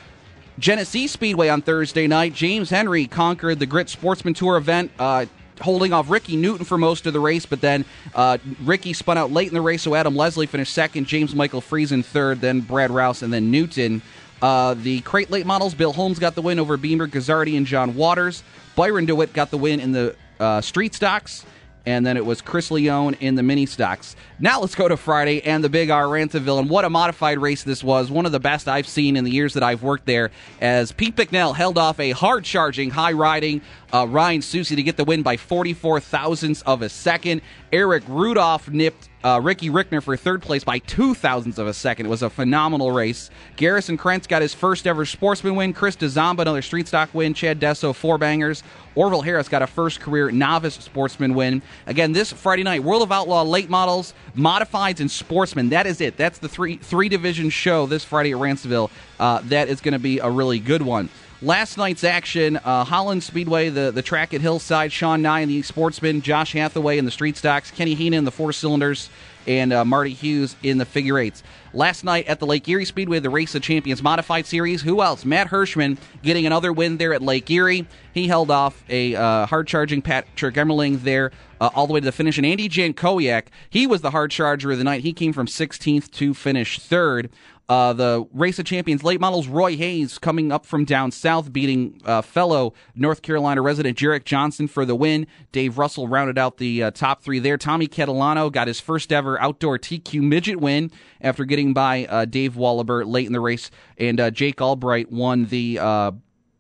Genesee 0.60 1.08
Speedway 1.08 1.50
on 1.50 1.64
Thursday 1.64 2.06
night, 2.06 2.34
James 2.36 2.70
Henry 2.70 3.08
conquered 3.08 3.58
the 3.58 3.66
Grit 3.66 3.90
Sportsman 3.90 4.36
Tour 4.36 4.58
event. 4.58 4.92
Uh, 5.00 5.26
holding 5.62 5.94
off 5.94 6.10
Ricky 6.10 6.36
Newton 6.36 6.66
for 6.66 6.78
most 6.78 7.06
of 7.06 7.14
the 7.14 7.20
race, 7.20 7.46
but 7.46 7.62
then 7.62 7.86
uh, 8.14 8.38
Ricky 8.64 8.94
spun 8.94 9.18
out 9.18 9.32
late 9.32 9.48
in 9.48 9.54
the 9.54 9.62
race, 9.62 9.82
so 9.82 9.96
Adam 9.96 10.16
Leslie 10.16 10.48
finished 10.48 10.74
second, 10.74 11.06
James 11.06 11.34
Michael 11.34 11.62
Friesen 11.62 12.04
third, 12.04 12.42
then 12.42 12.60
Brad 12.62 12.92
Rouse, 12.92 13.24
and 13.24 13.34
then 13.34 13.50
Newton. 13.50 14.02
Uh, 14.42 14.74
the 14.74 15.02
crate 15.02 15.32
late 15.32 15.46
models, 15.46 15.74
Bill 15.74 15.94
Holmes 15.94 16.20
got 16.20 16.36
the 16.36 16.42
win 16.42 16.60
over 16.60 16.76
Beamer, 16.76 17.08
Gazzardi, 17.08 17.56
and 17.56 17.66
John 17.66 17.96
Waters. 17.96 18.44
Byron 18.76 19.06
DeWitt 19.06 19.34
got 19.34 19.52
the 19.52 19.58
win 19.58 19.80
in 19.80 19.92
the 19.92 20.16
uh, 20.40 20.60
street 20.62 20.94
stocks 20.94 21.46
and 21.86 22.06
then 22.06 22.18
it 22.18 22.26
was 22.26 22.42
Chris 22.42 22.72
Leone 22.72 23.16
in 23.16 23.36
the 23.36 23.44
mini 23.44 23.66
stocks. 23.66 24.16
Now 24.40 24.62
let's 24.62 24.76
go 24.76 24.88
to 24.88 24.98
Friday 24.98 25.44
and 25.44 25.64
the 25.64 25.70
Big 25.70 25.90
R 25.90 26.06
Ransomville, 26.06 26.60
and 26.60 26.70
what 26.70 26.86
a 26.86 26.90
modified 26.90 27.40
race 27.40 27.64
this 27.64 27.84
was. 27.84 28.10
One 28.10 28.26
of 28.26 28.32
the 28.32 28.40
best 28.40 28.68
I've 28.68 28.88
seen 28.88 29.18
in 29.18 29.24
the 29.24 29.32
years 29.32 29.54
that 29.54 29.64
I've 29.64 29.84
worked 29.84 30.06
there, 30.06 30.32
as 30.62 30.92
Pete 30.92 31.16
Bicknell 31.16 31.54
held 31.54 31.78
off 31.78 32.00
a 32.00 32.12
hard 32.12 32.44
charging, 32.44 32.90
high 32.90 33.12
riding 33.12 33.62
uh, 33.94 34.08
Ryan 34.08 34.42
Susie 34.42 34.76
to 34.76 34.84
get 34.84 34.98
the 34.98 35.04
win 35.04 35.22
by 35.24 35.38
44 35.38 36.00
thousandths 36.00 36.62
of 36.64 36.82
a 36.82 36.90
second. 36.90 37.42
Eric 37.72 38.04
Rudolph 38.08 38.70
nipped 38.70 39.10
uh, 39.24 39.40
Ricky 39.42 39.70
Rickner 39.70 40.02
for 40.02 40.16
third 40.18 40.42
place 40.42 40.64
by 40.64 40.80
two 40.80 41.14
thousandths 41.14 41.58
of 41.58 41.68
a 41.68 41.74
second. 41.74 42.06
It 42.06 42.10
was 42.10 42.24
a 42.24 42.30
phenomenal 42.30 42.92
race. 42.92 43.30
Garrison 43.56 43.98
Krentz 43.98 44.28
got 44.28 44.42
his 44.42 44.54
first 44.54 44.86
ever 44.86 45.06
sportsman 45.06 45.56
win. 45.56 45.74
Chris 45.74 45.96
DeZamba, 45.96 46.40
another 46.42 46.62
street 46.62 46.88
stock 46.88 47.14
win. 47.14 47.34
Chad 47.34 47.60
Desso, 47.60 47.96
four 47.96 48.18
bangers. 48.18 48.64
Orville 48.96 49.22
Harris 49.22 49.50
got 49.50 49.64
a 49.64 49.68
first 49.68 50.00
career 50.02 50.30
novice 50.30 50.76
sportsman 50.76 51.34
win. 51.34 51.64
Again, 51.88 52.12
this 52.12 52.32
Friday 52.32 52.62
night, 52.62 52.84
World 52.84 53.02
of 53.02 53.12
Outlaw 53.12 53.42
late 53.42 53.70
models, 53.70 54.14
modifieds, 54.36 55.00
and 55.00 55.10
sportsmen. 55.10 55.70
That 55.70 55.88
is 55.88 56.00
it. 56.00 56.16
That's 56.16 56.38
the 56.38 56.50
three 56.50 56.78
three 56.78 57.10
division 57.10 57.50
show 57.50 57.86
this 57.88 58.04
Friday 58.04 58.34
at 58.34 58.38
Ransomville. 58.38 58.92
Uh, 59.20 59.42
that 59.46 59.68
is 59.70 59.82
going 59.82 59.94
to 59.94 60.00
be 60.00 60.20
a 60.20 60.30
really 60.30 60.60
good 60.60 60.82
one. 60.82 61.10
Last 61.44 61.78
night's 61.78 62.06
action, 62.06 62.56
uh, 62.56 62.86
Holland 62.86 63.22
Speedway, 63.22 63.68
the, 63.68 63.92
the 63.92 64.02
track 64.02 64.34
at 64.34 64.40
Hillside, 64.40 64.94
Sean 64.94 65.22
Nye 65.22 65.42
in 65.42 65.50
the 65.50 65.62
sportsman, 65.62 66.22
Josh 66.22 66.54
Hathaway 66.54 66.98
in 66.98 67.04
the 67.04 67.12
street 67.12 67.36
stocks, 67.36 67.70
Kenny 67.70 67.96
Heenan 67.96 68.20
in 68.20 68.24
the 68.24 68.32
four 68.32 68.54
cylinders, 68.54 69.10
and 69.46 69.74
uh, 69.74 69.84
Marty 69.84 70.14
Hughes 70.14 70.56
in 70.64 70.78
the 70.78 70.86
figure 70.86 71.20
eights. 71.20 71.44
Last 71.74 72.06
night 72.06 72.28
at 72.28 72.40
the 72.40 72.46
Lake 72.46 72.70
Erie 72.70 72.86
Speedway, 72.86 73.20
the 73.20 73.30
Race 73.30 73.56
of 73.56 73.62
Champions 73.62 74.02
Modified 74.02 74.46
Series, 74.46 74.84
who 74.84 75.02
else? 75.02 75.26
Matt 75.26 75.50
Hirschman 75.50 75.98
getting 76.22 76.46
another 76.46 76.72
win 76.72 76.96
there 76.96 77.14
at 77.14 77.22
Lake 77.22 77.52
Erie. 77.52 77.88
He 78.14 78.30
held 78.30 78.50
off 78.50 78.82
a 78.88 79.14
uh, 79.14 79.46
hard 79.46 79.68
charging 79.68 80.02
Patrick 80.02 80.56
Emmerling 80.56 81.02
there 81.02 81.34
uh, 81.60 81.72
all 81.76 81.88
the 81.88 81.94
way 81.94 82.00
to 82.00 82.06
the 82.06 82.14
finish. 82.14 82.38
And 82.38 82.46
Andy 82.46 82.70
Jankowiak, 82.70 83.48
he 83.70 83.86
was 83.86 84.00
the 84.00 84.12
hard 84.12 84.32
charger 84.32 84.72
of 84.72 84.78
the 84.78 84.86
night. 84.86 85.02
He 85.02 85.12
came 85.12 85.34
from 85.34 85.48
16th 85.48 86.10
to 86.12 86.34
finish 86.34 86.80
third. 86.80 87.30
Uh, 87.70 87.94
the 87.94 88.28
Race 88.34 88.60
of 88.60 88.66
Champions 88.66 89.06
late 89.06 89.22
models, 89.22 89.48
Roy 89.48 89.78
Hayes 89.78 90.18
coming 90.18 90.52
up 90.52 90.66
from 90.66 90.84
down 90.84 91.12
south, 91.12 91.54
beating 91.54 92.02
uh, 92.04 92.22
fellow 92.22 92.74
North 92.94 93.22
Carolina 93.22 93.62
resident 93.62 93.98
Jarek 93.98 94.26
Johnson 94.26 94.68
for 94.68 94.86
the 94.86 94.96
win. 94.96 95.28
Dave 95.54 95.78
Russell 95.78 96.10
rounded 96.10 96.38
out 96.38 96.58
the 96.58 96.84
uh, 96.84 96.92
top 96.92 97.24
three 97.24 97.40
there. 97.40 97.58
Tommy 97.58 97.88
Catalano 97.88 98.52
got 98.52 98.68
his 98.68 98.82
first 98.82 99.14
ever 99.14 99.42
outdoor 99.42 99.80
TQ 99.80 100.22
midget 100.22 100.60
win 100.60 100.92
after 101.22 101.46
getting 101.46 101.74
by 101.74 102.06
uh, 102.06 102.26
Dave 102.26 102.56
Wallaber 102.56 103.06
late 103.06 103.28
in 103.28 103.34
the 103.34 103.40
race. 103.40 103.72
And 103.98 104.20
uh, 104.20 104.30
Jake 104.30 104.62
Albright 104.62 105.10
won 105.10 105.46
the 105.46 105.80
uh, 105.80 106.12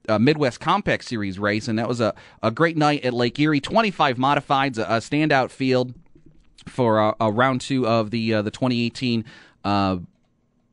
Midwest 0.07 0.61
Compact 0.61 1.03
Series 1.03 1.37
race, 1.37 1.67
and 1.67 1.77
that 1.79 1.89
was 1.89 1.99
a, 1.99 2.13
a 2.41 2.49
great 2.49 2.77
night 2.77 3.03
at 3.03 3.13
Lake 3.13 3.37
Erie. 3.39 3.59
25 3.59 4.17
modifieds, 4.17 4.77
a, 4.77 4.83
a 4.83 4.97
standout 4.99 5.49
field 5.49 5.93
for 6.65 7.13
a 7.19 7.29
round 7.29 7.59
two 7.59 7.85
of 7.85 8.09
the 8.09 8.31
the 8.41 8.49
2018 8.49 9.25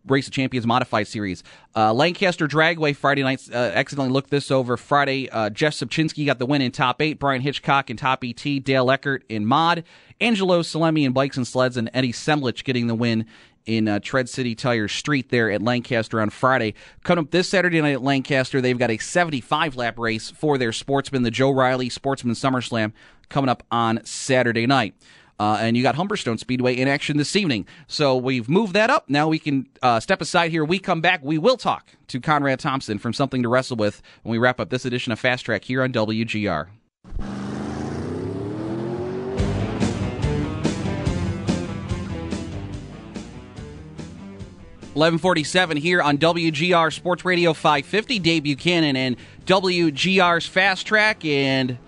Race 0.06 0.26
of 0.26 0.32
Champions 0.32 0.66
Modified 0.66 1.06
Series. 1.06 1.42
Uh, 1.76 1.92
Lancaster 1.92 2.48
Dragway 2.48 2.94
Friday 2.96 3.22
night 3.22 3.42
uh, 3.52 3.56
accidentally 3.56 4.12
looked 4.12 4.30
this 4.30 4.50
over. 4.50 4.76
Friday, 4.76 5.28
uh, 5.30 5.50
Jeff 5.50 5.74
Subchinski 5.74 6.26
got 6.26 6.38
the 6.38 6.46
win 6.46 6.62
in 6.62 6.72
top 6.72 7.00
eight. 7.02 7.18
Brian 7.18 7.42
Hitchcock 7.42 7.90
in 7.90 7.96
top 7.96 8.24
ET. 8.24 8.42
Dale 8.42 8.90
Eckert 8.90 9.24
in 9.28 9.46
mod. 9.46 9.84
Angelo 10.20 10.60
Salemi 10.62 11.04
in 11.04 11.12
bikes 11.12 11.36
and 11.36 11.46
sleds, 11.46 11.76
and 11.76 11.90
Eddie 11.94 12.12
Semlich 12.12 12.64
getting 12.64 12.86
the 12.86 12.94
win 12.94 13.24
in 13.66 13.88
uh, 13.88 14.00
Tread 14.00 14.28
City 14.28 14.54
Tire 14.54 14.88
Street 14.88 15.28
there 15.28 15.50
at 15.50 15.62
Lancaster 15.62 16.20
on 16.20 16.30
Friday. 16.30 16.74
Coming 17.04 17.24
up 17.24 17.30
this 17.30 17.48
Saturday 17.48 17.80
night 17.80 17.92
at 17.92 18.02
Lancaster, 18.02 18.60
they've 18.60 18.78
got 18.78 18.90
a 18.90 18.98
75 18.98 19.76
lap 19.76 19.98
race 19.98 20.30
for 20.30 20.58
their 20.58 20.72
sportsman, 20.72 21.22
the 21.22 21.30
Joe 21.30 21.50
Riley 21.50 21.88
Sportsman 21.88 22.34
SummerSlam, 22.34 22.92
coming 23.28 23.48
up 23.48 23.62
on 23.70 24.00
Saturday 24.04 24.66
night. 24.66 24.94
Uh, 25.40 25.56
and 25.58 25.74
you 25.74 25.82
got 25.82 25.94
Humberstone 25.94 26.38
Speedway 26.38 26.76
in 26.76 26.86
action 26.86 27.16
this 27.16 27.34
evening. 27.34 27.66
So 27.86 28.14
we've 28.14 28.46
moved 28.46 28.74
that 28.74 28.90
up. 28.90 29.08
Now 29.08 29.26
we 29.26 29.38
can 29.38 29.66
uh, 29.80 29.98
step 29.98 30.20
aside 30.20 30.50
here. 30.50 30.66
We 30.66 30.78
come 30.78 31.00
back. 31.00 31.20
We 31.24 31.38
will 31.38 31.56
talk 31.56 31.92
to 32.08 32.20
Conrad 32.20 32.60
Thompson 32.60 32.98
from 32.98 33.14
Something 33.14 33.42
to 33.44 33.48
Wrestle 33.48 33.78
With 33.78 34.02
when 34.22 34.32
we 34.32 34.38
wrap 34.38 34.60
up 34.60 34.68
this 34.68 34.84
edition 34.84 35.12
of 35.12 35.18
Fast 35.18 35.46
Track 35.46 35.64
here 35.64 35.82
on 35.82 35.94
WGR. 35.94 36.66
Eleven 44.94 45.18
forty-seven 45.18 45.78
here 45.78 46.02
on 46.02 46.18
WGR 46.18 46.92
Sports 46.92 47.24
Radio 47.24 47.54
550. 47.54 48.18
Dave 48.18 48.42
Buchanan 48.42 48.94
and 48.94 49.16
WGR's 49.46 50.44
Fast 50.44 50.86
Track 50.86 51.24
and 51.24 51.78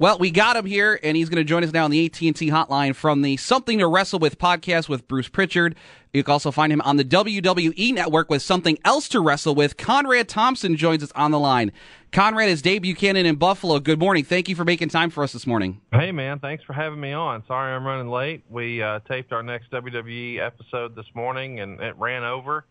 Well, 0.00 0.16
we 0.16 0.30
got 0.30 0.54
him 0.54 0.64
here, 0.64 1.00
and 1.02 1.16
he's 1.16 1.28
going 1.28 1.44
to 1.44 1.44
join 1.44 1.64
us 1.64 1.72
now 1.72 1.84
on 1.84 1.90
the 1.90 2.06
AT&T 2.06 2.32
hotline 2.32 2.94
from 2.94 3.22
the 3.22 3.36
Something 3.36 3.80
to 3.80 3.88
Wrestle 3.88 4.20
With 4.20 4.38
podcast 4.38 4.88
with 4.88 5.08
Bruce 5.08 5.26
Prichard. 5.26 5.74
You 6.12 6.22
can 6.22 6.30
also 6.30 6.52
find 6.52 6.72
him 6.72 6.80
on 6.82 6.98
the 6.98 7.04
WWE 7.04 7.94
Network 7.94 8.30
with 8.30 8.40
Something 8.40 8.78
Else 8.84 9.08
to 9.08 9.18
Wrestle 9.18 9.56
With. 9.56 9.76
Conrad 9.76 10.28
Thompson 10.28 10.76
joins 10.76 11.02
us 11.02 11.10
on 11.16 11.32
the 11.32 11.40
line. 11.40 11.72
Conrad 12.12 12.48
is 12.48 12.62
Dave 12.62 12.82
Buchanan 12.82 13.26
in 13.26 13.34
Buffalo. 13.34 13.80
Good 13.80 13.98
morning. 13.98 14.22
Thank 14.22 14.48
you 14.48 14.54
for 14.54 14.64
making 14.64 14.88
time 14.90 15.10
for 15.10 15.24
us 15.24 15.32
this 15.32 15.48
morning. 15.48 15.80
Hey, 15.90 16.12
man. 16.12 16.38
Thanks 16.38 16.62
for 16.62 16.74
having 16.74 17.00
me 17.00 17.12
on. 17.12 17.42
Sorry 17.48 17.74
I'm 17.74 17.84
running 17.84 18.08
late. 18.08 18.44
We 18.48 18.80
uh, 18.80 19.00
taped 19.00 19.32
our 19.32 19.42
next 19.42 19.72
WWE 19.72 20.38
episode 20.38 20.94
this 20.94 21.06
morning, 21.12 21.58
and 21.58 21.80
it 21.80 21.96
ran 21.98 22.22
over 22.22 22.66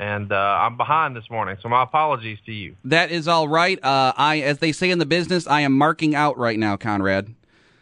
and 0.00 0.32
uh, 0.32 0.34
I'm 0.34 0.78
behind 0.78 1.14
this 1.14 1.28
morning, 1.28 1.58
so 1.62 1.68
my 1.68 1.82
apologies 1.82 2.38
to 2.46 2.52
you. 2.52 2.74
That 2.84 3.10
is 3.10 3.28
all 3.28 3.48
right. 3.48 3.78
Uh, 3.84 4.14
I, 4.16 4.40
as 4.40 4.58
they 4.58 4.72
say 4.72 4.90
in 4.90 4.98
the 4.98 5.04
business, 5.04 5.46
I 5.46 5.60
am 5.60 5.76
marking 5.76 6.14
out 6.14 6.38
right 6.38 6.58
now, 6.58 6.78
Conrad. 6.78 7.34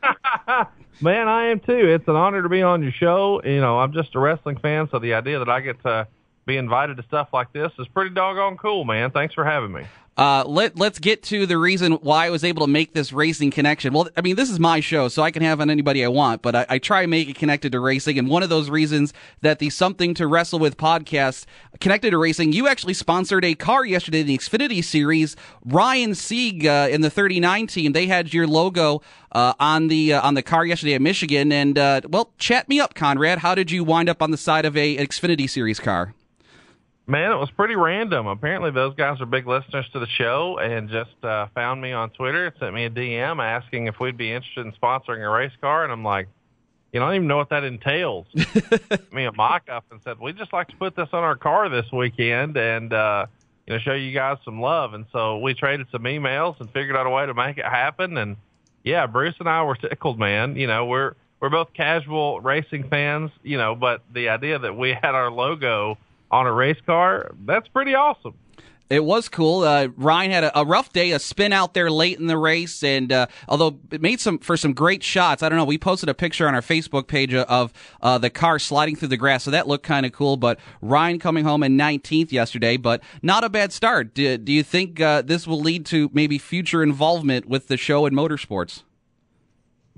Man, 1.01 1.29
I 1.29 1.47
am 1.47 1.61
too. 1.61 1.95
It's 1.95 2.09
an 2.09 2.16
honor 2.16 2.43
to 2.43 2.49
be 2.49 2.61
on 2.61 2.83
your 2.83 2.91
show. 2.91 3.41
You 3.45 3.61
know, 3.61 3.79
I'm 3.79 3.93
just 3.93 4.16
a 4.16 4.19
wrestling 4.19 4.59
fan, 4.59 4.89
so 4.91 4.99
the 4.99 5.14
idea 5.14 5.39
that 5.39 5.49
I 5.49 5.61
get 5.61 5.81
to 5.85 6.09
be 6.49 6.57
invited 6.57 6.96
to 6.96 7.05
stuff 7.05 7.28
like 7.32 7.53
this 7.53 7.70
is 7.78 7.86
pretty 7.86 8.11
doggone 8.11 8.57
cool, 8.57 8.84
man. 8.84 9.12
Thanks 9.12 9.34
for 9.34 9.44
having 9.44 9.70
me. 9.70 9.84
Uh, 10.16 10.42
let 10.49 10.76
let's 10.76 10.99
get 10.99 11.22
to 11.22 11.46
the 11.46 11.57
reason 11.57 11.92
why 11.92 12.26
I 12.26 12.30
was 12.30 12.42
able 12.42 12.66
to 12.66 12.72
make 12.72 12.92
this 12.92 13.12
racing 13.12 13.53
connection. 13.53 13.92
Well, 13.92 14.09
I 14.16 14.20
mean, 14.20 14.34
this 14.34 14.51
is 14.51 14.59
my 14.59 14.80
show, 14.80 15.07
so 15.07 15.22
I 15.22 15.30
can 15.30 15.44
have 15.44 15.61
on 15.61 15.70
anybody 15.70 16.05
I 16.05 16.09
want, 16.09 16.42
but 16.42 16.57
I, 16.57 16.66
I 16.68 16.78
try 16.78 17.03
and 17.03 17.11
make 17.12 17.28
it 17.28 17.36
connected 17.36 17.70
to 17.70 17.78
racing. 17.78 18.18
And 18.18 18.28
one 18.28 18.42
of 18.42 18.49
those 18.49 18.68
reasons 18.68 19.14
that 19.42 19.61
the 19.61 19.70
Something 19.70 20.14
to 20.14 20.26
Wrestle 20.26 20.59
with 20.59 20.76
podcast 20.76 21.44
connected 21.78 22.11
to 22.11 22.18
racing, 22.18 22.53
you 22.53 22.66
actually 22.66 22.94
sponsored 22.94 23.44
a 23.44 23.55
car 23.55 23.84
yesterday 23.84 24.22
in 24.22 24.26
the 24.26 24.36
Xfinity 24.36 24.82
Series. 24.82 25.36
Ryan 25.64 26.16
Sieg 26.16 26.66
uh, 26.66 26.88
in 26.90 27.03
the 27.03 27.11
39 27.11 27.68
team, 27.68 27.92
they 27.92 28.09
had 28.09 28.34
your 28.34 28.49
logo 28.49 29.03
uh, 29.30 29.53
on 29.61 29.86
the 29.86 30.14
uh, 30.14 30.26
on 30.26 30.34
the 30.34 30.42
car 30.42 30.66
yesterday 30.66 30.94
at 30.94 31.03
Michigan. 31.03 31.53
And 31.53 31.78
uh, 31.78 32.01
well, 32.09 32.32
chat 32.38 32.68
me 32.68 32.80
up, 32.80 32.94
Conrad. 32.94 33.38
How 33.38 33.55
did 33.55 33.70
you 33.70 33.84
wind 33.84 34.09
up 34.09 34.20
on 34.20 34.32
the 34.32 34.36
side 34.36 34.64
of 34.64 34.76
a 34.76 34.96
Xfinity 34.96 35.49
Series 35.49 35.78
car? 35.78 36.12
Man, 37.11 37.33
it 37.33 37.37
was 37.37 37.51
pretty 37.51 37.75
random. 37.75 38.27
Apparently, 38.27 38.71
those 38.71 38.95
guys 38.95 39.19
are 39.23 39.27
big 39.27 39.47
listeners 39.47 39.87
to 39.95 39.99
the 39.99 40.07
show 40.07 40.59
and 40.59 40.91
just 40.91 41.25
uh, 41.25 41.47
found 41.55 41.81
me 41.81 41.91
on 41.91 42.11
Twitter, 42.11 42.53
sent 42.61 42.75
me 42.75 42.85
a 42.85 42.91
DM 42.91 43.43
asking 43.43 43.87
if 43.87 43.99
we'd 43.99 44.19
be 44.19 44.31
interested 44.31 44.67
in 44.67 44.73
sponsoring 44.73 45.25
a 45.25 45.31
race 45.31 45.53
car, 45.63 45.85
and 45.85 45.93
I'm 45.93 46.05
like, 46.05 46.29
you 46.93 47.01
know, 47.01 47.07
I 47.07 47.09
don't 47.09 47.17
even 47.17 47.29
know 47.29 47.39
what 47.39 47.49
that 47.49 47.65
entails. 47.65 48.27
me 49.13 49.25
a 49.25 49.33
mock 49.33 49.71
up 49.71 49.87
and 49.91 50.01
said, 50.05 50.21
we'd 50.21 50.37
just 50.37 50.53
like 50.53 50.69
to 50.69 50.77
put 50.77 50.97
this 50.97 51.09
on 51.15 51.25
our 51.25 51.35
car 51.35 51.71
this 51.71 51.91
weekend 51.91 52.59
and 52.59 52.93
uh, 52.93 53.25
you 53.67 53.73
know 53.73 53.81
show 53.81 53.95
you 53.95 54.13
guys 54.13 54.37
some 54.45 54.61
love. 54.61 54.93
And 54.93 55.07
so 55.11 55.39
we 55.39 55.55
traded 55.55 55.87
some 55.91 56.03
emails 56.03 56.61
and 56.61 56.71
figured 56.73 56.95
out 56.95 57.07
a 57.07 57.11
way 57.11 57.25
to 57.25 57.33
make 57.33 57.57
it 57.57 57.65
happen. 57.65 58.19
And 58.19 58.37
yeah, 58.85 59.07
Bruce 59.07 59.35
and 59.39 59.49
I 59.49 59.63
were 59.63 59.77
tickled, 59.77 60.19
man. 60.19 60.57
You 60.57 60.67
know, 60.67 60.85
we're 60.85 61.15
we're 61.41 61.49
both 61.49 61.73
casual 61.73 62.43
racing 62.43 62.91
fans, 62.91 63.31
you 63.43 63.57
know, 63.57 63.75
but 63.75 64.03
the 64.13 64.29
idea 64.29 64.59
that 64.59 64.77
we 64.77 64.91
had 64.91 65.15
our 65.15 65.31
logo 65.31 65.97
on 66.31 66.47
a 66.47 66.53
race 66.53 66.81
car, 66.87 67.35
that's 67.45 67.68
pretty 67.68 67.95
awesome. 67.95 68.35
It 68.91 69.05
was 69.05 69.29
cool. 69.29 69.64
Uh, 69.64 69.89
Ryan 69.97 70.31
had 70.31 70.45
a, 70.45 70.61
a, 70.61 70.64
rough 70.64 70.93
day, 70.95 71.11
a 71.11 71.18
spin 71.18 71.53
out 71.53 71.74
there 71.74 71.91
late 71.91 72.18
in 72.18 72.26
the 72.26 72.39
race, 72.39 72.83
and 72.83 73.12
uh, 73.12 73.26
although 73.47 73.79
it 73.91 74.01
made 74.01 74.18
some 74.18 74.39
for 74.39 74.57
some 74.57 74.72
great 74.72 75.03
shots, 75.03 75.43
I 75.43 75.51
don't 75.51 75.59
know. 75.59 75.64
We 75.66 75.76
posted 75.76 76.09
a 76.09 76.14
picture 76.14 76.49
on 76.49 76.55
our 76.55 76.62
Facebook 76.62 77.07
page 77.07 77.35
of 77.35 77.72
uh, 78.01 78.16
the 78.16 78.31
car 78.31 78.59
sliding 78.59 78.97
through 78.97 79.09
the 79.09 79.18
grass, 79.18 79.45
so 79.45 79.51
that 79.51 79.68
looked 79.68 79.85
kind 79.85 80.07
of 80.07 80.12
cool. 80.12 80.39
But 80.39 80.59
Ryan 80.81 81.18
coming 81.18 81.45
home 81.45 81.62
in 81.62 81.76
19th 81.76 82.33
yesterday, 82.33 82.79
but 82.79 83.03
not 83.22 83.45
a 83.45 83.51
bad 83.51 83.74
start. 83.74 84.14
Do, 84.14 84.39
do 84.39 84.53
you 84.53 84.62
think 84.62 85.03
uh, 85.03 85.20
this 85.20 85.47
will 85.47 85.61
lead 85.61 85.85
to 85.87 86.09
maybe 86.14 86.39
future 86.39 86.83
involvement 86.83 87.47
with 87.47 87.68
the 87.68 87.76
show 87.76 88.07
in 88.07 88.14
motorsports? 88.14 88.85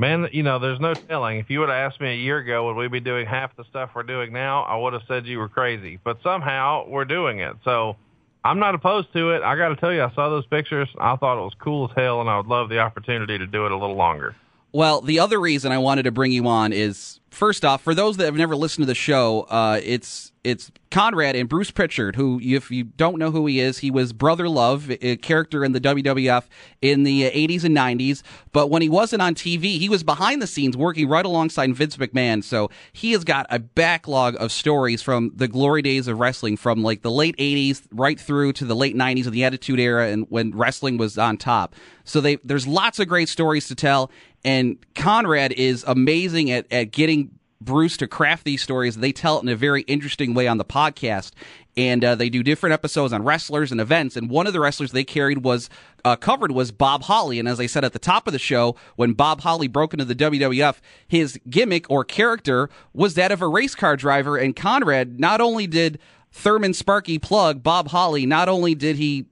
Man, 0.01 0.31
you 0.33 0.43
know, 0.43 0.59
there's 0.59 0.81
no 0.81 0.95
telling. 0.95 1.41
If 1.41 1.51
you 1.51 1.61
would 1.61 1.69
have 1.69 1.93
asked 1.93 2.01
me 2.01 2.09
a 2.09 2.17
year 2.17 2.39
ago, 2.39 2.65
would 2.65 2.77
we 2.77 2.89
be 2.89 3.01
doing 3.01 3.27
half 3.27 3.55
the 3.55 3.65
stuff 3.65 3.91
we're 3.95 4.03
doing 4.03 4.33
now? 4.33 4.63
I 4.63 4.75
would 4.75 4.95
have 4.95 5.03
said 5.07 5.27
you 5.27 5.39
were 5.39 5.51
crazy. 5.51 6.01
But 6.03 6.23
somehow 6.23 6.87
we're 6.89 7.05
doing 7.05 7.41
it. 7.41 7.55
So 7.65 7.97
I'm 8.43 8.59
not 8.59 8.75
opposed 8.75 9.13
to 9.13 9.33
it. 9.33 9.43
I 9.43 9.57
got 9.57 9.69
to 9.69 9.77
tell 9.77 9.93
you, 9.93 10.03
I 10.03 10.11
saw 10.15 10.31
those 10.31 10.47
pictures. 10.47 10.89
I 10.99 11.17
thought 11.17 11.39
it 11.39 11.43
was 11.43 11.53
cool 11.59 11.91
as 11.91 11.95
hell, 11.95 12.23
and 12.23 12.31
I 12.31 12.39
would 12.39 12.47
love 12.47 12.71
the 12.71 12.79
opportunity 12.79 13.37
to 13.37 13.47
do 13.47 13.67
it 13.67 13.73
a 13.73 13.77
little 13.77 13.95
longer. 13.95 14.35
Well, 14.73 15.03
the 15.03 15.19
other 15.19 15.39
reason 15.39 15.71
I 15.71 15.77
wanted 15.77 16.05
to 16.05 16.11
bring 16.11 16.33
you 16.33 16.47
on 16.47 16.73
is 16.73 17.21
first 17.31 17.63
off, 17.63 17.83
for 17.83 17.95
those 17.95 18.17
that 18.17 18.25
have 18.25 18.37
never 18.37 18.57
listened 18.57 18.85
to 18.85 18.87
the 18.87 18.95
show, 18.95 19.43
uh, 19.51 19.83
it's 19.85 20.30
it's 20.43 20.71
Conrad 20.91 21.37
and 21.37 21.49
Bruce 21.49 21.71
Prichard, 21.71 22.17
who, 22.17 22.41
if 22.43 22.71
you 22.71 22.85
don't 22.85 23.19
know 23.19 23.31
who 23.31 23.47
he 23.47 23.61
is, 23.61 23.79
he 23.79 23.91
was 23.91 24.13
Brother 24.13 24.49
Love, 24.49 24.91
a 24.91 25.17
character 25.17 25.65
in 25.65 25.73
the 25.73 25.81
WWF 25.81 26.45
in 26.81 27.03
the 27.03 27.31
80s 27.31 27.65
and 27.65 27.77
90s. 27.77 28.23
But 28.53 28.71
when 28.71 28.81
he 28.81 28.89
wasn't 28.89 29.23
on 29.23 29.35
TV, 29.35 29.79
he 29.79 29.89
was 29.89 30.03
behind 30.03 30.41
the 30.41 30.47
scenes 30.47 30.77
working 30.77 31.09
right 31.09 31.25
alongside 31.25 31.75
Vince 31.75 31.97
McMahon. 31.97 32.43
So 32.43 32.71
he 32.93 33.13
has 33.13 33.23
got 33.23 33.47
a 33.51 33.59
backlog 33.59 34.35
of 34.41 34.51
stories 34.51 35.03
from 35.03 35.33
the 35.35 35.49
glory 35.49 35.83
days 35.83 36.09
of 36.09 36.19
wrestling, 36.19 36.57
from 36.57 36.83
like 36.83 37.03
the 37.03 37.11
late 37.11 37.37
80s 37.37 37.83
right 37.93 38.19
through 38.19 38.55
to 38.55 38.65
the 38.65 38.77
late 38.77 38.97
90s 38.97 39.27
of 39.27 39.33
the 39.33 39.45
Attitude 39.45 39.79
Era 39.79 40.09
and 40.09 40.27
when 40.31 40.57
wrestling 40.57 40.97
was 40.97 41.19
on 41.19 41.37
top. 41.37 41.75
So 42.05 42.21
they, 42.21 42.37
there's 42.37 42.67
lots 42.67 42.99
of 42.99 43.09
great 43.09 43.29
stories 43.29 43.69
to 43.69 43.75
tell. 43.75 44.11
And 44.43 44.79
Conrad 44.95 45.53
is 45.53 45.85
amazing 45.87 46.51
at, 46.51 46.67
at 46.73 46.93
getting 46.93 47.39
Bruce 47.61 47.97
to 47.99 48.07
craft 48.07 48.45
these 48.45 48.63
stories. 48.63 48.97
They 48.97 49.13
tell 49.13 49.39
it 49.39 49.43
in 49.43 49.49
a 49.49 49.57
very 49.57 49.83
interesting 49.83 50.33
way 50.33 50.49
on 50.49 50.59
the 50.59 50.65
podcast. 50.65 51.33
And 51.77 52.05
uh, 52.05 52.15
they 52.15 52.31
do 52.31 52.43
different 52.43 52.73
episodes 52.73 53.13
on 53.13 53.23
wrestlers 53.23 53.71
and 53.71 53.81
events. 53.81 54.17
And 54.17 54.31
one 54.31 54.47
of 54.47 54.53
the 54.53 54.61
wrestlers 54.61 54.93
they 54.93 55.05
carried 55.05 55.45
was 55.45 55.69
uh, 56.05 56.17
covered 56.17 56.53
was 56.53 56.73
Bob 56.73 57.03
Holly. 57.03 57.39
And 57.39 57.47
as 57.47 57.61
I 57.61 57.67
said 57.67 57.85
at 57.85 57.93
the 57.93 57.99
top 57.99 58.27
of 58.27 58.33
the 58.33 58.39
show, 58.39 58.77
when 58.97 59.13
Bob 59.13 59.43
Holly 59.43 59.69
broke 59.69 59.93
into 59.93 60.05
the 60.05 60.15
WWF, 60.15 60.79
his 61.07 61.39
gimmick 61.49 61.89
or 61.91 62.05
character 62.05 62.71
was 62.93 63.15
that 63.15 63.31
of 63.31 63.43
a 63.43 63.49
race 63.49 63.75
car 63.75 63.97
driver. 63.97 64.37
And 64.37 64.57
Conrad 64.57 65.21
not 65.21 65.41
only 65.41 65.67
did 65.67 65.99
Thurman 66.33 66.75
Sparky 66.75 67.19
Plugg 67.19 67.63
Bob 67.63 67.89
Holly, 67.89 68.27
not 68.27 68.49
only 68.49 68.75
did 68.75 68.97
he 68.97 69.27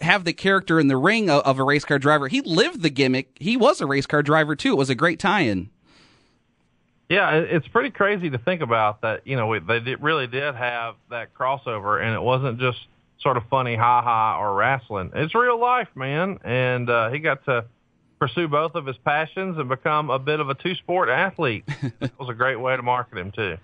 have 0.00 0.24
the 0.24 0.32
character 0.32 0.80
in 0.80 0.88
the 0.88 0.96
ring 0.96 1.28
of, 1.28 1.42
of 1.42 1.58
a 1.58 1.64
race 1.64 1.84
car 1.84 1.98
driver, 1.98 2.28
he 2.28 2.40
lived 2.40 2.82
the 2.82 2.90
gimmick. 2.90 3.36
He 3.38 3.56
was 3.56 3.80
a 3.80 3.86
race 3.86 4.06
car 4.06 4.22
driver 4.22 4.56
too. 4.56 4.72
It 4.72 4.78
was 4.78 4.90
a 4.90 4.94
great 4.94 5.18
tie-in. 5.18 5.70
Yeah, 7.12 7.32
it's 7.32 7.68
pretty 7.68 7.90
crazy 7.90 8.30
to 8.30 8.38
think 8.38 8.62
about 8.62 9.02
that. 9.02 9.26
You 9.26 9.36
know, 9.36 9.60
they 9.60 9.80
did, 9.80 10.02
really 10.02 10.26
did 10.26 10.54
have 10.54 10.94
that 11.10 11.34
crossover, 11.34 12.02
and 12.02 12.14
it 12.14 12.22
wasn't 12.22 12.58
just 12.58 12.78
sort 13.20 13.36
of 13.36 13.42
funny, 13.50 13.76
ha 13.76 14.00
ha, 14.00 14.38
or 14.40 14.54
wrestling. 14.54 15.10
It's 15.14 15.34
real 15.34 15.60
life, 15.60 15.88
man. 15.94 16.38
And 16.42 16.88
uh, 16.88 17.10
he 17.10 17.18
got 17.18 17.44
to 17.44 17.66
pursue 18.18 18.48
both 18.48 18.76
of 18.76 18.86
his 18.86 18.96
passions 19.04 19.58
and 19.58 19.68
become 19.68 20.08
a 20.08 20.18
bit 20.18 20.40
of 20.40 20.48
a 20.48 20.54
two 20.54 20.74
sport 20.74 21.10
athlete. 21.10 21.64
it 22.00 22.12
was 22.18 22.30
a 22.30 22.34
great 22.34 22.58
way 22.58 22.74
to 22.76 22.82
market 22.82 23.18
him 23.18 23.30
too. 23.30 23.58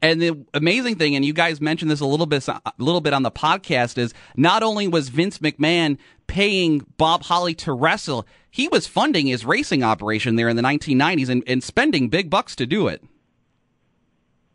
And 0.00 0.22
the 0.22 0.42
amazing 0.54 0.96
thing, 0.96 1.14
and 1.14 1.26
you 1.26 1.34
guys 1.34 1.60
mentioned 1.60 1.90
this 1.90 2.00
a 2.00 2.06
little 2.06 2.24
bit, 2.24 2.48
a 2.48 2.60
little 2.78 3.02
bit 3.02 3.12
on 3.12 3.22
the 3.22 3.30
podcast, 3.30 3.98
is 3.98 4.14
not 4.34 4.62
only 4.62 4.88
was 4.88 5.10
Vince 5.10 5.40
McMahon 5.40 5.98
paying 6.26 6.86
Bob 6.96 7.22
Holly 7.24 7.54
to 7.56 7.74
wrestle, 7.74 8.26
he 8.54 8.68
was 8.68 8.86
funding 8.86 9.26
his 9.26 9.44
racing 9.44 9.82
operation 9.82 10.36
there 10.36 10.48
in 10.48 10.54
the 10.54 10.62
1990s 10.62 11.28
and, 11.28 11.42
and 11.48 11.60
spending 11.60 12.08
big 12.08 12.30
bucks 12.30 12.54
to 12.54 12.64
do 12.64 12.86
it. 12.86 13.02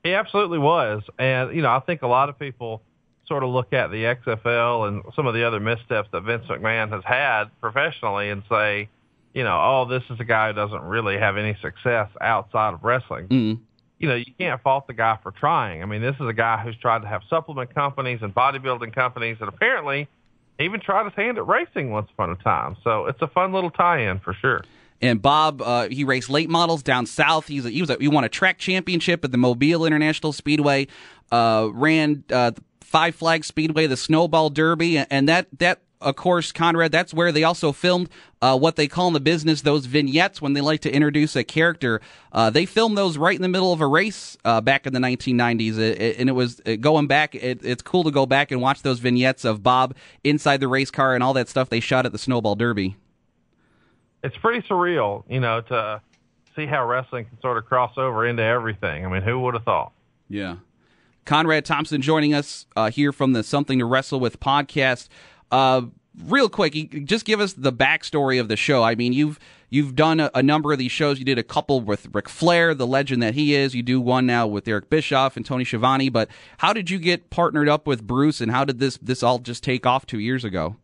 He 0.04 0.14
absolutely 0.14 0.58
was, 0.58 1.04
and 1.20 1.54
you 1.54 1.62
know, 1.62 1.70
I 1.70 1.82
think 1.82 2.02
a 2.02 2.08
lot 2.08 2.30
of 2.30 2.40
people 2.40 2.82
sort 3.28 3.44
of 3.44 3.50
look 3.50 3.74
at 3.74 3.92
the 3.92 4.06
XFL 4.06 4.88
and 4.88 5.04
some 5.18 5.28
of 5.28 5.34
the 5.34 5.44
other 5.44 5.60
missteps 5.60 6.08
that 6.14 6.22
Vince 6.22 6.46
McMahon 6.48 6.90
has 6.92 7.04
had 7.04 7.50
professionally 7.60 8.30
and 8.30 8.42
say, 8.48 8.88
you 9.34 9.44
know, 9.44 9.60
oh, 9.62 9.86
this 9.90 10.04
is 10.10 10.18
a 10.22 10.24
guy 10.24 10.48
who 10.48 10.54
doesn't 10.54 10.82
really 10.84 11.18
have 11.18 11.36
any 11.36 11.58
success 11.62 12.08
outside 12.22 12.76
of 12.76 12.84
wrestling. 12.86 13.28
Mm 13.28 13.60
you 14.00 14.08
know, 14.08 14.16
you 14.16 14.32
can't 14.40 14.62
fault 14.62 14.88
the 14.88 14.94
guy 14.94 15.20
for 15.22 15.32
trying. 15.32 15.84
I 15.84 15.86
mean, 15.86 16.02
this 16.02 16.16
is 16.22 16.26
a 16.26 16.34
guy 16.34 16.64
who's 16.64 16.78
tried 16.78 17.02
to 17.02 17.08
have 17.10 17.22
supplement 17.30 17.76
companies 17.76 18.20
and 18.22 18.34
bodybuilding 18.34 18.96
companies, 18.96 19.36
and 19.42 19.50
apparently 19.50 20.08
even 20.60 20.80
tried 20.80 21.06
his 21.06 21.14
hand 21.14 21.38
at 21.38 21.48
racing 21.48 21.92
once 21.92 22.10
upon 22.12 22.30
a 22.32 22.36
time. 22.36 22.76
So 22.84 23.06
it's 23.06 23.22
a 23.22 23.28
fun 23.28 23.54
little 23.54 23.72
tie-in 23.72 24.20
for 24.20 24.34
sure. 24.34 24.64
And 25.02 25.22
Bob, 25.22 25.62
uh, 25.62 25.88
he 25.88 26.04
raced 26.04 26.30
late 26.30 26.50
models 26.50 26.84
down 26.84 27.06
south. 27.06 27.48
He's 27.48 27.66
a, 27.66 27.70
he 27.70 27.82
was 27.82 27.90
a, 27.90 27.98
he 28.00 28.10
won 28.10 28.24
a 28.26 28.30
track 28.30 28.58
championship 28.58 29.24
at 29.24 29.32
the 29.32 29.38
Mobile 29.38 29.86
International 29.86 30.34
Speedway. 30.34 30.88
Uh, 31.32 31.70
ran 31.72 32.24
uh, 32.32 32.52
Five 32.82 33.16
Flag 33.16 33.46
Speedway, 33.46 33.88
the 33.88 33.96
Snowball 33.96 34.50
Derby, 34.50 34.98
and 34.98 35.30
that 35.30 35.48
that 35.60 35.82
of 36.02 36.16
course, 36.16 36.52
Conrad, 36.52 36.92
that's 36.92 37.14
where 37.14 37.32
they 37.32 37.44
also 37.44 37.72
filmed 37.72 38.10
uh, 38.42 38.58
what 38.58 38.78
they 38.78 38.88
call 38.88 39.08
in 39.08 39.14
the 39.14 39.20
business 39.20 39.62
those 39.62 39.86
vignettes 39.86 40.42
when 40.42 40.54
they 40.54 40.62
like 40.62 40.80
to 40.82 40.92
introduce 40.92 41.36
a 41.36 41.44
character. 41.44 42.00
Uh, 42.32 42.50
they 42.50 42.66
filmed 42.66 42.98
those 42.98 43.18
right 43.18 43.36
in 43.36 43.42
the 43.42 43.50
middle 43.50 43.74
of 43.74 43.82
a 43.82 43.88
race 43.88 44.38
uh, 44.46 44.62
back 44.62 44.88
in 44.88 44.94
the 44.94 45.00
1990s, 45.00 45.78
it, 45.78 46.02
it, 46.02 46.20
and 46.20 46.30
it 46.30 46.34
was 46.34 46.62
uh, 46.66 46.76
going 46.76 47.08
back. 47.08 47.36
It, 47.36 47.60
it's 47.64 47.82
cool 47.82 48.06
to 48.06 48.12
go 48.12 48.26
back 48.26 48.52
and 48.52 48.62
watch 48.62 48.82
those 48.82 49.00
vignettes 49.00 49.44
of 49.44 49.62
Bob 49.62 49.96
inside 50.24 50.62
the 50.62 50.70
race 50.70 50.92
car 50.92 51.16
and 51.16 51.24
all 51.24 51.34
that 51.34 51.50
stuff 51.50 51.70
they 51.70 51.82
shot 51.82 52.06
at 52.06 52.14
the 52.14 52.18
Snowball 52.18 52.56
Derby. 52.56 52.96
It's 54.24 54.38
pretty 54.38 54.66
surreal, 54.68 55.24
you 55.30 55.40
know, 55.40 55.62
to 55.62 56.02
see 56.56 56.66
how 56.66 56.86
wrestling 56.86 57.26
can 57.26 57.40
sort 57.42 57.58
of 57.58 57.66
cross 57.66 57.94
over 57.98 58.26
into 58.26 58.44
everything. 58.44 59.06
I 59.06 59.10
mean, 59.10 59.22
who 59.22 59.40
would 59.42 59.54
have 59.54 59.64
thought? 59.64 59.92
Yeah. 60.30 60.58
Conrad 61.26 61.66
Thompson 61.66 62.02
joining 62.02 62.34
us 62.34 62.66
uh, 62.76 62.90
here 62.90 63.12
from 63.12 63.34
the 63.34 63.44
Something 63.44 63.80
to 63.80 63.86
Wrestle 63.86 64.20
with 64.20 64.40
podcast. 64.40 65.10
Uh, 65.52 65.82
real 66.26 66.50
quick, 66.50 67.06
just 67.06 67.26
give 67.26 67.40
us 67.40 67.54
the 67.54 67.72
backstory 67.72 68.40
of 68.40 68.48
the 68.48 68.56
show. 68.56 68.84
I 68.84 68.96
mean, 68.96 69.14
you've 69.14 69.40
you've 69.70 69.96
done 69.96 70.20
a, 70.20 70.32
a, 70.34 70.44
number 70.44 70.72
of 70.72 70.80
these 70.80 70.92
shows. 70.92 71.20
You 71.20 71.26
did 71.26 71.38
a 71.38 71.44
couple 71.44 71.82
with 71.82 72.08
Ric 72.14 72.28
Flair, 72.28 72.74
the 72.74 72.88
legend 72.88 73.22
that 73.24 73.36
he 73.36 73.56
is. 73.56 73.76
You 73.76 73.84
do 73.84 74.02
one 74.02 74.26
now 74.26 74.48
with 74.48 74.68
Eric 74.68 74.90
Bischoff 74.90 75.38
and 75.38 75.46
Tony 75.46 75.66
Schiavone. 75.66 76.10
But 76.10 76.30
how 76.58 76.74
did 76.74 76.90
you 76.90 77.00
get 77.00 77.30
partnered 77.30 77.70
up 77.70 77.88
with 77.88 78.06
Bruce, 78.06 78.42
and 78.42 78.52
how 78.52 78.66
did 78.66 78.80
this 78.80 78.98
this 78.98 79.24
all 79.24 79.40
just 79.40 79.64
take 79.64 79.86
off 79.86 80.06
two 80.06 80.20
years 80.20 80.44
ago? 80.44 80.76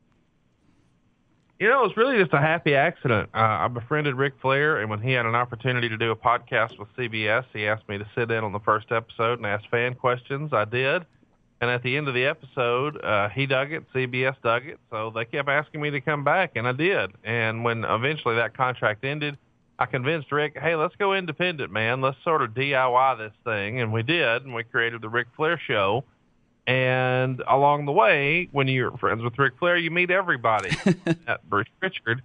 You 1.60 1.70
know, 1.70 1.86
it 1.86 1.88
was 1.88 1.98
really 1.98 2.22
just 2.22 2.34
a 2.34 2.42
happy 2.42 2.76
accident. 2.76 3.30
Uh, 3.34 3.38
I 3.38 3.68
befriended 3.70 4.16
Ric 4.16 4.34
Flair, 4.42 4.82
and 4.82 4.90
when 4.90 5.02
he 5.02 5.14
had 5.14 5.26
an 5.26 5.36
opportunity 5.36 5.88
to 5.88 5.96
do 5.96 6.12
a 6.12 6.16
podcast 6.16 6.78
with 6.78 6.90
CBS, 6.98 7.46
he 7.54 7.66
asked 7.66 7.88
me 7.88 7.98
to 7.98 8.06
sit 8.14 8.30
in 8.30 8.44
on 8.44 8.52
the 8.52 8.60
first 8.60 8.92
episode 8.92 9.40
and 9.40 9.46
ask 9.46 9.64
fan 9.70 9.96
questions. 9.96 10.52
I 10.52 10.66
did. 10.66 11.06
And 11.66 11.74
at 11.74 11.82
the 11.82 11.98
end 11.98 12.08
of 12.08 12.14
the 12.14 12.26
episode, 12.26 13.04
uh, 13.04 13.30
he 13.30 13.48
dug 13.48 13.72
it, 13.72 13.92
CBS 13.92 14.36
dug 14.44 14.68
it, 14.68 14.80
so 14.92 15.10
they 15.10 15.26
kept 15.26 15.50
asking 15.50 15.82
me 15.82 15.90
to 15.90 16.00
come 16.02 16.24
back, 16.24 16.52
and 16.56 16.68
I 16.68 16.74
did. 16.74 17.12
And 17.24 17.64
when 17.64 17.84
eventually 17.84 18.36
that 18.36 18.56
contract 18.56 19.04
ended, 19.04 19.38
I 19.80 19.88
convinced 19.88 20.32
Ric, 20.32 20.58
hey, 20.60 20.76
let's 20.76 20.96
go 20.96 21.14
independent, 21.14 21.72
man. 21.72 22.02
Let's 22.02 22.18
sort 22.24 22.44
of 22.44 22.52
DIY 22.52 23.18
this 23.18 23.34
thing. 23.44 23.82
And 23.82 23.92
we 23.92 24.04
did, 24.04 24.44
and 24.44 24.54
we 24.54 24.64
created 24.64 25.02
the 25.02 25.10
Ric 25.10 25.28
Flair 25.36 25.60
Show 25.68 26.04
and 26.68 27.44
along 27.48 27.86
the 27.86 27.92
way, 27.92 28.50
when 28.52 28.68
you're 28.68 28.96
friends 28.98 29.22
with 29.24 29.38
Ric 29.38 29.54
Flair, 29.60 29.78
you 29.78 29.92
meet 29.92 30.10
everybody 30.10 30.72
at 31.28 31.48
Bruce 31.50 31.68
Prichard. 31.80 32.22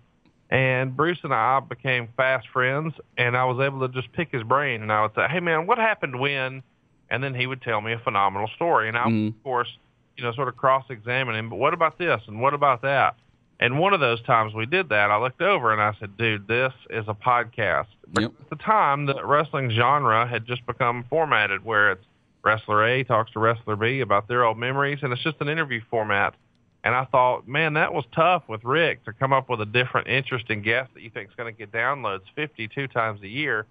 And 0.49 0.97
Bruce 0.97 1.19
and 1.23 1.33
I 1.33 1.61
became 1.61 2.09
fast 2.17 2.49
friends, 2.49 2.95
and 3.17 3.37
I 3.37 3.45
was 3.45 3.61
able 3.65 3.87
to 3.87 3.89
just 3.89 4.13
pick 4.13 4.33
his 4.33 4.43
brain. 4.43 4.83
And 4.83 4.91
I 4.91 5.03
would 5.03 5.15
say, 5.15 5.27
"Hey, 5.29 5.41
man, 5.41 5.67
what 5.67 5.79
happened 5.79 6.19
when?" 6.19 6.63
And 7.11 7.23
then 7.23 7.35
he 7.35 7.47
would 7.47 7.63
tell 7.63 7.81
me 7.81 7.93
a 7.93 7.99
phenomenal 7.99 8.49
story. 8.55 8.89
And 8.89 8.97
I, 8.97 9.05
mm. 9.07 9.29
of 9.29 9.43
course, 9.43 9.69
you 10.17 10.23
know, 10.23 10.33
sort 10.33 10.49
of 10.49 10.57
cross-examine 10.57 11.35
him. 11.35 11.51
But 11.51 11.57
what 11.57 11.75
about 11.75 11.99
this? 11.99 12.21
And 12.27 12.41
what 12.41 12.55
about 12.55 12.83
that? 12.83 13.17
And 13.59 13.79
one 13.79 13.93
of 13.93 14.01
those 14.01 14.23
times 14.23 14.55
we 14.55 14.65
did 14.65 14.89
that, 14.89 15.11
I 15.11 15.21
looked 15.21 15.43
over 15.43 15.71
and 15.71 15.83
I 15.83 15.95
said, 16.01 16.17
"Dude, 16.17 16.49
this 16.49 16.73
is 16.89 17.05
a 17.09 17.15
podcast." 17.15 17.89
Yep. 18.19 18.33
At 18.41 18.51
the 18.51 18.57
time, 18.57 19.05
the 19.05 19.23
wrestling 19.25 19.71
genre 19.71 20.27
had 20.27 20.47
just 20.47 20.65
become 20.67 21.05
formatted 21.11 21.63
where 21.63 21.93
it's 21.93 22.05
Wrestler 22.43 22.87
A 22.87 23.05
talks 23.05 23.31
to 23.33 23.39
Wrestler 23.39 23.77
B 23.77 24.01
about 24.01 24.29
their 24.29 24.45
old 24.45 24.57
memories, 24.57 25.01
and 25.03 25.13
it's 25.13 25.23
just 25.23 25.37
an 25.41 25.49
interview 25.49 25.83
format. 25.91 26.35
And 26.83 26.95
I 26.95 27.05
thought, 27.05 27.47
man, 27.47 27.75
that 27.75 27.93
was 27.93 28.05
tough 28.15 28.45
with 28.49 28.65
Ric 28.65 29.05
to 29.05 29.13
come 29.13 29.35
up 29.35 29.51
with 29.51 29.61
a 29.61 29.67
different, 29.67 30.09
interesting 30.09 30.63
guest 30.63 30.91
that 30.95 31.03
you 31.03 31.11
think 31.11 31.29
is 31.29 31.35
going 31.37 31.55
to 31.55 31.59
get 31.59 31.71
downloads 31.71 32.23
52 32.35 32.89
times 32.89 33.21
a 33.23 33.29
year. 33.29 33.67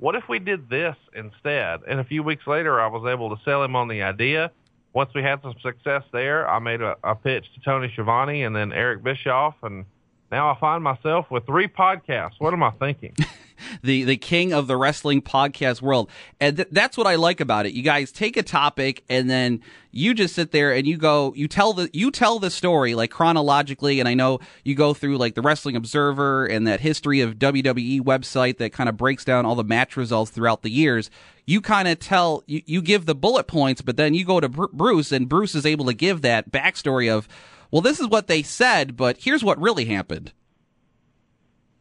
What 0.00 0.14
if 0.14 0.24
we 0.30 0.38
did 0.38 0.70
this 0.70 0.96
instead? 1.14 1.80
And 1.86 2.00
a 2.00 2.04
few 2.04 2.22
weeks 2.22 2.46
later, 2.46 2.80
I 2.80 2.86
was 2.86 3.06
able 3.06 3.36
to 3.36 3.42
sell 3.44 3.62
him 3.62 3.76
on 3.76 3.86
the 3.86 4.02
idea. 4.02 4.50
Once 4.94 5.10
we 5.14 5.22
had 5.22 5.42
some 5.42 5.54
success 5.62 6.02
there, 6.10 6.48
I 6.48 6.58
made 6.58 6.80
a, 6.80 6.96
a 7.04 7.14
pitch 7.14 7.44
to 7.54 7.60
Tony 7.60 7.90
Schiavone 7.92 8.42
and 8.42 8.56
then 8.56 8.72
Eric 8.72 9.04
Bischoff, 9.04 9.56
and 9.62 9.84
now 10.32 10.50
I 10.50 10.58
find 10.58 10.82
myself 10.82 11.30
with 11.30 11.44
three 11.44 11.68
podcasts. 11.68 12.36
What 12.38 12.54
am 12.54 12.62
I 12.62 12.70
thinking? 12.70 13.14
the 13.82 14.04
the 14.04 14.16
king 14.16 14.52
of 14.52 14.66
the 14.66 14.76
wrestling 14.76 15.22
podcast 15.22 15.82
world. 15.82 16.10
And 16.40 16.56
th- 16.56 16.68
that's 16.70 16.96
what 16.96 17.06
I 17.06 17.16
like 17.16 17.40
about 17.40 17.66
it. 17.66 17.72
You 17.72 17.82
guys 17.82 18.12
take 18.12 18.36
a 18.36 18.42
topic 18.42 19.04
and 19.08 19.28
then 19.28 19.60
you 19.92 20.14
just 20.14 20.34
sit 20.34 20.52
there 20.52 20.72
and 20.72 20.86
you 20.86 20.96
go 20.96 21.32
you 21.34 21.48
tell 21.48 21.72
the 21.72 21.90
you 21.92 22.10
tell 22.10 22.38
the 22.38 22.50
story 22.50 22.94
like 22.94 23.10
chronologically 23.10 24.00
and 24.00 24.08
I 24.08 24.14
know 24.14 24.40
you 24.64 24.74
go 24.74 24.94
through 24.94 25.18
like 25.18 25.34
the 25.34 25.42
Wrestling 25.42 25.76
Observer 25.76 26.46
and 26.46 26.66
that 26.66 26.80
history 26.80 27.20
of 27.20 27.38
WWE 27.38 28.00
website 28.00 28.58
that 28.58 28.72
kind 28.72 28.88
of 28.88 28.96
breaks 28.96 29.24
down 29.24 29.46
all 29.46 29.54
the 29.54 29.64
match 29.64 29.96
results 29.96 30.30
throughout 30.30 30.62
the 30.62 30.70
years. 30.70 31.10
You 31.46 31.60
kind 31.60 31.88
of 31.88 31.98
tell 31.98 32.44
you, 32.46 32.62
you 32.66 32.82
give 32.82 33.06
the 33.06 33.14
bullet 33.14 33.48
points, 33.48 33.82
but 33.82 33.96
then 33.96 34.14
you 34.14 34.24
go 34.24 34.38
to 34.40 34.48
Br- 34.48 34.66
Bruce 34.72 35.10
and 35.10 35.28
Bruce 35.28 35.54
is 35.54 35.66
able 35.66 35.86
to 35.86 35.94
give 35.94 36.22
that 36.22 36.50
backstory 36.52 37.12
of 37.12 37.28
well, 37.70 37.82
this 37.82 38.00
is 38.00 38.08
what 38.08 38.26
they 38.26 38.42
said, 38.42 38.96
but 38.96 39.18
here's 39.20 39.44
what 39.44 39.60
really 39.60 39.84
happened. 39.84 40.32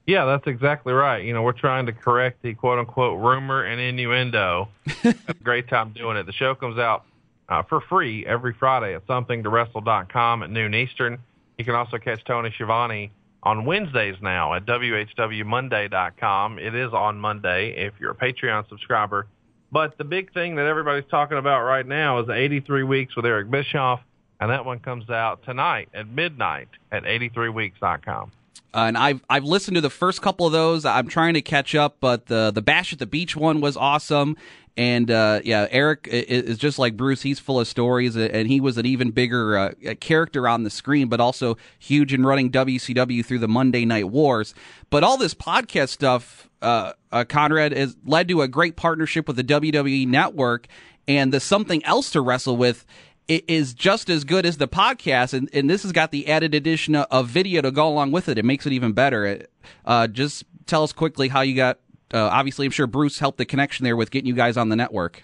Yeah, 0.10 0.26
that's 0.26 0.48
exactly 0.48 0.92
right. 0.92 1.24
You 1.24 1.36
know, 1.36 1.44
we're 1.44 1.52
trying 1.52 1.86
to 1.86 1.92
correct 1.94 2.42
the 2.42 2.56
quote 2.56 2.80
unquote 2.80 3.22
rumor 3.22 3.62
and 3.62 3.80
innuendo. 3.80 4.70
a 5.04 5.14
great 5.44 5.70
time 5.70 5.94
doing 5.94 6.18
it. 6.18 6.26
The 6.26 6.34
show 6.34 6.56
comes 6.56 6.80
out 6.80 7.06
uh, 7.48 7.62
for 7.62 7.80
free 7.82 8.26
every 8.26 8.56
Friday 8.58 8.96
at 8.96 9.06
somethingtowrestle.com 9.06 10.42
at 10.42 10.50
noon 10.50 10.74
Eastern. 10.74 11.20
You 11.60 11.66
can 11.66 11.76
also 11.76 12.00
catch 12.00 12.24
Tony 12.26 12.50
Schiavone 12.56 13.12
on 13.44 13.66
Wednesdays 13.66 14.16
now 14.20 14.56
at 14.56 14.66
whwmonday.com. 14.66 16.58
It 16.58 16.74
is 16.74 16.92
on 16.92 17.20
Monday 17.20 17.76
if 17.78 17.94
you're 18.00 18.14
a 18.14 18.16
Patreon 18.16 18.68
subscriber. 18.68 19.28
But 19.72 20.00
the 20.00 20.06
big 20.06 20.34
thing 20.34 20.56
that 20.56 20.66
everybody's 20.66 21.08
talking 21.12 21.38
about 21.38 21.66
right 21.66 21.86
now 21.86 22.18
is 22.18 22.30
83 22.30 22.82
Weeks 22.82 23.16
with 23.16 23.28
Eric 23.28 23.52
Bischoff, 23.52 24.00
and 24.40 24.50
that 24.50 24.66
one 24.66 24.80
comes 24.80 25.08
out 25.12 25.44
tonight 25.44 25.90
at 25.94 26.10
midnight 26.10 26.70
at 26.92 27.04
83weeks.com. 27.04 28.32
Uh, 28.74 28.86
and 28.88 28.98
I've 28.98 29.24
I've 29.30 29.44
listened 29.44 29.76
to 29.76 29.82
the 29.82 29.90
first 29.90 30.22
couple 30.22 30.46
of 30.46 30.52
those. 30.52 30.86
I'm 30.86 31.08
trying 31.08 31.34
to 31.34 31.42
catch 31.42 31.74
up, 31.74 31.98
but 32.00 32.28
the 32.28 32.52
the 32.52 32.62
Bash 32.62 32.94
at 32.94 33.00
the 33.00 33.08
Beach 33.08 33.36
one 33.36 33.62
was 33.62 33.76
awesome. 33.76 34.38
And 34.78 35.12
uh, 35.12 35.42
yeah, 35.44 35.68
Eric 35.72 36.08
is 36.10 36.58
just 36.58 36.80
like 36.80 36.96
Bruce. 36.96 37.22
He's 37.22 37.38
full 37.38 37.60
of 37.60 37.68
stories, 37.68 38.16
and 38.16 38.48
he 38.48 38.62
was 38.62 38.78
an 38.78 38.86
even 38.86 39.12
bigger 39.12 39.58
uh, 39.58 39.72
character 40.00 40.48
on 40.48 40.64
the 40.64 40.70
screen, 40.70 41.10
but 41.10 41.20
also 41.20 41.58
huge 41.80 42.14
in 42.14 42.26
running 42.26 42.50
WCW 42.50 43.26
through 43.26 43.40
the 43.40 43.48
Monday 43.50 43.84
Night 43.84 44.10
Wars. 44.10 44.54
But 44.90 45.04
all 45.04 45.18
this 45.18 45.34
podcast 45.34 45.90
stuff, 45.90 46.50
uh, 46.62 46.94
uh, 47.12 47.26
Conrad, 47.28 47.74
has 47.74 47.98
led 48.06 48.30
to 48.30 48.42
a 48.42 48.48
great 48.48 48.78
partnership 48.78 49.28
with 49.28 49.36
the 49.36 49.44
WWE 49.44 50.08
Network, 50.08 50.68
and 51.10 51.34
the 51.34 51.42
something 51.42 51.84
else 51.84 52.12
to 52.12 52.22
wrestle 52.22 52.56
with 52.56 52.86
is 53.30 53.74
just 53.74 54.10
as 54.10 54.24
good 54.24 54.46
as 54.46 54.58
the 54.58 54.68
podcast, 54.68 55.34
and, 55.34 55.50
and 55.54 55.70
this 55.70 55.84
has 55.84 55.92
got 55.92 56.12
the 56.12 56.28
added 56.28 56.56
addition 56.56 56.96
of 56.96 57.28
video 57.28 57.62
to 57.62 57.72
go 57.72 57.88
along 57.88 58.12
with 58.12 58.28
it. 58.28 58.38
It 58.38 58.46
makes 58.46 58.66
it 58.66 58.74
even 58.74 58.94
better. 58.94 59.46
Uh, 59.86 60.08
just 60.08 60.44
tell 60.66 60.84
us 60.84 60.92
quickly 60.92 61.28
how 61.28 61.42
you 61.42 61.56
got. 61.56 61.80
Uh, 62.12 62.24
obviously, 62.24 62.66
I'm 62.66 62.72
sure 62.72 62.88
Bruce 62.88 63.20
helped 63.20 63.38
the 63.38 63.46
connection 63.46 63.84
there 63.84 63.96
with 63.96 64.10
getting 64.10 64.28
you 64.28 64.34
guys 64.34 64.58
on 64.58 64.70
the 64.70 64.76
network. 64.76 65.24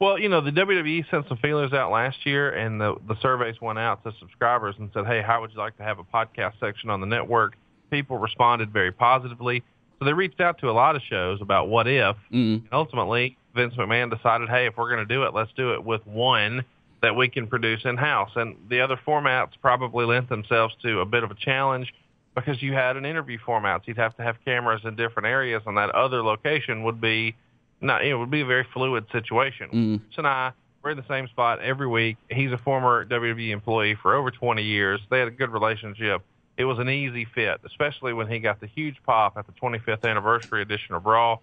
Well, 0.00 0.18
you 0.18 0.28
know, 0.28 0.40
the 0.40 0.52
WWE 0.52 1.10
sent 1.10 1.26
some 1.28 1.38
feelers 1.38 1.72
out 1.72 1.90
last 1.90 2.24
year, 2.24 2.50
and 2.50 2.80
the 2.80 2.96
the 3.08 3.16
surveys 3.20 3.60
went 3.60 3.78
out 3.78 4.04
to 4.04 4.12
subscribers 4.20 4.76
and 4.78 4.90
said, 4.94 5.06
"Hey, 5.06 5.22
how 5.22 5.40
would 5.40 5.50
you 5.50 5.58
like 5.58 5.76
to 5.78 5.82
have 5.82 5.98
a 5.98 6.04
podcast 6.04 6.60
section 6.60 6.88
on 6.88 7.00
the 7.00 7.06
network?" 7.06 7.56
People 7.90 8.18
responded 8.18 8.70
very 8.70 8.92
positively, 8.92 9.64
so 9.98 10.04
they 10.04 10.12
reached 10.12 10.40
out 10.40 10.58
to 10.58 10.70
a 10.70 10.72
lot 10.72 10.94
of 10.94 11.02
shows 11.02 11.42
about 11.42 11.68
what 11.68 11.88
if, 11.88 12.16
mm. 12.32 12.60
and 12.60 12.68
ultimately 12.70 13.37
Vince 13.58 13.74
McMahon 13.74 14.08
decided, 14.08 14.48
hey, 14.48 14.66
if 14.66 14.76
we're 14.76 14.88
going 14.88 15.06
to 15.06 15.14
do 15.14 15.24
it, 15.24 15.34
let's 15.34 15.50
do 15.56 15.74
it 15.74 15.84
with 15.84 16.06
one 16.06 16.64
that 17.02 17.16
we 17.16 17.28
can 17.28 17.48
produce 17.48 17.84
in 17.84 17.96
house. 17.96 18.30
And 18.36 18.56
the 18.68 18.80
other 18.80 18.96
formats 19.04 19.50
probably 19.60 20.06
lent 20.06 20.28
themselves 20.28 20.76
to 20.82 21.00
a 21.00 21.04
bit 21.04 21.24
of 21.24 21.32
a 21.32 21.34
challenge 21.34 21.92
because 22.36 22.62
you 22.62 22.72
had 22.72 22.96
an 22.96 23.04
interview 23.04 23.36
format. 23.44 23.80
So 23.80 23.84
you'd 23.88 23.96
have 23.96 24.16
to 24.18 24.22
have 24.22 24.36
cameras 24.44 24.82
in 24.84 24.94
different 24.94 25.26
areas, 25.26 25.62
and 25.66 25.76
that 25.76 25.90
other 25.90 26.22
location 26.22 26.84
would 26.84 27.00
be 27.00 27.34
not. 27.80 28.04
It 28.04 28.14
would 28.14 28.30
be 28.30 28.42
a 28.42 28.46
very 28.46 28.64
fluid 28.72 29.06
situation. 29.10 29.70
Mm. 29.70 30.00
So 30.14 30.22
now 30.22 30.54
we're 30.82 30.92
in 30.92 30.96
the 30.96 31.08
same 31.08 31.26
spot 31.26 31.60
every 31.60 31.88
week. 31.88 32.16
He's 32.30 32.52
a 32.52 32.58
former 32.58 33.04
WWE 33.06 33.50
employee 33.50 33.96
for 34.00 34.14
over 34.14 34.30
20 34.30 34.62
years. 34.62 35.00
They 35.10 35.18
had 35.18 35.26
a 35.26 35.32
good 35.32 35.50
relationship. 35.50 36.22
It 36.56 36.64
was 36.64 36.78
an 36.78 36.88
easy 36.88 37.24
fit, 37.24 37.60
especially 37.64 38.12
when 38.12 38.28
he 38.28 38.38
got 38.38 38.60
the 38.60 38.66
huge 38.66 38.96
pop 39.04 39.36
at 39.36 39.46
the 39.46 39.52
25th 39.52 40.08
anniversary 40.08 40.62
edition 40.62 40.94
of 40.94 41.06
Raw 41.06 41.38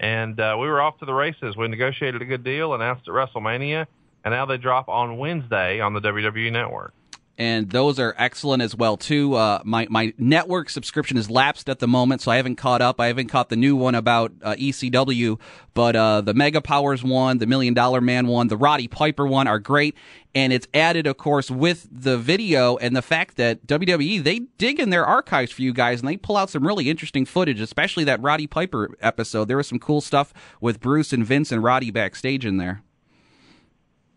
and 0.00 0.38
uh, 0.38 0.56
we 0.58 0.68
were 0.68 0.80
off 0.80 0.98
to 0.98 1.06
the 1.06 1.14
races. 1.14 1.56
We 1.56 1.68
negotiated 1.68 2.22
a 2.22 2.24
good 2.24 2.44
deal, 2.44 2.74
announced 2.74 3.08
at 3.08 3.14
WrestleMania, 3.14 3.86
and 4.24 4.32
now 4.32 4.46
they 4.46 4.56
drop 4.56 4.88
on 4.88 5.16
Wednesday 5.18 5.80
on 5.80 5.94
the 5.94 6.00
WWE 6.00 6.52
Network 6.52 6.92
and 7.38 7.70
those 7.70 8.00
are 8.00 8.16
excellent 8.18 8.62
as 8.62 8.74
well 8.74 8.96
too. 8.96 9.34
Uh, 9.34 9.62
my 9.64 9.86
my 9.88 10.12
network 10.18 10.68
subscription 10.68 11.16
is 11.16 11.30
lapsed 11.30 11.68
at 11.68 11.78
the 11.78 11.86
moment, 11.86 12.20
so 12.20 12.32
I 12.32 12.36
haven't 12.36 12.56
caught 12.56 12.82
up. 12.82 13.00
I 13.00 13.06
haven't 13.06 13.28
caught 13.28 13.48
the 13.48 13.56
new 13.56 13.76
one 13.76 13.94
about 13.94 14.32
uh, 14.42 14.56
ECW, 14.56 15.38
but 15.72 15.94
uh, 15.94 16.20
the 16.20 16.34
Mega 16.34 16.60
Powers 16.60 17.04
one, 17.04 17.38
the 17.38 17.46
Million 17.46 17.74
Dollar 17.74 18.00
Man 18.00 18.26
one, 18.26 18.48
the 18.48 18.56
Roddy 18.56 18.88
Piper 18.88 19.24
one 19.24 19.46
are 19.46 19.60
great, 19.60 19.94
and 20.34 20.52
it's 20.52 20.66
added, 20.74 21.06
of 21.06 21.16
course, 21.16 21.48
with 21.48 21.86
the 21.90 22.18
video 22.18 22.76
and 22.78 22.96
the 22.96 23.02
fact 23.02 23.36
that 23.36 23.66
WWE 23.68 24.22
they 24.22 24.40
dig 24.58 24.80
in 24.80 24.90
their 24.90 25.06
archives 25.06 25.52
for 25.52 25.62
you 25.62 25.72
guys 25.72 26.00
and 26.00 26.08
they 26.08 26.16
pull 26.16 26.36
out 26.36 26.50
some 26.50 26.66
really 26.66 26.90
interesting 26.90 27.24
footage, 27.24 27.60
especially 27.60 28.02
that 28.02 28.20
Roddy 28.20 28.48
Piper 28.48 28.96
episode. 29.00 29.46
There 29.46 29.56
was 29.56 29.68
some 29.68 29.78
cool 29.78 30.00
stuff 30.00 30.34
with 30.60 30.80
Bruce 30.80 31.12
and 31.12 31.24
Vince 31.24 31.52
and 31.52 31.62
Roddy 31.62 31.92
backstage 31.92 32.44
in 32.44 32.56
there. 32.56 32.82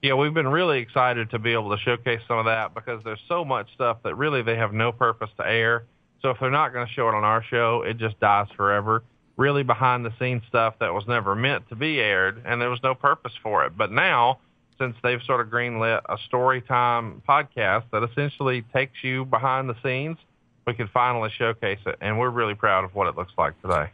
Yeah, 0.01 0.15
we've 0.15 0.33
been 0.33 0.47
really 0.47 0.79
excited 0.79 1.29
to 1.29 1.37
be 1.37 1.53
able 1.53 1.69
to 1.69 1.77
showcase 1.77 2.21
some 2.27 2.39
of 2.39 2.45
that 2.45 2.73
because 2.73 3.03
there's 3.03 3.21
so 3.27 3.45
much 3.45 3.71
stuff 3.75 3.97
that 4.03 4.15
really 4.15 4.41
they 4.41 4.55
have 4.55 4.73
no 4.73 4.91
purpose 4.91 5.29
to 5.37 5.47
air. 5.47 5.83
So 6.23 6.31
if 6.31 6.37
they're 6.39 6.49
not 6.49 6.73
going 6.73 6.87
to 6.87 6.93
show 6.93 7.07
it 7.07 7.13
on 7.13 7.23
our 7.23 7.43
show, 7.43 7.83
it 7.85 7.97
just 7.97 8.19
dies 8.19 8.47
forever. 8.57 9.03
Really 9.37 9.61
behind 9.61 10.03
the 10.03 10.11
scenes 10.17 10.41
stuff 10.47 10.73
that 10.79 10.91
was 10.91 11.03
never 11.07 11.35
meant 11.35 11.69
to 11.69 11.75
be 11.75 11.99
aired 11.99 12.41
and 12.45 12.59
there 12.59 12.71
was 12.71 12.79
no 12.81 12.95
purpose 12.95 13.33
for 13.43 13.63
it. 13.65 13.77
But 13.77 13.91
now, 13.91 14.39
since 14.79 14.95
they've 15.03 15.21
sort 15.27 15.39
of 15.39 15.53
greenlit 15.53 16.01
a 16.09 16.17
story 16.25 16.61
time 16.61 17.21
podcast 17.29 17.83
that 17.91 18.01
essentially 18.03 18.63
takes 18.73 19.03
you 19.03 19.25
behind 19.25 19.69
the 19.69 19.75
scenes, 19.83 20.17
we 20.65 20.73
can 20.73 20.87
finally 20.87 21.29
showcase 21.37 21.79
it. 21.85 21.97
And 22.01 22.17
we're 22.17 22.31
really 22.31 22.55
proud 22.55 22.85
of 22.85 22.95
what 22.95 23.07
it 23.07 23.15
looks 23.15 23.33
like 23.37 23.59
today. 23.61 23.91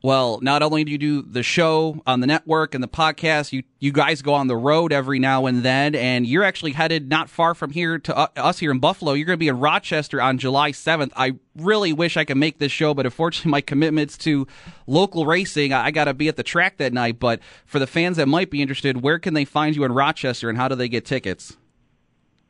Well, 0.00 0.38
not 0.42 0.62
only 0.62 0.84
do 0.84 0.92
you 0.92 0.98
do 0.98 1.22
the 1.22 1.42
show 1.42 2.00
on 2.06 2.20
the 2.20 2.26
network 2.28 2.74
and 2.74 2.84
the 2.84 2.88
podcast, 2.88 3.50
you 3.50 3.64
you 3.80 3.90
guys 3.90 4.22
go 4.22 4.32
on 4.34 4.46
the 4.46 4.56
road 4.56 4.92
every 4.92 5.18
now 5.18 5.46
and 5.46 5.64
then, 5.64 5.96
and 5.96 6.24
you're 6.24 6.44
actually 6.44 6.72
headed 6.72 7.08
not 7.08 7.28
far 7.28 7.52
from 7.54 7.70
here 7.70 7.98
to 7.98 8.16
uh, 8.16 8.28
us 8.36 8.60
here 8.60 8.70
in 8.70 8.78
Buffalo. 8.78 9.12
You're 9.14 9.26
going 9.26 9.36
to 9.36 9.38
be 9.38 9.48
in 9.48 9.58
Rochester 9.58 10.22
on 10.22 10.38
July 10.38 10.70
7th. 10.70 11.10
I 11.16 11.34
really 11.56 11.92
wish 11.92 12.16
I 12.16 12.24
could 12.24 12.36
make 12.36 12.58
this 12.58 12.70
show, 12.70 12.94
but 12.94 13.06
unfortunately, 13.06 13.50
my 13.52 13.60
commitments 13.60 14.16
to 14.18 14.46
local 14.86 15.26
racing, 15.26 15.72
I, 15.72 15.86
I 15.86 15.90
got 15.90 16.04
to 16.04 16.14
be 16.14 16.28
at 16.28 16.36
the 16.36 16.44
track 16.44 16.76
that 16.76 16.92
night. 16.92 17.18
But 17.18 17.40
for 17.66 17.80
the 17.80 17.86
fans 17.86 18.18
that 18.18 18.28
might 18.28 18.50
be 18.50 18.62
interested, 18.62 19.02
where 19.02 19.18
can 19.18 19.34
they 19.34 19.44
find 19.44 19.74
you 19.74 19.82
in 19.82 19.92
Rochester, 19.92 20.48
and 20.48 20.58
how 20.58 20.68
do 20.68 20.76
they 20.76 20.88
get 20.88 21.04
tickets? 21.04 21.56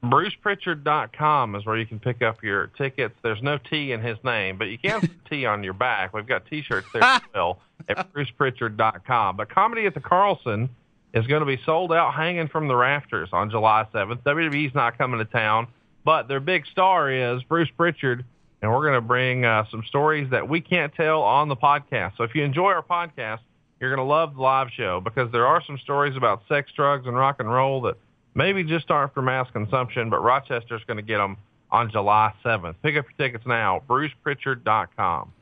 BrucePrichard.com 0.04 1.56
is 1.56 1.66
where 1.66 1.76
you 1.76 1.86
can 1.86 1.98
pick 1.98 2.22
up 2.22 2.42
your 2.42 2.68
tickets. 2.78 3.14
There's 3.22 3.42
no 3.42 3.58
T 3.58 3.92
in 3.92 4.00
his 4.00 4.16
name, 4.22 4.56
but 4.56 4.66
you 4.66 4.78
can 4.78 5.00
put 5.00 5.10
T 5.28 5.44
on 5.44 5.64
your 5.64 5.72
back. 5.72 6.14
We've 6.14 6.26
got 6.26 6.46
T-shirts 6.46 6.86
there 6.92 7.02
as 7.02 7.20
well 7.34 7.58
at 7.88 8.12
BrucePrichard.com. 8.12 9.36
But 9.36 9.50
Comedy 9.50 9.86
at 9.86 9.94
the 9.94 10.00
Carlson 10.00 10.68
is 11.14 11.26
going 11.26 11.40
to 11.40 11.46
be 11.46 11.60
sold 11.64 11.92
out 11.92 12.14
hanging 12.14 12.48
from 12.48 12.68
the 12.68 12.76
rafters 12.76 13.30
on 13.32 13.50
July 13.50 13.86
7th. 13.92 14.22
WWE's 14.22 14.74
not 14.74 14.98
coming 14.98 15.18
to 15.18 15.24
town, 15.24 15.66
but 16.04 16.28
their 16.28 16.40
big 16.40 16.66
star 16.66 17.10
is 17.10 17.42
Bruce 17.44 17.70
Prichard, 17.76 18.24
and 18.62 18.70
we're 18.70 18.82
going 18.82 18.94
to 18.94 19.00
bring 19.00 19.44
uh, 19.44 19.64
some 19.70 19.82
stories 19.88 20.30
that 20.30 20.48
we 20.48 20.60
can't 20.60 20.94
tell 20.94 21.22
on 21.22 21.48
the 21.48 21.56
podcast. 21.56 22.16
So 22.18 22.24
if 22.24 22.34
you 22.36 22.44
enjoy 22.44 22.70
our 22.70 22.82
podcast, 22.82 23.40
you're 23.80 23.94
going 23.94 24.04
to 24.04 24.08
love 24.08 24.36
the 24.36 24.42
live 24.42 24.68
show 24.70 25.00
because 25.00 25.32
there 25.32 25.46
are 25.46 25.62
some 25.64 25.78
stories 25.78 26.16
about 26.16 26.42
sex, 26.48 26.70
drugs, 26.76 27.06
and 27.06 27.16
rock 27.16 27.36
and 27.40 27.50
roll 27.50 27.80
that– 27.80 27.96
maybe 28.34 28.64
just 28.64 28.90
aren't 28.90 29.14
for 29.14 29.22
mass 29.22 29.48
consumption, 29.52 30.10
but 30.10 30.22
Rochester's 30.22 30.84
going 30.84 30.96
to 30.96 31.02
get 31.02 31.18
them 31.18 31.36
on 31.70 31.90
July 31.90 32.32
7th. 32.44 32.74
Pick 32.82 32.96
up 32.96 33.06
your 33.06 33.26
tickets 33.26 33.46
now, 33.46 33.82
bruceprichard.com. 33.88 35.32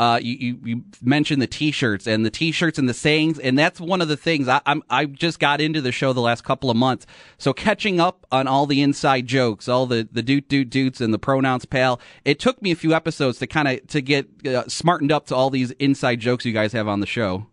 Uh, 0.00 0.18
you, 0.22 0.32
you, 0.34 0.58
you, 0.64 0.84
mentioned 1.02 1.42
the 1.42 1.46
T-shirts 1.46 2.06
and 2.06 2.24
the 2.24 2.30
T-shirts 2.30 2.78
and 2.78 2.88
the 2.88 2.94
sayings, 2.94 3.38
and 3.38 3.58
that's 3.58 3.78
one 3.78 4.00
of 4.00 4.08
the 4.08 4.16
things 4.16 4.48
I, 4.48 4.62
I'm 4.64 4.82
I 4.88 5.04
just 5.04 5.38
got 5.38 5.60
into 5.60 5.82
the 5.82 5.92
show 5.92 6.14
the 6.14 6.22
last 6.22 6.42
couple 6.42 6.70
of 6.70 6.76
months. 6.78 7.04
So 7.36 7.52
catching 7.52 8.00
up 8.00 8.26
on 8.32 8.48
all 8.48 8.64
the 8.64 8.80
inside 8.80 9.26
jokes, 9.26 9.68
all 9.68 9.84
the 9.84 10.08
the 10.10 10.22
doot 10.22 10.48
doot 10.48 10.70
doots 10.70 11.02
and 11.02 11.12
the 11.12 11.18
pronouns 11.18 11.66
pal. 11.66 12.00
It 12.24 12.38
took 12.38 12.62
me 12.62 12.70
a 12.70 12.76
few 12.76 12.94
episodes 12.94 13.40
to 13.40 13.46
kind 13.46 13.68
of 13.68 13.86
to 13.88 14.00
get 14.00 14.26
uh, 14.46 14.66
smartened 14.68 15.12
up 15.12 15.26
to 15.26 15.34
all 15.34 15.50
these 15.50 15.72
inside 15.72 16.20
jokes 16.20 16.46
you 16.46 16.54
guys 16.54 16.72
have 16.72 16.88
on 16.88 17.00
the 17.00 17.06
show. 17.06 17.46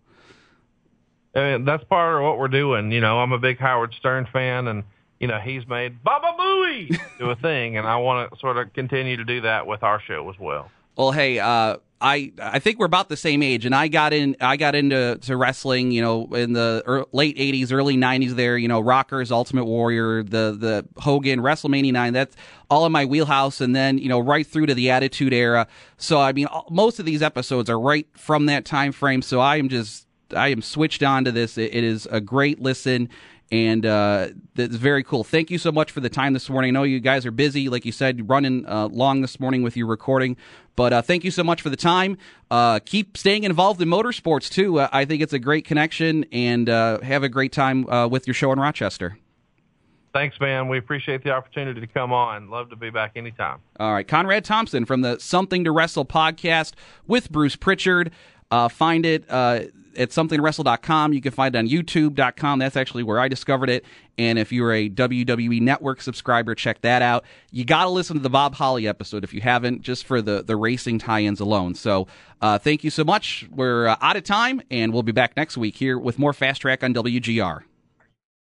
I 1.38 1.52
mean, 1.52 1.66
that's 1.66 1.84
part 1.84 2.18
of 2.18 2.24
what 2.24 2.40
we're 2.40 2.48
doing. 2.48 2.92
You 2.92 3.00
know, 3.00 3.20
I'm 3.20 3.32
a 3.32 3.38
big 3.38 3.60
Howard 3.60 3.94
Stern 4.00 4.28
fan, 4.34 4.68
and 4.68 4.84
you 5.20 5.28
know 5.28 5.40
he's 5.40 5.68
made 5.68 6.04
Baba 6.04 6.36
Booey 6.38 7.00
do 7.20 7.30
a 7.30 7.36
thing, 7.36 7.78
and 7.78 7.88
I 7.88 7.98
want 7.98 8.32
to 8.32 8.40
sort 8.40 8.58
of 8.58 8.74
continue 8.74 9.18
to 9.18 9.24
do 9.24 9.42
that 9.42 9.68
with 9.68 9.84
our 9.84 10.02
show 10.02 10.30
as 10.30 10.40
well. 10.40 10.72
Well, 10.98 11.12
hey, 11.12 11.38
uh, 11.38 11.78
I 12.02 12.32
I 12.42 12.58
think 12.58 12.80
we're 12.80 12.88
about 12.88 13.08
the 13.10 13.18
same 13.18 13.44
age, 13.44 13.66
and 13.68 13.76
I 13.76 13.88
got 13.88 14.14
in 14.14 14.36
I 14.42 14.58
got 14.58 14.74
into 14.74 15.20
to 15.22 15.38
wrestling, 15.38 15.92
you 15.92 16.02
know, 16.02 16.26
in 16.34 16.54
the 16.54 16.84
er, 16.88 17.06
late 17.12 17.38
'80s, 17.38 17.72
early 17.72 17.98
'90s. 17.98 18.32
There, 18.32 18.58
you 18.58 18.68
know, 18.68 18.80
Rockers, 18.80 19.32
Ultimate 19.32 19.66
Warrior, 19.66 20.24
the 20.24 20.58
the 20.60 20.88
Hogan, 20.98 21.42
WrestleMania 21.42 21.94
nine. 21.94 22.14
That's 22.14 22.36
all 22.72 22.88
in 22.88 22.92
my 22.92 23.06
wheelhouse, 23.06 23.62
and 23.62 23.76
then 23.76 24.00
you 24.00 24.10
know, 24.10 24.20
right 24.20 24.46
through 24.46 24.66
to 24.66 24.74
the 24.74 24.90
Attitude 24.90 25.34
Era. 25.34 25.68
So 25.98 26.20
I 26.20 26.34
mean, 26.34 26.48
most 26.72 26.98
of 26.98 27.06
these 27.06 27.22
episodes 27.22 27.70
are 27.70 27.80
right 27.80 28.08
from 28.18 28.48
that 28.48 28.66
time 28.66 28.92
frame. 28.92 29.22
So 29.22 29.40
I 29.40 29.58
am 29.58 29.70
just 29.70 30.07
I 30.36 30.50
am 30.50 30.62
switched 30.62 31.04
on 31.04 31.26
to 31.26 31.32
this. 31.32 31.58
it, 31.58 31.74
it 31.74 31.84
is 31.84 32.08
a 32.12 32.22
great 32.22 32.62
listen 32.62 33.10
and 33.52 33.86
uh, 33.86 34.28
it's 34.56 34.76
very 34.76 35.04
cool. 35.04 35.24
Thank 35.24 35.50
you 35.50 35.58
so 35.58 35.72
much 35.72 35.92
for 35.92 36.02
the 36.02 36.10
time 36.10 36.34
this 36.34 36.50
morning. 36.50 36.70
I 36.70 36.72
know 36.72 36.84
you 36.84 37.00
guys 37.00 37.26
are 37.26 37.32
busy, 37.32 37.70
like 37.70 37.86
you 37.86 37.92
said, 37.92 38.30
running 38.30 38.66
uh, 38.68 38.88
long 38.88 39.22
this 39.22 39.40
morning 39.40 39.64
with 39.64 39.78
your 39.78 39.88
recording, 39.88 40.36
but 40.76 40.92
uh, 40.92 41.02
thank 41.02 41.24
you 41.24 41.32
so 41.32 41.44
much 41.44 41.62
for 41.62 41.70
the 41.70 41.78
time. 41.78 42.18
Uh, 42.52 42.80
keep 42.86 43.18
staying 43.18 43.44
involved 43.44 43.82
in 43.82 43.88
motorsports 43.88 44.50
too. 44.50 44.80
Uh, 44.80 44.90
I 44.92 45.06
think 45.06 45.22
it's 45.22 45.34
a 45.34 45.40
great 45.40 45.66
connection, 45.66 46.26
and 46.32 46.70
uh, 46.70 47.00
have 47.02 47.24
a 47.24 47.30
great 47.30 47.52
time 47.52 47.84
with 48.10 48.28
your 48.28 48.34
show 48.34 48.52
in 48.52 48.60
Rochester. 48.60 49.18
Thanks, 50.14 50.40
man. 50.40 50.68
We 50.68 50.80
appreciate 50.80 51.24
the 51.24 51.30
opportunity 51.30 51.80
to 51.80 51.86
come 51.86 52.12
on. 52.12 52.50
Love 52.50 52.72
to 52.72 52.76
be 52.76 52.90
back 52.90 53.12
anytime. 53.16 53.60
All 53.80 53.94
right, 53.94 54.08
Conrad 54.08 54.44
Thompson 54.44 54.84
from 54.84 55.02
the 55.02 55.20
Something 55.20 55.64
to 55.64 55.72
Wrestle 55.72 56.06
podcast 56.06 56.74
with 57.06 57.32
Bruce 57.32 57.56
Prichard. 57.56 58.12
Find 58.70 59.06
it 59.06 59.30
at 59.98 60.10
somethingwrestle.com. 60.10 61.14
You 61.14 61.22
can 61.22 61.32
find 61.32 61.56
it 61.56 61.58
on 61.58 61.68
youtube.com. 61.68 62.60
That's 62.60 62.78
actually 62.78 63.04
where 63.04 63.20
I 63.20 63.28
discovered 63.28 63.70
it. 63.70 63.84
And 64.18 64.40
if 64.40 64.52
you're 64.52 64.74
a 64.74 64.90
WWE 64.90 65.62
Network 65.62 66.02
subscriber, 66.02 66.56
check 66.56 66.82
that 66.82 67.02
out. 67.02 67.24
You 67.52 67.66
got 67.66 67.84
to 67.84 67.90
listen 67.90 68.16
to 68.16 68.22
the 68.22 68.30
Bob 68.30 68.56
Holly 68.56 68.88
episode 68.88 69.24
if 69.24 69.34
you 69.34 69.42
haven't, 69.42 69.82
just 69.82 70.06
for 70.06 70.22
the, 70.22 70.44
the 70.44 70.56
racing 70.56 71.00
tie 71.00 71.22
ins 71.22 71.40
alone. 71.40 71.76
So 71.76 72.08
uh, 72.42 72.58
thank 72.58 72.84
you 72.84 72.90
so 72.90 73.04
much. 73.04 73.48
We're 73.52 73.88
uh, 73.88 73.98
out 74.02 74.16
of 74.16 74.24
time, 74.24 74.62
and 74.72 74.94
we'll 74.94 75.04
be 75.04 75.12
back 75.12 75.36
next 75.36 75.58
week 75.58 75.76
here 75.76 75.98
with 75.98 76.18
more 76.18 76.34
Fast 76.34 76.62
Track 76.62 76.84
on 76.84 76.94
WGR. 76.94 77.64